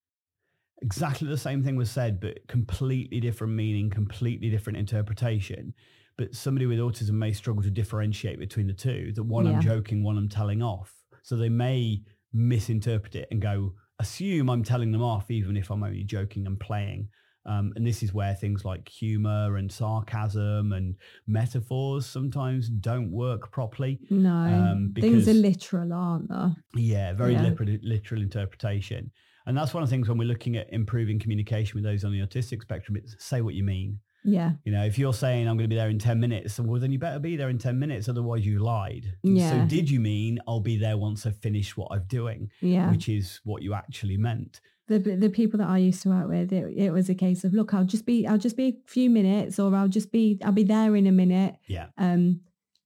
exactly 0.81 1.29
the 1.29 1.37
same 1.39 1.63
thing 1.63 1.77
was 1.77 1.91
said, 1.91 2.21
but 2.21 2.47
completely 2.49 3.21
different 3.21 3.53
meaning, 3.53 3.91
completely 3.91 4.51
different 4.51 4.79
interpretation. 4.79 5.75
But 6.17 6.35
somebody 6.35 6.67
with 6.67 6.79
autism 6.79 7.13
may 7.13 7.33
struggle 7.33 7.63
to 7.63 7.71
differentiate 7.71 8.39
between 8.39 8.67
the 8.67 8.73
two. 8.75 9.13
That 9.15 9.23
one 9.25 9.47
Yeah. 9.47 9.53
I'm 9.53 9.61
joking, 9.61 10.03
one 10.03 10.19
I'm 10.19 10.29
telling 10.29 10.63
off. 10.63 11.02
So 11.23 11.37
they 11.37 11.49
may 11.49 12.03
misinterpret 12.33 13.15
it 13.15 13.29
and 13.31 13.41
go, 13.41 13.75
assume 13.99 14.49
I'm 14.51 14.65
telling 14.65 14.93
them 14.93 15.03
off, 15.03 15.31
even 15.31 15.57
if 15.57 15.71
I'm 15.71 15.83
only 15.83 16.05
joking 16.05 16.47
and 16.47 16.59
playing. 16.59 17.09
Um, 17.45 17.73
and 17.75 17.85
this 17.85 18.03
is 18.05 18.15
where 18.15 18.35
things 18.35 18.65
like 18.65 18.89
humor 18.89 19.57
and 19.57 19.71
sarcasm 19.71 20.73
and 20.73 20.95
metaphors 21.27 22.07
sometimes 22.07 22.69
don't 22.69 23.11
work 23.11 23.51
properly. 23.51 23.99
no. 24.11 24.31
um, 24.31 24.93
Things 24.95 25.27
are 25.27 25.35
literal, 25.35 25.93
aren't 25.93 26.29
they? 26.29 26.83
Yeah, 26.83 27.13
very 27.15 27.33
Yeah. 27.33 27.43
literal, 27.43 27.77
literal 27.83 28.23
interpretation. 28.23 29.11
And 29.47 29.57
that's 29.57 29.75
one 29.75 29.83
of 29.83 29.89
the 29.89 29.95
things 29.95 30.09
when 30.09 30.19
we're 30.19 30.29
looking 30.29 30.57
at 30.57 30.73
improving 30.73 31.19
communication 31.19 31.75
with 31.75 31.83
those 31.85 32.05
on 32.05 32.13
the 32.13 32.21
autistic 32.21 32.63
spectrum, 32.63 32.97
it's 32.97 33.17
say 33.19 33.41
what 33.41 33.55
you 33.55 33.65
mean. 33.65 33.99
Yeah. 34.25 34.53
You 34.65 34.73
know, 34.73 34.85
if 34.85 34.99
you're 34.99 35.13
saying 35.15 35.49
I'm 35.49 35.57
going 35.57 35.65
to 35.65 35.75
be 35.75 35.77
there 35.77 35.89
in 35.91 35.99
10 35.99 36.21
minutes, 36.21 36.59
well, 36.61 36.81
then 36.81 36.93
you 36.93 36.99
better 36.99 37.19
be 37.19 37.37
there 37.37 37.49
in 37.49 37.59
10 37.59 37.79
minutes. 37.79 38.09
Otherwise 38.09 38.47
you 38.47 38.59
lied. 38.61 39.17
Yeah. 39.23 39.51
So 39.51 39.67
did 39.67 39.91
you 39.91 40.01
mean 40.01 40.39
I'll 40.47 40.61
be 40.61 40.77
there 40.77 40.97
once 40.97 41.27
I've 41.27 41.37
finished 41.39 41.77
what 41.77 41.89
I'm 41.91 42.05
doing, 42.07 42.51
Yeah. 42.61 42.91
which 42.91 43.09
is 43.09 43.41
what 43.45 43.63
you 43.63 43.75
actually 43.75 44.17
meant? 44.17 44.61
the 44.89 44.99
the 44.99 45.31
people 45.31 45.59
that 45.59 45.69
I 45.69 45.79
used 45.79 46.03
to 46.03 46.09
work 46.11 46.29
with, 46.29 46.53
it, 46.53 46.75
it 46.77 46.91
was 46.93 47.09
a 47.09 47.15
case 47.15 47.45
of 47.45 47.55
look, 47.55 47.73
I'll 47.73 47.85
just 47.85 48.05
be 48.05 48.27
I'll 48.27 48.37
just 48.37 48.57
be 48.57 48.69
a 48.69 48.91
few 48.91 49.09
minutes, 49.09 49.59
or 49.59 49.75
I'll 49.75 49.89
just 49.89 50.11
be 50.13 50.39
I'll 50.45 50.53
be 50.53 50.65
there 50.65 50.95
in 50.97 51.07
a 51.07 51.13
minute. 51.13 51.55
Yeah. 51.67 51.87
Um, 51.97 52.41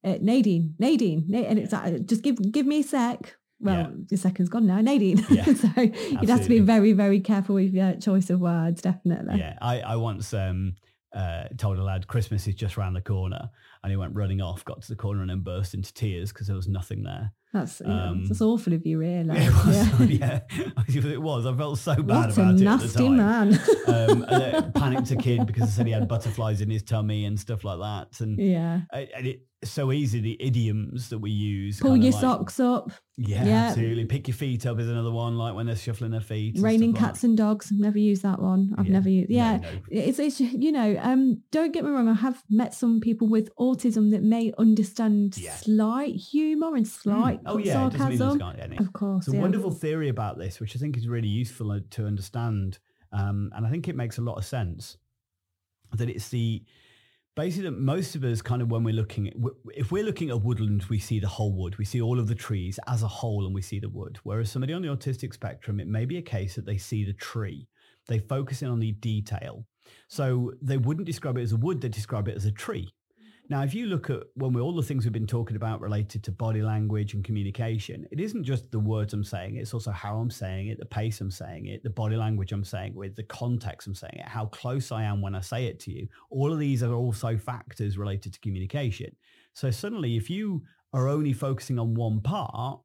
uh, 0.04 0.18
Nadine, 0.20 0.74
Nadine, 0.78 1.24
Na- 1.26 1.38
and 1.40 1.58
it's 1.58 1.72
like, 1.72 2.06
just 2.06 2.22
give 2.22 2.36
give 2.52 2.66
me 2.66 2.80
a 2.80 2.82
sec. 2.84 3.36
Well, 3.58 3.74
Yeah. 3.74 3.90
the 4.10 4.16
second's 4.18 4.50
gone 4.50 4.66
now, 4.66 4.80
Nadine. 4.82 5.24
Yeah, 5.30 5.44
so 5.54 5.68
you'd 5.80 6.28
have 6.28 6.42
to 6.42 6.48
be 6.48 6.60
very 6.60 6.92
very 6.92 7.18
careful 7.18 7.56
with 7.56 7.72
your 7.72 7.94
choice 7.94 8.30
of 8.30 8.40
words, 8.40 8.82
definitely. 8.82 9.38
Yeah, 9.38 9.58
I, 9.60 9.80
I 9.80 9.96
once 9.96 10.32
um, 10.34 10.76
uh, 11.14 11.44
told 11.56 11.78
a 11.78 11.82
lad 11.82 12.06
Christmas 12.06 12.46
is 12.46 12.54
just 12.54 12.76
round 12.76 12.96
the 12.96 13.00
corner, 13.00 13.50
and 13.86 13.92
he 13.92 13.96
went 13.96 14.16
running 14.16 14.40
off, 14.40 14.64
got 14.64 14.82
to 14.82 14.88
the 14.88 14.96
corner, 14.96 15.20
and 15.20 15.30
then 15.30 15.38
burst 15.40 15.72
into 15.72 15.94
tears 15.94 16.32
because 16.32 16.48
there 16.48 16.56
was 16.56 16.66
nothing 16.66 17.04
there. 17.04 17.30
That's, 17.52 17.80
Um, 17.80 18.24
that's 18.26 18.42
awful 18.42 18.72
of 18.72 18.84
you, 18.84 18.98
really. 18.98 19.30
It 19.38 19.52
was, 19.64 20.10
Yeah. 20.10 20.40
yeah. 20.88 21.06
it 21.12 21.22
was. 21.22 21.46
I 21.46 21.54
felt 21.56 21.78
so 21.78 21.94
bad 21.94 22.04
What 22.04 22.30
a 22.30 22.32
about 22.32 22.48
it 22.48 22.50
at 22.50 22.58
the 22.58 22.64
nasty 22.64 22.98
time. 22.98 23.16
man. 23.16 23.60
um, 23.86 24.72
panicked 24.72 25.12
a 25.12 25.16
kid 25.16 25.46
because 25.46 25.62
I 25.62 25.66
said 25.66 25.86
he 25.86 25.92
had 25.92 26.08
butterflies 26.08 26.60
in 26.60 26.68
his 26.68 26.82
tummy 26.82 27.24
and 27.26 27.38
stuff 27.38 27.62
like 27.62 27.78
that. 27.78 28.20
And, 28.20 28.38
yeah. 28.40 28.80
and 28.92 29.26
it, 29.26 29.42
so 29.64 29.90
easy 29.90 30.20
the 30.20 30.36
idioms 30.42 31.08
that 31.08 31.18
we 31.18 31.30
use. 31.30 31.80
Pull 31.80 31.96
your 31.96 32.12
like- 32.12 32.20
socks 32.20 32.58
up. 32.60 32.90
Yeah, 33.18 33.46
Yeah. 33.46 33.52
absolutely. 33.68 34.04
Pick 34.04 34.28
your 34.28 34.34
feet 34.34 34.66
up 34.66 34.78
is 34.78 34.88
another 34.90 35.10
one, 35.10 35.38
like 35.38 35.54
when 35.54 35.64
they're 35.64 35.74
shuffling 35.76 36.10
their 36.10 36.20
feet. 36.20 36.58
Raining 36.60 36.90
stuff 36.92 37.02
like 37.02 37.10
cats 37.12 37.24
and 37.24 37.34
dogs. 37.38 37.72
Never 37.72 37.98
used 37.98 38.22
that 38.24 38.42
one. 38.42 38.74
I've 38.76 38.86
Yeah. 38.86 38.92
never 38.92 39.08
used. 39.08 39.30
No, 39.30 39.36
Yeah. 39.36 39.56
no. 39.56 39.68
It's, 39.90 40.18
it's 40.18 40.38
you 40.40 40.70
know 40.72 40.98
um 41.00 41.40
don't 41.50 41.72
get 41.72 41.82
me 41.84 41.90
wrong 41.90 42.08
i 42.08 42.12
have 42.12 42.42
met 42.50 42.74
some 42.74 43.00
people 43.00 43.26
with 43.26 43.48
autism 43.56 43.75
that 43.82 44.22
may 44.22 44.52
understand 44.58 45.36
Yeah. 45.38 45.54
slight 45.56 46.14
humor 46.14 46.74
and 46.74 46.86
slight 46.86 47.40
Oh 47.46 47.58
yeah, 47.58 47.86
it 47.86 47.92
doesn't 47.92 48.08
mean 48.08 48.18
sarcasm 48.18 48.18
there's 48.18 48.38
not 48.38 48.58
any. 48.60 48.78
of 48.78 48.92
course 48.92 49.26
It's 49.26 49.34
a 49.34 49.36
yeah. 49.36 49.42
wonderful 49.42 49.70
theory 49.70 50.08
about 50.08 50.38
this, 50.38 50.60
which 50.60 50.74
I 50.76 50.78
think 50.78 50.96
is 50.96 51.08
really 51.08 51.28
useful 51.28 51.70
uh, 51.72 51.80
to 51.90 52.06
understand, 52.06 52.78
um, 53.12 53.50
and 53.54 53.66
I 53.66 53.70
think 53.70 53.88
it 53.88 53.96
makes 53.96 54.18
a 54.18 54.22
lot 54.22 54.36
of 54.36 54.44
sense. 54.44 54.96
That 55.92 56.10
it's 56.10 56.28
the 56.30 56.64
basically 57.36 57.64
that 57.70 57.78
most 57.78 58.14
of 58.16 58.24
us 58.24 58.40
kind 58.42 58.62
of 58.62 58.70
when 58.70 58.82
we're 58.82 58.94
looking 58.94 59.28
at 59.28 59.34
if 59.74 59.92
we're 59.92 60.04
looking 60.04 60.30
at 60.30 60.42
woodland, 60.42 60.84
we 60.88 60.98
see 60.98 61.20
the 61.20 61.28
whole 61.28 61.52
wood, 61.52 61.76
we 61.78 61.84
see 61.84 62.00
all 62.00 62.18
of 62.18 62.26
the 62.28 62.34
trees 62.34 62.78
as 62.86 63.02
a 63.02 63.08
whole, 63.08 63.46
and 63.46 63.54
we 63.54 63.62
see 63.62 63.78
the 63.78 63.88
wood. 63.88 64.18
Whereas 64.24 64.50
somebody 64.50 64.72
on 64.72 64.82
the 64.82 64.88
autistic 64.88 65.32
spectrum, 65.34 65.78
it 65.80 65.86
may 65.86 66.04
be 66.04 66.16
a 66.18 66.22
case 66.22 66.54
that 66.56 66.66
they 66.66 66.78
see 66.78 67.04
the 67.04 67.12
tree, 67.12 67.68
they 68.08 68.18
focus 68.18 68.62
in 68.62 68.68
on 68.68 68.80
the 68.80 68.92
detail. 68.92 69.64
So 70.08 70.52
they 70.60 70.78
wouldn't 70.78 71.06
describe 71.06 71.38
it 71.38 71.42
as 71.42 71.52
a 71.52 71.56
wood; 71.56 71.80
they 71.80 71.88
describe 71.88 72.26
it 72.28 72.36
as 72.36 72.44
a 72.46 72.52
tree. 72.52 72.92
Now, 73.48 73.62
if 73.62 73.74
you 73.74 73.86
look 73.86 74.10
at 74.10 74.24
when 74.34 74.52
we 74.52 74.60
all 74.60 74.74
the 74.74 74.82
things 74.82 75.04
we've 75.04 75.12
been 75.12 75.26
talking 75.26 75.54
about 75.54 75.80
related 75.80 76.24
to 76.24 76.32
body 76.32 76.62
language 76.62 77.14
and 77.14 77.22
communication, 77.22 78.04
it 78.10 78.18
isn't 78.18 78.42
just 78.42 78.72
the 78.72 78.80
words 78.80 79.14
I'm 79.14 79.22
saying, 79.22 79.56
it's 79.56 79.72
also 79.72 79.92
how 79.92 80.16
I'm 80.16 80.32
saying 80.32 80.66
it, 80.66 80.80
the 80.80 80.84
pace 80.86 81.20
I'm 81.20 81.30
saying 81.30 81.66
it, 81.66 81.84
the 81.84 81.90
body 81.90 82.16
language 82.16 82.50
I'm 82.50 82.64
saying 82.64 82.92
it 82.92 82.96
with, 82.96 83.14
the 83.14 83.22
context 83.22 83.86
I'm 83.86 83.94
saying 83.94 84.16
it, 84.16 84.26
how 84.26 84.46
close 84.46 84.90
I 84.90 85.04
am 85.04 85.22
when 85.22 85.36
I 85.36 85.40
say 85.40 85.66
it 85.66 85.78
to 85.80 85.92
you. 85.92 86.08
All 86.30 86.52
of 86.52 86.58
these 86.58 86.82
are 86.82 86.94
also 86.94 87.36
factors 87.36 87.96
related 87.96 88.32
to 88.32 88.40
communication. 88.40 89.14
So 89.52 89.70
suddenly, 89.70 90.16
if 90.16 90.28
you 90.28 90.62
are 90.92 91.08
only 91.08 91.32
focusing 91.32 91.78
on 91.78 91.94
one 91.94 92.22
part, 92.22 92.80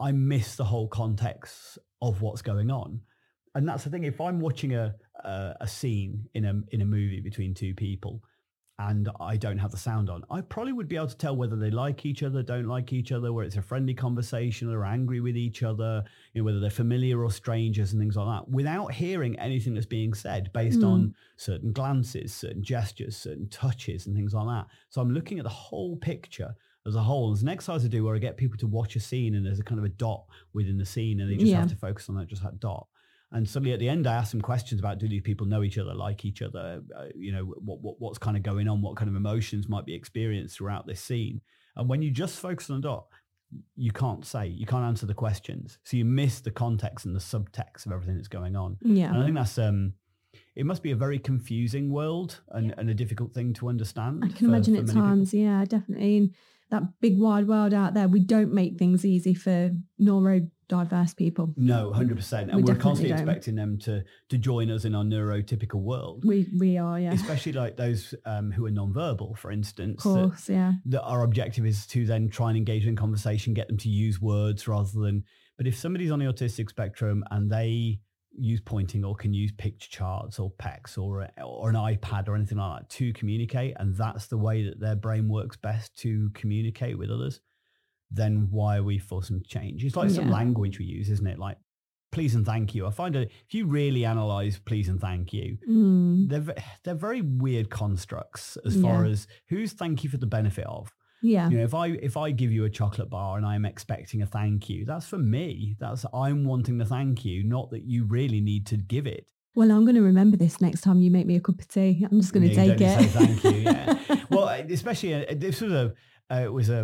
I 0.00 0.10
miss 0.10 0.56
the 0.56 0.64
whole 0.64 0.88
context 0.88 1.78
of 2.02 2.20
what's 2.20 2.42
going 2.42 2.70
on. 2.70 3.00
And 3.54 3.68
that's 3.68 3.84
the 3.84 3.90
thing. 3.90 4.02
If 4.02 4.20
I'm 4.20 4.40
watching 4.40 4.74
a, 4.74 4.96
a, 5.22 5.54
a 5.60 5.68
scene 5.68 6.28
in 6.34 6.44
a, 6.46 6.60
in 6.72 6.80
a 6.80 6.84
movie 6.84 7.20
between 7.20 7.54
two 7.54 7.74
people, 7.74 8.22
and 8.78 9.08
I 9.20 9.36
don't 9.36 9.58
have 9.58 9.70
the 9.70 9.76
sound 9.76 10.10
on, 10.10 10.24
I 10.30 10.40
probably 10.40 10.72
would 10.72 10.88
be 10.88 10.96
able 10.96 11.06
to 11.06 11.16
tell 11.16 11.36
whether 11.36 11.54
they 11.54 11.70
like 11.70 12.04
each 12.04 12.22
other, 12.24 12.42
don't 12.42 12.66
like 12.66 12.92
each 12.92 13.12
other, 13.12 13.32
whether 13.32 13.46
it's 13.46 13.56
a 13.56 13.62
friendly 13.62 13.94
conversation 13.94 14.68
or 14.72 14.84
angry 14.84 15.20
with 15.20 15.36
each 15.36 15.62
other, 15.62 16.02
you 16.32 16.40
know, 16.40 16.44
whether 16.44 16.58
they're 16.58 16.70
familiar 16.70 17.22
or 17.22 17.30
strangers 17.30 17.92
and 17.92 18.02
things 18.02 18.16
like 18.16 18.26
that, 18.26 18.50
without 18.50 18.92
hearing 18.92 19.38
anything 19.38 19.74
that's 19.74 19.86
being 19.86 20.12
said 20.12 20.52
based 20.52 20.80
Mm. 20.80 20.88
on 20.88 21.14
certain 21.36 21.72
glances, 21.72 22.34
certain 22.34 22.64
gestures, 22.64 23.16
certain 23.16 23.48
touches 23.48 24.06
and 24.06 24.16
things 24.16 24.34
like 24.34 24.46
that. 24.48 24.66
So 24.88 25.00
I'm 25.00 25.12
looking 25.12 25.38
at 25.38 25.44
the 25.44 25.50
whole 25.50 25.96
picture 25.96 26.54
as 26.84 26.96
a 26.96 27.02
whole. 27.02 27.30
There's 27.30 27.42
an 27.42 27.48
exercise 27.48 27.84
I 27.84 27.88
do 27.88 28.04
where 28.04 28.16
I 28.16 28.18
get 28.18 28.36
people 28.36 28.58
to 28.58 28.66
watch 28.66 28.96
a 28.96 29.00
scene 29.00 29.36
and 29.36 29.46
there's 29.46 29.60
a 29.60 29.64
kind 29.64 29.78
of 29.78 29.84
a 29.84 29.88
dot 29.90 30.26
within 30.52 30.78
the 30.78 30.84
scene 30.84 31.20
and 31.20 31.30
they 31.30 31.36
just 31.36 31.50
Yeah. 31.52 31.60
have 31.60 31.70
to 31.70 31.76
focus 31.76 32.08
on 32.08 32.16
that, 32.16 32.26
just 32.26 32.42
that 32.42 32.58
dot. 32.58 32.88
And 33.34 33.48
suddenly 33.48 33.72
at 33.72 33.80
the 33.80 33.88
end, 33.88 34.06
I 34.06 34.14
ask 34.14 34.30
them 34.30 34.40
questions 34.40 34.80
about 34.80 34.98
do 34.98 35.08
these 35.08 35.22
people 35.22 35.44
know 35.46 35.62
each 35.64 35.76
other, 35.76 35.92
like 35.92 36.24
each 36.24 36.40
other, 36.40 36.80
uh, 36.96 37.06
you 37.16 37.32
know, 37.32 37.42
what, 37.42 37.80
what 37.82 37.96
what's 37.98 38.16
kind 38.16 38.36
of 38.36 38.44
going 38.44 38.68
on, 38.68 38.80
what 38.80 38.96
kind 38.96 39.08
of 39.10 39.16
emotions 39.16 39.68
might 39.68 39.84
be 39.84 39.92
experienced 39.94 40.56
throughout 40.56 40.86
this 40.86 41.00
scene. 41.00 41.40
And 41.76 41.88
when 41.88 42.00
you 42.00 42.10
just 42.12 42.38
focus 42.38 42.70
on 42.70 42.78
a 42.78 42.80
dot, 42.80 43.06
you 43.76 43.90
can't 43.90 44.24
say, 44.24 44.46
you 44.46 44.66
can't 44.66 44.84
answer 44.84 45.06
the 45.06 45.14
questions. 45.14 45.78
So 45.84 45.96
you 45.96 46.04
miss 46.04 46.40
the 46.40 46.52
context 46.52 47.06
and 47.06 47.14
the 47.14 47.20
subtext 47.20 47.86
of 47.86 47.92
everything 47.92 48.16
that's 48.16 48.28
going 48.28 48.56
on. 48.56 48.78
yeah 48.82 49.08
And 49.12 49.18
I 49.18 49.24
think 49.24 49.34
that's, 49.36 49.58
um, 49.58 49.94
it 50.54 50.64
must 50.64 50.82
be 50.82 50.92
a 50.92 50.96
very 50.96 51.18
confusing 51.18 51.90
world 51.90 52.40
and, 52.50 52.72
and 52.78 52.88
a 52.88 52.94
difficult 52.94 53.34
thing 53.34 53.52
to 53.54 53.68
understand. 53.68 54.22
i 54.24 54.28
can 54.28 54.36
for- 54.36 54.44
imagine 54.46 54.74
for 54.74 54.80
at 54.80 54.86
many 54.94 55.24
people. 55.24 55.38
yeah 55.38 55.64
definitely 55.64 56.16
in 56.16 56.34
that 56.70 56.82
big 57.00 57.18
wide 57.18 57.46
world 57.46 57.74
out 57.74 57.94
there 57.94 58.08
we 58.08 58.20
don't 58.20 58.52
make 58.52 58.78
things 58.78 59.04
easy 59.04 59.34
for 59.34 59.70
neurodiverse 60.68 61.16
people 61.16 61.52
No, 61.56 61.92
100%. 61.94 62.52
And 62.52 62.64
We 62.64 62.72
are 62.72 62.76
constantly 62.76 63.10
don't. 63.10 63.20
expecting 63.20 63.54
them 63.54 63.78
to, 63.80 64.04
to 64.28 64.38
join 64.38 64.70
us 64.70 64.84
in 64.84 64.94
our 64.94 65.04
neurotypical 65.04 65.80
world. 65.80 66.24
we 66.24 66.46
we 66.58 66.78
are 66.78 66.98
yeah 66.98 67.12
especially 67.12 67.52
like 67.52 67.76
those 67.76 68.14
um, 68.24 68.50
who 68.50 68.66
are 68.66 68.70
non-verbal, 68.70 69.34
for 69.36 69.50
of 69.50 69.54
instance. 69.54 70.02
That, 70.02 70.08
course 70.08 70.48
yeah 70.48 70.72
that 70.86 71.02
our 71.02 71.22
objective 71.24 71.66
is 71.66 71.86
to 71.88 72.06
then 72.06 72.28
try 72.28 72.48
and 72.48 72.56
engage 72.56 72.86
in 72.86 72.96
conversation, 72.96 73.54
get 73.54 73.68
them 73.68 73.78
to 73.78 73.88
use 73.88 74.20
words 74.20 74.66
rather 74.68 74.90
than. 75.00 75.24
But 75.56 75.66
if 75.66 75.76
somebody's 75.76 76.10
on 76.10 76.18
the 76.18 76.24
autistic 76.26 76.68
spectrum 76.68 77.22
and 77.30 77.50
they 77.50 78.00
use 78.36 78.60
pointing 78.60 79.04
or 79.04 79.14
can 79.14 79.32
use 79.32 79.52
picture 79.52 79.88
charts 79.88 80.40
or 80.40 80.50
PECS 80.60 80.98
or 80.98 81.20
a, 81.20 81.30
or 81.44 81.70
an 81.70 81.76
iPad 81.76 82.26
or 82.26 82.34
anything 82.34 82.58
like 82.58 82.80
that 82.80 82.90
to 82.90 83.12
communicate, 83.12 83.74
and 83.78 83.94
that's 83.96 84.26
the 84.26 84.36
way 84.36 84.64
that 84.64 84.80
their 84.80 84.96
brain 84.96 85.28
works 85.28 85.56
best 85.56 85.96
to 85.98 86.28
communicate 86.34 86.98
with 86.98 87.10
others, 87.10 87.40
then 88.10 88.48
why 88.50 88.76
are 88.78 88.82
we 88.82 88.98
forcing 88.98 89.42
change? 89.46 89.84
It's 89.84 89.96
like 89.96 90.10
some 90.10 90.30
language 90.30 90.78
we 90.78 90.84
use, 90.84 91.10
isn't 91.10 91.26
it? 91.26 91.38
Like 91.38 91.58
please 92.12 92.36
and 92.36 92.46
thank 92.46 92.74
you. 92.76 92.86
I 92.86 92.90
find 92.90 93.14
that 93.16 93.22
if 93.46 93.54
you 93.54 93.66
really 93.66 94.04
analyze 94.04 94.60
please 94.64 94.88
and 94.88 95.00
thank 95.00 95.32
you, 95.32 95.58
Mm, 95.68 96.28
they're 96.28 96.54
they're 96.84 96.94
very 96.94 97.22
weird 97.22 97.70
constructs 97.70 98.56
as 98.64 98.80
far 98.80 99.04
Yeah. 99.04 99.10
as 99.12 99.26
who's 99.48 99.72
thank 99.72 100.04
you 100.04 100.10
for 100.10 100.18
the 100.18 100.26
benefit 100.26 100.66
of. 100.66 100.92
yeah 101.22 101.48
You 101.50 101.58
know, 101.58 101.64
if 101.64 101.74
I 101.74 101.86
if 101.88 102.16
I 102.16 102.30
give 102.30 102.52
you 102.52 102.64
a 102.64 102.70
chocolate 102.70 103.10
bar 103.10 103.36
and 103.38 103.44
I'm 103.46 103.64
expecting 103.64 104.22
a 104.22 104.26
thank 104.26 104.68
you, 104.70 104.84
that's 104.84 105.06
for 105.06 105.18
me. 105.18 105.74
That's 105.80 106.04
I'm 106.14 106.44
wanting 106.44 106.78
the 106.78 106.84
thank 106.84 107.24
you, 107.24 107.42
not 107.42 107.70
that 107.70 107.82
you 107.84 108.04
really 108.04 108.40
need 108.40 108.66
to 108.72 108.76
give 108.76 109.06
it. 109.16 109.26
well 109.56 109.70
i'm 109.74 109.84
going 109.88 109.94
to 110.02 110.06
remember 110.12 110.36
this 110.36 110.60
next 110.66 110.80
time 110.86 110.98
you 111.04 111.10
make 111.16 111.26
me 111.30 111.36
a 111.36 111.40
cup 111.48 111.58
of 111.62 111.66
tea 111.74 111.92
i'm 112.10 112.20
just 112.20 112.32
going 112.34 112.46
to 112.48 112.54
Yeah, 112.54 112.64
take 112.76 112.80
it 112.80 113.10
thank 113.20 113.44
you. 113.44 113.58
Yeah. 113.70 113.86
well, 114.34 114.48
especially 114.78 115.12
uh, 115.14 115.34
this 115.44 115.60
was 115.64 115.72
a 115.82 115.84
uh, 116.32 116.42
it 116.48 116.52
was 116.60 116.68
a 116.78 116.80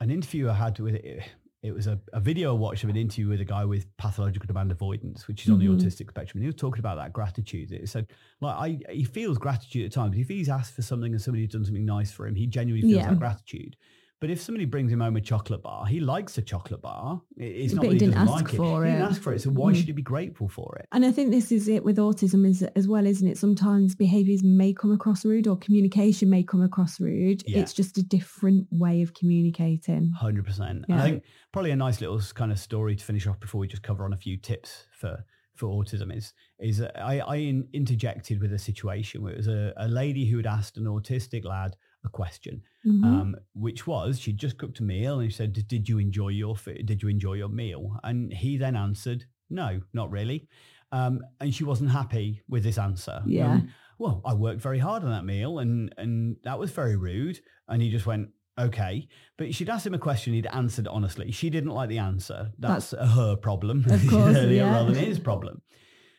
an 0.00 0.10
interview 0.10 0.48
I 0.48 0.54
had 0.54 0.78
with 0.78 0.94
it. 0.94 1.22
It 1.62 1.72
was 1.72 1.88
a, 1.88 1.98
a 2.12 2.20
video 2.20 2.54
watch 2.54 2.84
of 2.84 2.90
an 2.90 2.94
interview 2.96 3.28
with 3.28 3.40
a 3.40 3.44
guy 3.44 3.64
with 3.64 3.84
pathological 3.96 4.46
demand 4.46 4.70
avoidance, 4.70 5.26
which 5.26 5.42
is 5.44 5.50
on 5.50 5.58
Mhm. 5.58 5.60
the 5.80 5.84
autistic 5.86 6.08
spectrum. 6.10 6.38
And 6.38 6.42
he 6.42 6.46
was 6.46 6.54
talking 6.54 6.78
about 6.78 6.96
that 6.98 7.12
gratitude. 7.12 7.72
It 7.72 7.88
said, 7.88 8.06
like, 8.40 8.80
I 8.88 8.92
he 8.92 9.02
feels 9.02 9.38
gratitude 9.38 9.84
at 9.86 9.92
times. 9.92 10.16
If 10.16 10.28
he's 10.28 10.48
asked 10.48 10.74
for 10.74 10.82
something 10.82 11.12
and 11.12 11.20
somebody's 11.20 11.48
done 11.48 11.64
something 11.64 11.84
nice 11.84 12.12
for 12.12 12.28
him, 12.28 12.36
he 12.36 12.46
genuinely 12.46 12.82
feels 12.88 13.02
Yeah. 13.02 13.10
that 13.10 13.18
gratitude. 13.18 13.76
But 14.20 14.30
if 14.30 14.40
somebody 14.42 14.64
brings 14.64 14.90
him 14.92 14.98
home 15.00 15.16
a 15.16 15.20
chocolate 15.20 15.62
bar, 15.62 15.86
he 15.86 16.00
likes 16.00 16.36
a 16.38 16.42
chocolate 16.42 16.82
bar. 16.82 17.22
It- 17.36 17.44
It's 17.44 17.72
not 17.74 17.82
But 17.82 17.88
that 17.88 17.92
he 17.94 17.98
didn't 18.00 18.14
doesn't 18.14 18.28
ask 18.28 18.42
like 18.44 18.54
it. 18.54 18.56
for 18.56 18.84
He 18.84 18.90
didn't 18.90 19.02
it. 19.04 19.10
ask 19.10 19.22
for 19.22 19.32
it. 19.32 19.40
So 19.42 19.50
why 19.50 19.72
Mhm. 19.72 19.76
should 19.76 19.86
he 19.86 19.92
be 19.92 20.02
grateful 20.02 20.48
for 20.48 20.76
it? 20.80 20.86
And 20.90 21.04
I 21.04 21.12
think 21.12 21.30
this 21.30 21.52
is 21.52 21.68
it 21.68 21.84
with 21.84 21.98
autism 21.98 22.44
is 22.44 22.62
as 22.62 22.88
well, 22.88 23.06
isn't 23.06 23.28
it? 23.28 23.38
Sometimes 23.38 23.94
behaviors 23.94 24.42
may 24.42 24.72
come 24.72 24.90
across 24.90 25.24
rude 25.24 25.46
or 25.46 25.56
communication 25.56 26.28
may 26.30 26.42
come 26.42 26.62
across 26.62 26.98
rude. 27.00 27.44
Yeah. 27.46 27.60
It's 27.60 27.72
just 27.72 27.96
a 27.96 28.02
different 28.02 28.66
way 28.72 29.02
of 29.02 29.14
communicating. 29.14 30.10
Hundred 30.12 30.44
percent. 30.46 30.84
Yeah. 30.88 30.98
I 30.98 31.02
think 31.02 31.22
probably 31.52 31.70
a 31.70 31.76
nice 31.76 32.00
little 32.00 32.20
kind 32.34 32.50
of 32.50 32.58
story 32.58 32.96
to 32.96 33.04
finish 33.04 33.26
off 33.26 33.38
before 33.38 33.60
we 33.60 33.68
just 33.68 33.82
cover 33.84 34.04
on 34.04 34.12
a 34.12 34.16
few 34.16 34.36
tips 34.36 34.86
for 34.90 35.24
for 35.54 35.66
autism 35.68 36.14
is 36.16 36.32
is 36.60 36.80
I, 36.80 37.18
I 37.18 37.36
interjected 37.72 38.40
with 38.40 38.52
a 38.52 38.58
situation 38.60 39.22
where 39.22 39.32
it 39.32 39.38
was 39.38 39.48
a, 39.48 39.72
a 39.76 39.88
lady 39.88 40.26
who 40.26 40.36
had 40.36 40.46
asked 40.46 40.76
an 40.76 40.84
autistic 40.84 41.44
lad 41.44 41.76
a 42.04 42.08
question, 42.08 42.62
Mhm. 42.86 43.04
um, 43.04 43.36
which 43.54 43.86
was 43.86 44.18
she'd 44.20 44.38
just 44.38 44.56
cooked 44.58 44.80
a 44.80 44.82
meal 44.84 45.20
and 45.20 45.30
she 45.30 45.36
said, 45.36 45.52
"Did 45.68 45.88
you 45.88 45.98
enjoy 45.98 46.28
your 46.28 46.56
food? 46.56 46.86
Did 46.86 47.02
you 47.02 47.08
enjoy 47.08 47.34
your 47.34 47.48
meal?" 47.48 47.98
And 48.04 48.32
he 48.32 48.56
then 48.56 48.76
answered, 48.76 49.24
"No, 49.50 49.80
not 49.92 50.10
really." 50.10 50.48
Um, 50.92 51.20
and 51.40 51.54
she 51.54 51.64
wasn't 51.64 51.90
happy 51.90 52.42
with 52.48 52.62
this 52.62 52.78
answer. 52.78 53.22
Yeah. 53.26 53.52
Um, 53.54 53.68
well, 53.98 54.22
I 54.24 54.32
worked 54.34 54.60
very 54.62 54.78
hard 54.78 55.02
on 55.04 55.10
that 55.10 55.24
meal 55.24 55.58
and 55.58 55.92
and 55.98 56.36
that 56.44 56.58
was 56.58 56.70
very 56.70 56.96
rude. 56.96 57.40
And 57.68 57.82
he 57.82 57.90
just 57.90 58.06
went, 58.06 58.30
okay. 58.58 59.06
But 59.36 59.54
she'd 59.54 59.68
asked 59.68 59.86
him 59.86 59.92
a 59.94 59.98
question, 59.98 60.32
he'd 60.32 60.46
answered 60.46 60.88
honestly. 60.88 61.30
She 61.32 61.50
didn't 61.50 61.70
like 61.70 61.88
the 61.90 61.98
answer. 61.98 62.52
That's, 62.58 62.92
her 62.92 63.36
problem. 63.36 63.84
Of 63.90 64.06
course, 64.08 64.36
yeah. 64.48 64.72
rather 64.72 64.92
than 64.92 65.04
his 65.04 65.18
problem. 65.30 65.60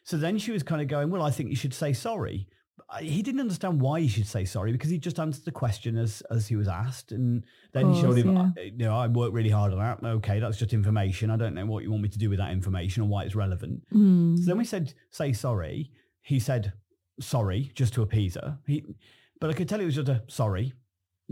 So 0.03 0.17
then 0.17 0.37
she 0.37 0.51
was 0.51 0.61
kind 0.63 0.81
of 0.81 0.87
going, 0.87 1.09
well, 1.09 1.23
I 1.23 1.31
think 1.31 1.49
you 1.49 1.55
should 1.55 1.73
say 1.73 1.93
sorry. 1.93 2.47
He 3.01 3.21
didn't 3.21 3.41
understand 3.41 3.81
why 3.81 4.01
he 4.01 4.07
should 4.07 4.27
say 4.27 4.45
sorry 4.45 4.71
because 4.71 4.89
he 4.89 4.97
just 4.97 5.19
answered 5.19 5.45
the 5.45 5.51
question 5.51 5.97
as 5.97 6.21
as 6.31 6.47
he 6.47 6.55
was 6.55 6.67
asked, 6.67 7.11
and 7.11 7.43
then 7.73 7.93
he 7.93 8.01
showed 8.01 8.17
him, 8.17 8.35
yeah. 8.35 8.49
"I- 8.57 8.61
you 8.61 8.77
know, 8.85 8.95
I 8.95 9.07
worked 9.07 9.33
really 9.33 9.49
hard 9.49 9.73
on 9.73 9.79
that. 9.79 10.07
Okay, 10.07 10.39
that's 10.39 10.57
just 10.57 10.73
information. 10.73 11.29
I 11.31 11.37
don't 11.37 11.53
know 11.55 11.65
what 11.65 11.83
you 11.83 11.91
want 11.91 12.03
me 12.03 12.09
to 12.09 12.17
do 12.17 12.29
with 12.29 12.39
that 12.39 12.51
information 12.51 13.03
or 13.03 13.07
why 13.07 13.23
it's 13.23 13.35
relevant. 13.35 13.83
Mm. 13.93 14.37
So 14.39 14.45
then 14.45 14.57
we 14.57 14.65
said, 14.65 14.93
say 15.11 15.33
sorry. 15.33 15.91
He 16.21 16.39
said, 16.39 16.73
sorry, 17.19 17.71
just 17.75 17.93
to 17.95 18.01
appease 18.01 18.35
her. 18.35 18.59
He, 18.67 18.83
but 19.39 19.49
I 19.49 19.53
could 19.53 19.69
tell 19.69 19.79
it 19.81 19.85
was 19.85 19.95
just 19.95 20.09
a 20.09 20.23
sorry, 20.27 20.73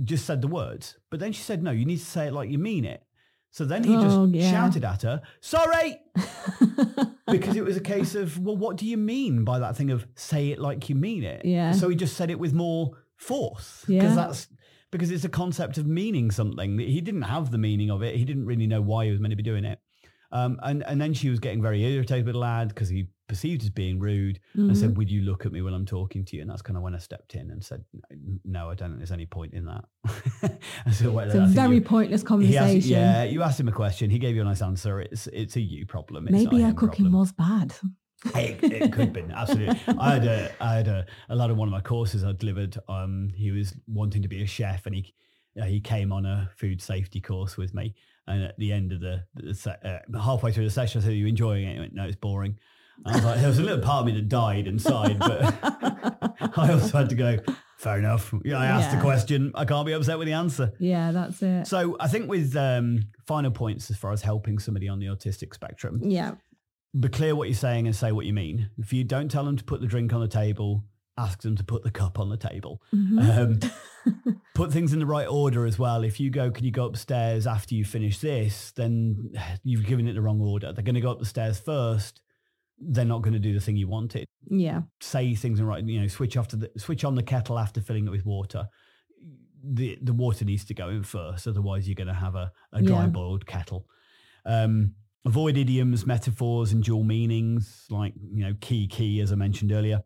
just 0.03 0.25
said 0.25 0.41
the 0.41 0.47
words. 0.47 0.97
But 1.09 1.19
then 1.19 1.31
she 1.33 1.41
said, 1.43 1.61
no, 1.63 1.71
you 1.71 1.85
need 1.85 1.99
to 1.99 2.05
say 2.05 2.27
it 2.27 2.33
like 2.33 2.49
you 2.49 2.57
mean 2.57 2.85
it. 2.85 3.03
So 3.51 3.65
then 3.65 3.83
he 3.83 3.93
just 3.95 4.15
Oh, 4.17 4.25
yeah. 4.25 4.51
shouted 4.51 4.83
at 4.85 5.01
her, 5.03 5.21
sorry, 5.41 5.97
because 7.29 7.55
it 7.55 7.63
was 7.63 7.77
a 7.77 7.81
case 7.81 8.15
of, 8.15 8.39
well, 8.39 8.57
what 8.57 8.77
do 8.77 8.85
you 8.85 8.97
mean 8.97 9.43
by 9.43 9.59
that 9.59 9.75
thing 9.75 9.91
of 9.91 10.07
say 10.15 10.49
it 10.49 10.59
like 10.59 10.89
you 10.89 10.95
mean 10.95 11.23
it? 11.23 11.45
Yeah. 11.45 11.71
So 11.71 11.89
he 11.89 11.95
just 11.95 12.15
said 12.17 12.31
it 12.31 12.39
with 12.39 12.53
more 12.53 12.91
force. 13.15 13.83
Yeah. 13.87 14.01
Because 14.01 14.15
that's, 14.15 14.47
because 14.91 15.11
it's 15.11 15.25
a 15.25 15.29
concept 15.29 15.77
of 15.77 15.85
meaning 15.85 16.31
something. 16.31 16.79
He 16.79 17.01
didn't 17.01 17.23
have 17.23 17.51
the 17.51 17.57
meaning 17.57 17.91
of 17.91 18.01
it. 18.01 18.15
He 18.15 18.25
didn't 18.25 18.45
really 18.45 18.67
know 18.67 18.81
why 18.81 19.05
he 19.05 19.11
was 19.11 19.19
meant 19.19 19.31
to 19.31 19.35
be 19.35 19.43
doing 19.43 19.65
it. 19.65 19.79
Um, 20.31 20.59
and, 20.63 20.83
and 20.83 20.99
then 20.99 21.13
she 21.13 21.29
was 21.29 21.39
getting 21.39 21.61
very 21.61 21.83
irritated 21.83 22.25
with 22.25 22.33
the 22.33 22.39
lad 22.39 22.69
because 22.69 22.89
he 22.89 23.07
perceived 23.27 23.61
as 23.63 23.69
being 23.69 23.99
rude 23.99 24.39
Mhm. 24.55 24.69
and 24.69 24.77
said, 24.77 24.97
would 24.97 25.09
you 25.11 25.21
look 25.21 25.45
at 25.45 25.51
me 25.51 25.61
when 25.61 25.73
I'm 25.73 25.85
talking 25.85 26.23
to 26.25 26.35
you? 26.35 26.41
And 26.41 26.49
that's 26.49 26.61
kind 26.61 26.77
of 26.77 26.83
when 26.83 26.95
I 26.95 26.97
stepped 26.97 27.35
in 27.35 27.51
and 27.51 27.63
said, 27.63 27.83
no, 28.45 28.69
I 28.69 28.75
don't 28.75 28.89
think 28.89 28.99
there's 28.99 29.11
any 29.11 29.25
point 29.25 29.53
in 29.53 29.65
that. 29.65 29.85
Said, 30.91 31.09
well, 31.13 31.25
It's 31.25 31.35
a 31.35 31.45
very 31.47 31.75
you- 31.75 31.81
pointless 31.81 32.23
conversation. 32.23 32.77
asked, 32.77 32.85
yeah, 32.87 33.23
you 33.23 33.41
asked 33.43 33.59
him 33.59 33.67
a 33.67 33.71
question. 33.73 34.09
He 34.09 34.19
gave 34.19 34.35
you 34.35 34.41
a 34.41 34.45
nice 34.45 34.61
answer. 34.61 35.01
It's 35.01 35.27
it's 35.27 35.55
a 35.57 35.61
you 35.61 35.85
problem. 35.85 36.27
It's 36.27 36.33
Maybe 36.33 36.61
her 36.61 36.73
cooking 36.73 37.05
problem. 37.11 37.19
was 37.19 37.31
bad. 37.33 37.73
It, 38.35 38.63
it 38.63 38.91
could 38.93 39.05
have 39.05 39.13
been 39.13 39.31
absolutely. 39.31 39.79
I 39.99 40.13
had 40.15 40.25
a 40.25 40.51
I 40.61 40.73
had 40.75 40.87
a, 40.87 41.05
a 41.29 41.35
lad 41.35 41.51
on 41.51 41.57
one 41.57 41.67
of 41.67 41.71
my 41.71 41.81
courses 41.81 42.23
I 42.23 42.31
delivered. 42.31 42.77
Um, 42.87 43.31
he 43.35 43.51
was 43.51 43.75
wanting 43.87 44.21
to 44.23 44.27
be 44.27 44.41
a 44.41 44.47
chef, 44.47 44.85
and 44.85 44.95
he 44.95 45.13
uh, 45.61 45.65
he 45.65 45.79
came 45.79 46.11
on 46.11 46.25
a 46.25 46.49
food 46.55 46.81
safety 46.81 47.19
course 47.21 47.57
with 47.57 47.73
me. 47.73 47.93
And 48.27 48.43
at 48.43 48.57
the 48.59 48.73
end 48.73 48.91
of 48.91 48.99
the, 48.99 49.23
the 49.35 49.53
se- 49.55 49.77
uh, 49.85 50.19
halfway 50.19 50.51
through 50.51 50.65
the 50.65 50.69
session, 50.69 50.99
I 51.01 51.03
said, 51.03 51.11
"Are 51.13 51.15
you 51.15 51.27
enjoying 51.27 51.65
it?" 51.67 51.73
He 51.75 51.79
went, 51.79 51.93
"No, 51.93 52.03
it's 52.05 52.15
boring." 52.17 52.57
I 53.05 53.13
was 53.15 53.23
like, 53.23 53.37
there 53.39 53.47
was 53.47 53.59
a 53.59 53.63
little 53.63 53.79
part 53.83 54.01
of 54.01 54.05
me 54.07 54.11
that 54.13 54.27
died 54.27 54.65
inside, 54.67 55.19
but 55.19 55.55
I 56.57 56.71
also 56.73 56.97
had 56.97 57.09
to 57.09 57.15
go. 57.15 57.37
Fair 57.77 57.99
enough. 57.99 58.33
Yeah, 58.43 58.57
I 58.57 58.65
asked 58.65 58.89
Yeah. 58.91 58.95
the 58.95 59.01
question. 59.01 59.51
I 59.53 59.63
can't 59.65 59.85
be 59.85 59.91
upset 59.93 60.17
with 60.17 60.25
the 60.27 60.33
answer. 60.33 60.73
yeah, 60.79 61.11
that's 61.11 61.41
it. 61.43 61.67
So 61.67 61.95
I 61.99 62.07
think 62.07 62.27
with 62.27 62.55
um, 62.55 63.01
final 63.27 63.51
points 63.51 63.91
as 63.91 63.97
far 63.97 64.11
as 64.11 64.23
helping 64.23 64.57
somebody 64.57 64.87
on 64.89 64.97
the 64.99 65.05
autistic 65.05 65.53
spectrum, 65.53 66.01
yeah. 66.03 66.31
be 66.99 67.07
clear 67.09 67.35
what 67.35 67.47
you're 67.49 67.55
saying 67.55 67.85
and 67.85 67.95
say 67.95 68.11
what 68.11 68.25
you 68.25 68.33
mean. 68.33 68.71
If 68.79 68.93
you 68.93 69.03
don't 69.03 69.29
tell 69.29 69.45
them 69.45 69.57
to 69.57 69.63
put 69.63 69.79
the 69.79 69.85
drink 69.87 70.11
on 70.11 70.21
the 70.21 70.27
table, 70.27 70.83
ask 71.17 71.41
them 71.41 71.55
to 71.55 71.63
put 71.63 71.83
the 71.83 71.91
cup 71.91 72.19
on 72.19 72.29
the 72.29 72.37
table. 72.37 72.81
Mhm. 72.93 73.63
Um, 74.05 74.41
put 74.55 74.71
things 74.71 74.93
in 74.93 74.99
the 74.99 75.05
right 75.05 75.27
order 75.27 75.65
as 75.65 75.77
well. 75.79 76.03
If 76.03 76.19
you 76.19 76.29
go, 76.29 76.51
can 76.51 76.63
you 76.65 76.71
go 76.71 76.85
upstairs 76.85 77.47
after 77.47 77.73
you 77.75 77.83
finish 77.85 78.19
this? 78.19 78.71
Then 78.71 79.31
you've 79.63 79.85
given 79.85 80.07
it 80.07 80.13
the 80.13 80.21
wrong 80.21 80.39
order. 80.41 80.71
They're 80.73 80.83
going 80.83 80.95
to 80.95 81.01
go 81.01 81.11
up 81.11 81.19
the 81.19 81.25
stairs 81.25 81.59
first. 81.59 82.21
They're 82.79 83.05
not 83.05 83.21
going 83.23 83.33
to 83.33 83.39
do 83.39 83.53
the 83.53 83.59
thing 83.59 83.75
you 83.77 83.87
wanted. 83.87 84.25
yeah. 84.49 84.81
Say 85.01 85.33
things 85.35 85.59
in 85.59 85.65
right. 85.65 85.83
You 85.83 86.01
know, 86.01 86.07
switch 86.07 86.37
off 86.37 86.47
to 86.49 86.55
the 86.55 86.71
switch 86.77 87.03
on 87.03 87.15
the 87.15 87.23
kettle 87.23 87.57
after 87.57 87.81
filling 87.81 88.05
it 88.07 88.11
with 88.11 88.25
water. 88.25 88.67
The 89.63 89.97
the 90.01 90.13
water 90.13 90.45
needs 90.45 90.63
to 90.65 90.73
go 90.75 90.89
in 90.89 91.03
first, 91.03 91.47
otherwise 91.47 91.87
you're 91.87 91.95
going 91.95 92.07
to 92.07 92.13
have 92.13 92.35
a, 92.35 92.51
a 92.71 92.81
dry 92.81 93.01
Yeah. 93.01 93.07
boiled 93.07 93.45
kettle. 93.47 93.87
Um, 94.45 94.93
avoid 95.25 95.57
idioms, 95.57 96.05
metaphors, 96.05 96.71
and 96.71 96.83
dual 96.83 97.03
meanings 97.03 97.85
like 97.89 98.13
you 98.31 98.45
know 98.45 98.53
key 98.61 98.87
key 98.87 99.19
as 99.21 99.31
I 99.31 99.35
mentioned 99.35 99.71
earlier. 99.71 100.03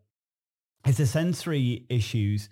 If 0.84 0.96
the 0.96 1.06
sensory 1.06 1.84
issues 1.88 2.48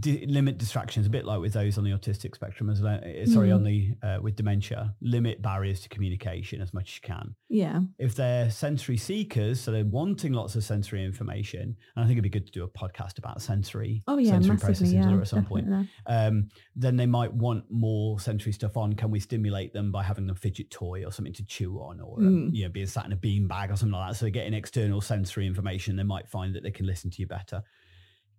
d- 0.00 0.26
limit 0.26 0.58
distractions, 0.58 1.06
a 1.06 1.10
bit 1.10 1.24
like 1.24 1.40
with 1.40 1.52
those 1.52 1.78
on 1.78 1.84
the 1.84 1.90
autistic 1.92 2.34
spectrum 2.34 2.68
as 2.70 2.80
well. 2.82 2.96
uh, 3.04 3.24
Sorry, 3.26 3.50
Mhm. 3.50 3.54
on 3.54 3.62
the 3.64 3.94
uh, 4.02 4.18
with 4.20 4.34
dementia, 4.36 4.94
limit 5.00 5.40
barriers 5.42 5.80
to 5.82 5.88
communication 5.88 6.60
as 6.60 6.74
much 6.74 6.90
as 6.90 6.94
you 6.96 7.00
can 7.14 7.34
Yeah. 7.48 7.82
if 7.98 8.14
they're 8.16 8.50
sensory 8.50 8.96
seekers, 8.96 9.60
so 9.60 9.70
they're 9.70 9.84
wanting 9.84 10.32
lots 10.32 10.56
of 10.56 10.64
sensory 10.64 11.04
information, 11.04 11.76
and 11.94 12.04
I 12.04 12.06
think 12.06 12.12
it'd 12.12 12.24
be 12.24 12.28
good 12.30 12.46
to 12.46 12.52
do 12.52 12.64
a 12.64 12.68
podcast 12.68 13.18
about 13.18 13.40
sensory, 13.42 14.02
Oh 14.08 14.18
yeah, 14.18 14.30
sensory 14.32 14.56
processing 14.56 14.98
Yeah, 14.98 15.20
at 15.20 15.28
some 15.28 15.44
point. 15.44 15.68
Um, 16.06 16.48
then 16.74 16.96
they 16.96 17.06
might 17.06 17.32
want 17.32 17.70
more 17.70 18.18
sensory 18.18 18.52
stuff 18.52 18.76
on. 18.76 18.94
Can 18.94 19.10
we 19.10 19.20
stimulate 19.20 19.72
them 19.72 19.92
by 19.92 20.02
having 20.02 20.26
them 20.26 20.36
fidget 20.36 20.70
toy 20.70 21.04
or 21.04 21.12
something 21.12 21.32
to 21.34 21.44
chew 21.44 21.78
on, 21.80 22.00
or 22.00 22.18
um, 22.18 22.50
Mm. 22.50 22.54
you 22.54 22.64
know, 22.64 22.70
being 22.70 22.86
sat 22.86 23.06
in 23.06 23.12
a 23.12 23.16
bean 23.16 23.46
bag 23.46 23.70
or 23.70 23.76
something 23.76 23.92
like 23.98 24.10
that? 24.10 24.16
So 24.16 24.24
they're 24.26 24.30
getting 24.30 24.54
external 24.54 25.00
sensory 25.00 25.46
information. 25.46 25.96
They 25.96 26.02
might 26.02 26.28
find 26.28 26.54
that 26.54 26.62
they 26.62 26.70
can 26.72 26.86
listen 26.86 27.10
to 27.10 27.20
you 27.22 27.26
better. 27.28 27.62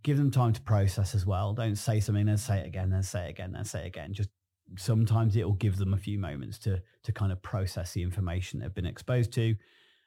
Give 0.07 0.15
them 0.17 0.31
time 0.31 0.53
to 0.53 0.61
process 0.61 1.13
as 1.13 1.25
well. 1.25 1.53
Don't 1.53 1.75
say 1.75 1.99
something 1.99 2.29
and 2.29 2.39
say 2.39 2.59
it 2.59 2.65
again, 2.65 2.89
then 2.89 3.03
say 3.03 3.25
it 3.27 3.31
again, 3.31 3.51
then 3.51 3.65
say 3.65 3.83
it 3.83 3.87
again. 3.87 4.13
Just 4.13 4.29
sometimes 4.77 5.35
it 5.35 5.43
will 5.43 5.53
give 5.65 5.75
them 5.75 5.93
a 5.93 5.97
few 5.97 6.17
moments 6.17 6.57
to 6.59 6.81
to 7.03 7.11
kind 7.11 7.29
of 7.33 7.41
process 7.41 7.91
the 7.91 8.03
information 8.03 8.59
they've 8.61 8.73
been 8.73 8.85
exposed 8.85 9.33
to. 9.33 9.55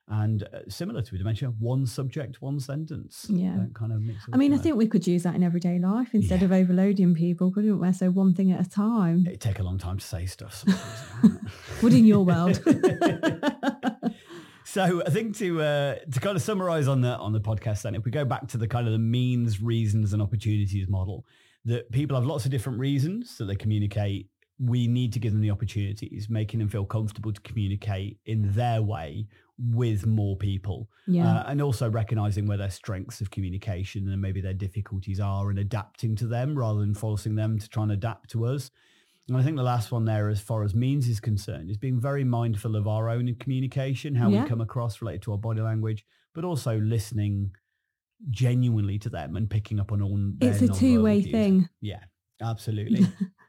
And 0.09 0.43
uh, 0.43 0.61
similar 0.69 1.03
to 1.03 1.19
dementia, 1.19 1.49
one 1.59 1.85
subject, 1.87 2.41
one 2.41 2.59
sentence. 2.61 3.27
Yeah. 3.29 3.57
Don't 3.57 3.75
kind 3.75 3.93
of 3.93 4.01
mix 4.01 4.25
I 4.33 4.39
mean, 4.39 4.55
I 4.55 4.57
think 4.57 4.77
we 4.77 4.89
could 4.89 5.07
use 5.07 5.23
that 5.25 5.35
in 5.37 5.43
everyday 5.43 5.79
life 5.79 6.15
instead 6.15 6.41
Yeah. 6.41 6.47
of 6.47 6.53
overloading 6.53 7.15
people, 7.15 7.53
couldn't 7.53 7.79
we? 7.79 7.93
So 7.93 8.11
one 8.11 8.33
thing 8.35 8.51
at 8.53 8.67
a 8.67 8.69
time. 8.69 9.25
it'd 9.27 9.41
take 9.41 9.59
a 9.61 9.63
long 9.63 9.79
time 9.79 9.99
to 9.99 10.05
say 10.05 10.25
stuff. 10.27 10.55
sometimes. 10.67 11.53
Would 11.83 11.93
in 11.93 12.07
your 12.07 12.25
world. 12.25 12.61
So 14.71 15.03
I 15.05 15.11
think 15.11 15.37
to 15.39 15.61
uh, 15.61 15.95
to 16.12 16.21
kind 16.21 16.37
of 16.37 16.43
summarize 16.43 16.87
on 16.87 17.01
the 17.01 17.16
on 17.16 17.33
the 17.33 17.41
podcast, 17.41 17.83
then 17.83 17.97
if 17.97 18.05
we 18.05 18.12
go 18.12 18.25
back 18.25 18.47
to 18.49 18.57
the 18.57 18.68
kind 18.68 18.87
of 18.87 18.93
the 18.93 19.01
means, 19.01 19.61
reasons, 19.61 20.12
and 20.12 20.23
opportunities 20.23 20.89
model, 20.89 21.27
that 21.64 21.91
people 21.91 22.16
have 22.16 22.25
lots 22.25 22.45
of 22.45 22.53
different 22.53 22.79
reasons 22.79 23.37
that 23.39 23.47
they 23.47 23.57
communicate. 23.57 24.29
We 24.61 24.87
need 24.87 25.12
to 25.14 25.18
give 25.18 25.33
them 25.33 25.41
the 25.41 25.51
opportunities, 25.51 26.29
making 26.31 26.61
them 26.61 26.68
feel 26.68 26.85
comfortable 26.85 27.33
to 27.33 27.41
communicate 27.41 28.18
in 28.27 28.53
their 28.53 28.81
way 28.81 29.27
with 29.59 30.07
more 30.07 30.37
people, 30.37 30.89
yeah. 31.09 31.39
uh, 31.39 31.45
and 31.49 31.61
also 31.61 31.91
recognizing 31.91 32.47
where 32.47 32.59
their 32.59 32.71
strengths 32.71 33.21
of 33.21 33.33
communication 33.33 34.09
and 34.09 34.23
maybe 34.23 34.41
their 34.41 34.55
difficulties 34.55 35.18
are, 35.18 35.51
and 35.51 35.59
adapting 35.59 36.14
to 36.14 36.29
them 36.29 36.57
rather 36.57 36.79
than 36.79 36.95
forcing 36.95 37.35
them 37.35 37.59
to 37.59 37.68
try 37.68 37.83
and 37.83 37.91
adapt 37.91 38.31
to 38.31 38.47
us. 38.47 38.71
And 39.31 39.39
I 39.39 39.45
think 39.45 39.57
the 39.57 39.62
last 39.62 39.93
one 39.93 40.07
there, 40.07 40.28
as 40.28 40.41
far 40.41 40.64
as 40.64 40.74
means 40.74 41.07
is 41.07 41.20
concerned, 41.20 41.70
is 41.70 41.76
being 41.76 42.01
very 42.01 42.24
mindful 42.24 42.74
of 42.74 42.89
our 42.89 43.09
own 43.09 43.33
communication, 43.37 44.16
how 44.16 44.28
Yeah. 44.28 44.43
we 44.43 44.49
come 44.49 44.61
across 44.61 45.01
related 45.01 45.22
to 45.22 45.31
our 45.33 45.39
body 45.39 45.61
language, 45.61 46.05
but 46.35 46.45
also 46.45 46.81
listening 46.81 47.53
genuinely 48.28 48.99
to 48.99 49.09
them 49.09 49.37
and 49.37 49.49
picking 49.49 49.78
up 49.78 49.93
on 49.93 50.03
all 50.03 50.18
their 50.39 50.51
it's 50.51 50.62
a 50.62 50.68
two-way 50.68 51.22
thing. 51.22 51.68
Yeah, 51.81 52.01
absolutely. 52.43 53.07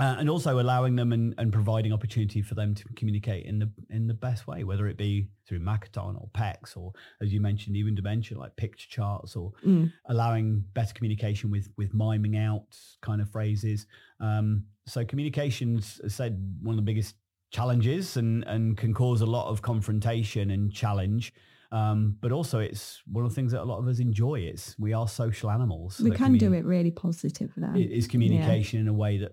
uh, 0.00 0.16
and 0.18 0.28
also 0.30 0.58
allowing 0.60 0.96
them 0.96 1.12
and, 1.12 1.34
and 1.38 1.52
providing 1.52 1.92
opportunity 1.92 2.42
for 2.42 2.54
them 2.54 2.74
to 2.74 2.84
communicate 2.96 3.46
in 3.46 3.58
the 3.58 3.70
in 3.90 4.06
the 4.06 4.14
best 4.14 4.46
way, 4.46 4.64
whether 4.64 4.86
it 4.86 4.96
be 4.96 5.28
through 5.46 5.60
Makaton 5.60 6.20
or 6.20 6.28
PECS 6.34 6.76
or, 6.76 6.92
as 7.22 7.32
you 7.32 7.40
mentioned, 7.40 7.76
even 7.76 7.94
dementia 7.94 8.38
like 8.38 8.54
picture 8.56 8.88
charts 8.88 9.34
or 9.36 9.52
Mm. 9.66 9.92
allowing 10.06 10.64
better 10.74 10.92
communication 10.94 11.50
with 11.50 11.68
with 11.76 11.92
miming 11.94 12.36
out 12.36 12.76
kind 13.02 13.20
of 13.20 13.30
phrases. 13.30 13.86
Um, 14.20 14.64
so 14.86 15.04
communications, 15.04 16.00
as 16.04 16.14
I 16.14 16.16
said, 16.24 16.58
one 16.62 16.74
of 16.74 16.76
the 16.76 16.82
biggest 16.90 17.14
challenges 17.50 18.16
and 18.16 18.44
and 18.44 18.76
can 18.76 18.92
cause 18.92 19.20
a 19.20 19.26
lot 19.26 19.48
of 19.50 19.62
confrontation 19.62 20.50
and 20.50 20.72
challenge. 20.72 21.32
Um, 21.70 22.16
but 22.20 22.32
also 22.32 22.60
it's 22.60 23.02
one 23.06 23.24
of 23.26 23.30
the 23.30 23.34
things 23.34 23.52
that 23.52 23.60
a 23.60 23.64
lot 23.64 23.78
of 23.78 23.86
us 23.88 23.98
enjoy. 23.98 24.40
It's 24.40 24.74
we 24.78 24.94
are 24.94 25.06
social 25.06 25.50
animals. 25.50 26.00
we 26.00 26.10
can 26.10 26.38
do 26.38 26.54
it 26.54 26.64
really 26.64 26.90
positive 26.90 27.52
then. 27.56 27.76
Is 27.76 28.06
communication 28.06 28.80
in 28.80 28.88
a 28.88 28.92
way 28.94 29.18
that 29.18 29.32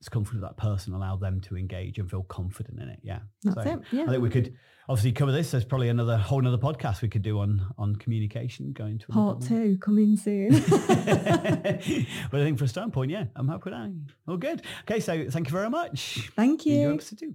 is 0.00 0.08
comfortable 0.08 0.40
to 0.40 0.46
that 0.46 0.56
person, 0.56 0.92
allow 0.92 1.16
them 1.16 1.40
to 1.42 1.56
engage 1.56 1.98
and 1.98 2.10
feel 2.10 2.22
confident 2.22 2.80
in 2.80 2.88
it. 2.88 3.00
Yeah. 3.02 3.20
That's 3.42 3.64
So 3.64 3.72
it. 3.74 3.80
Yeah. 3.92 4.04
I 4.04 4.08
think 4.08 4.22
we 4.22 4.30
could 4.30 4.54
obviously 4.88 5.12
cover 5.12 5.32
this. 5.32 5.50
There's 5.50 5.64
probably 5.64 5.88
another 5.88 6.16
whole 6.18 6.40
another 6.40 6.58
podcast 6.58 7.02
we 7.02 7.08
could 7.08 7.22
do 7.22 7.40
on 7.40 7.66
on 7.78 7.96
communication 7.96 8.72
going 8.72 8.98
to 8.98 9.06
another 9.10 9.26
Part 9.32 9.38
one. 9.40 9.48
two 9.48 9.78
coming 9.78 10.16
soon. 10.16 10.50
but 10.50 12.40
I 12.40 12.44
think 12.44 12.58
for 12.58 12.64
a 12.64 12.68
starting 12.68 12.92
point, 12.92 13.10
yeah, 13.10 13.24
I'm 13.34 13.48
happy 13.48 13.70
with 13.70 13.74
that. 13.74 13.92
All 14.28 14.36
good. 14.36 14.62
Okay, 14.82 15.00
so 15.00 15.26
thank 15.30 15.48
you 15.48 15.52
very 15.52 15.70
much. 15.70 16.30
Thank 16.36 16.66
Your 16.66 16.76
you. 16.90 16.94
episode 16.94 17.18
two. 17.18 17.34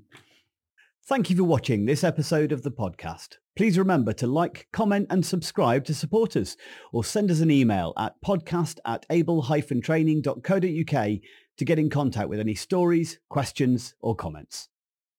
Thank 1.08 1.30
you 1.32 1.36
for 1.36 1.44
watching 1.44 1.86
this 1.86 2.04
episode 2.04 2.52
of 2.52 2.62
the 2.62 2.72
podcast. 2.72 3.38
Please 3.58 3.78
remember 3.78 4.14
to 4.14 4.28
like, 4.28 4.68
comment 4.72 5.08
and 5.10 5.26
subscribe 5.26 5.84
to 5.86 5.94
support 5.96 6.38
us 6.38 6.56
or 6.94 7.04
send 7.04 7.30
us 7.32 7.42
an 7.42 7.52
email 7.52 7.92
at 7.98 8.14
podcast 8.26 8.78
at 8.86 9.06
able-training.co.uk 9.10 11.10
to 11.58 11.66
get 11.66 11.80
in 11.80 11.90
contact 11.90 12.30
with 12.30 12.40
any 12.40 12.56
stories, 12.56 13.20
questions 13.30 13.96
or 14.00 14.16
comments. 14.16 14.70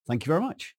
Thank 0.07 0.27
you 0.27 0.31
very 0.31 0.41
much. 0.41 0.75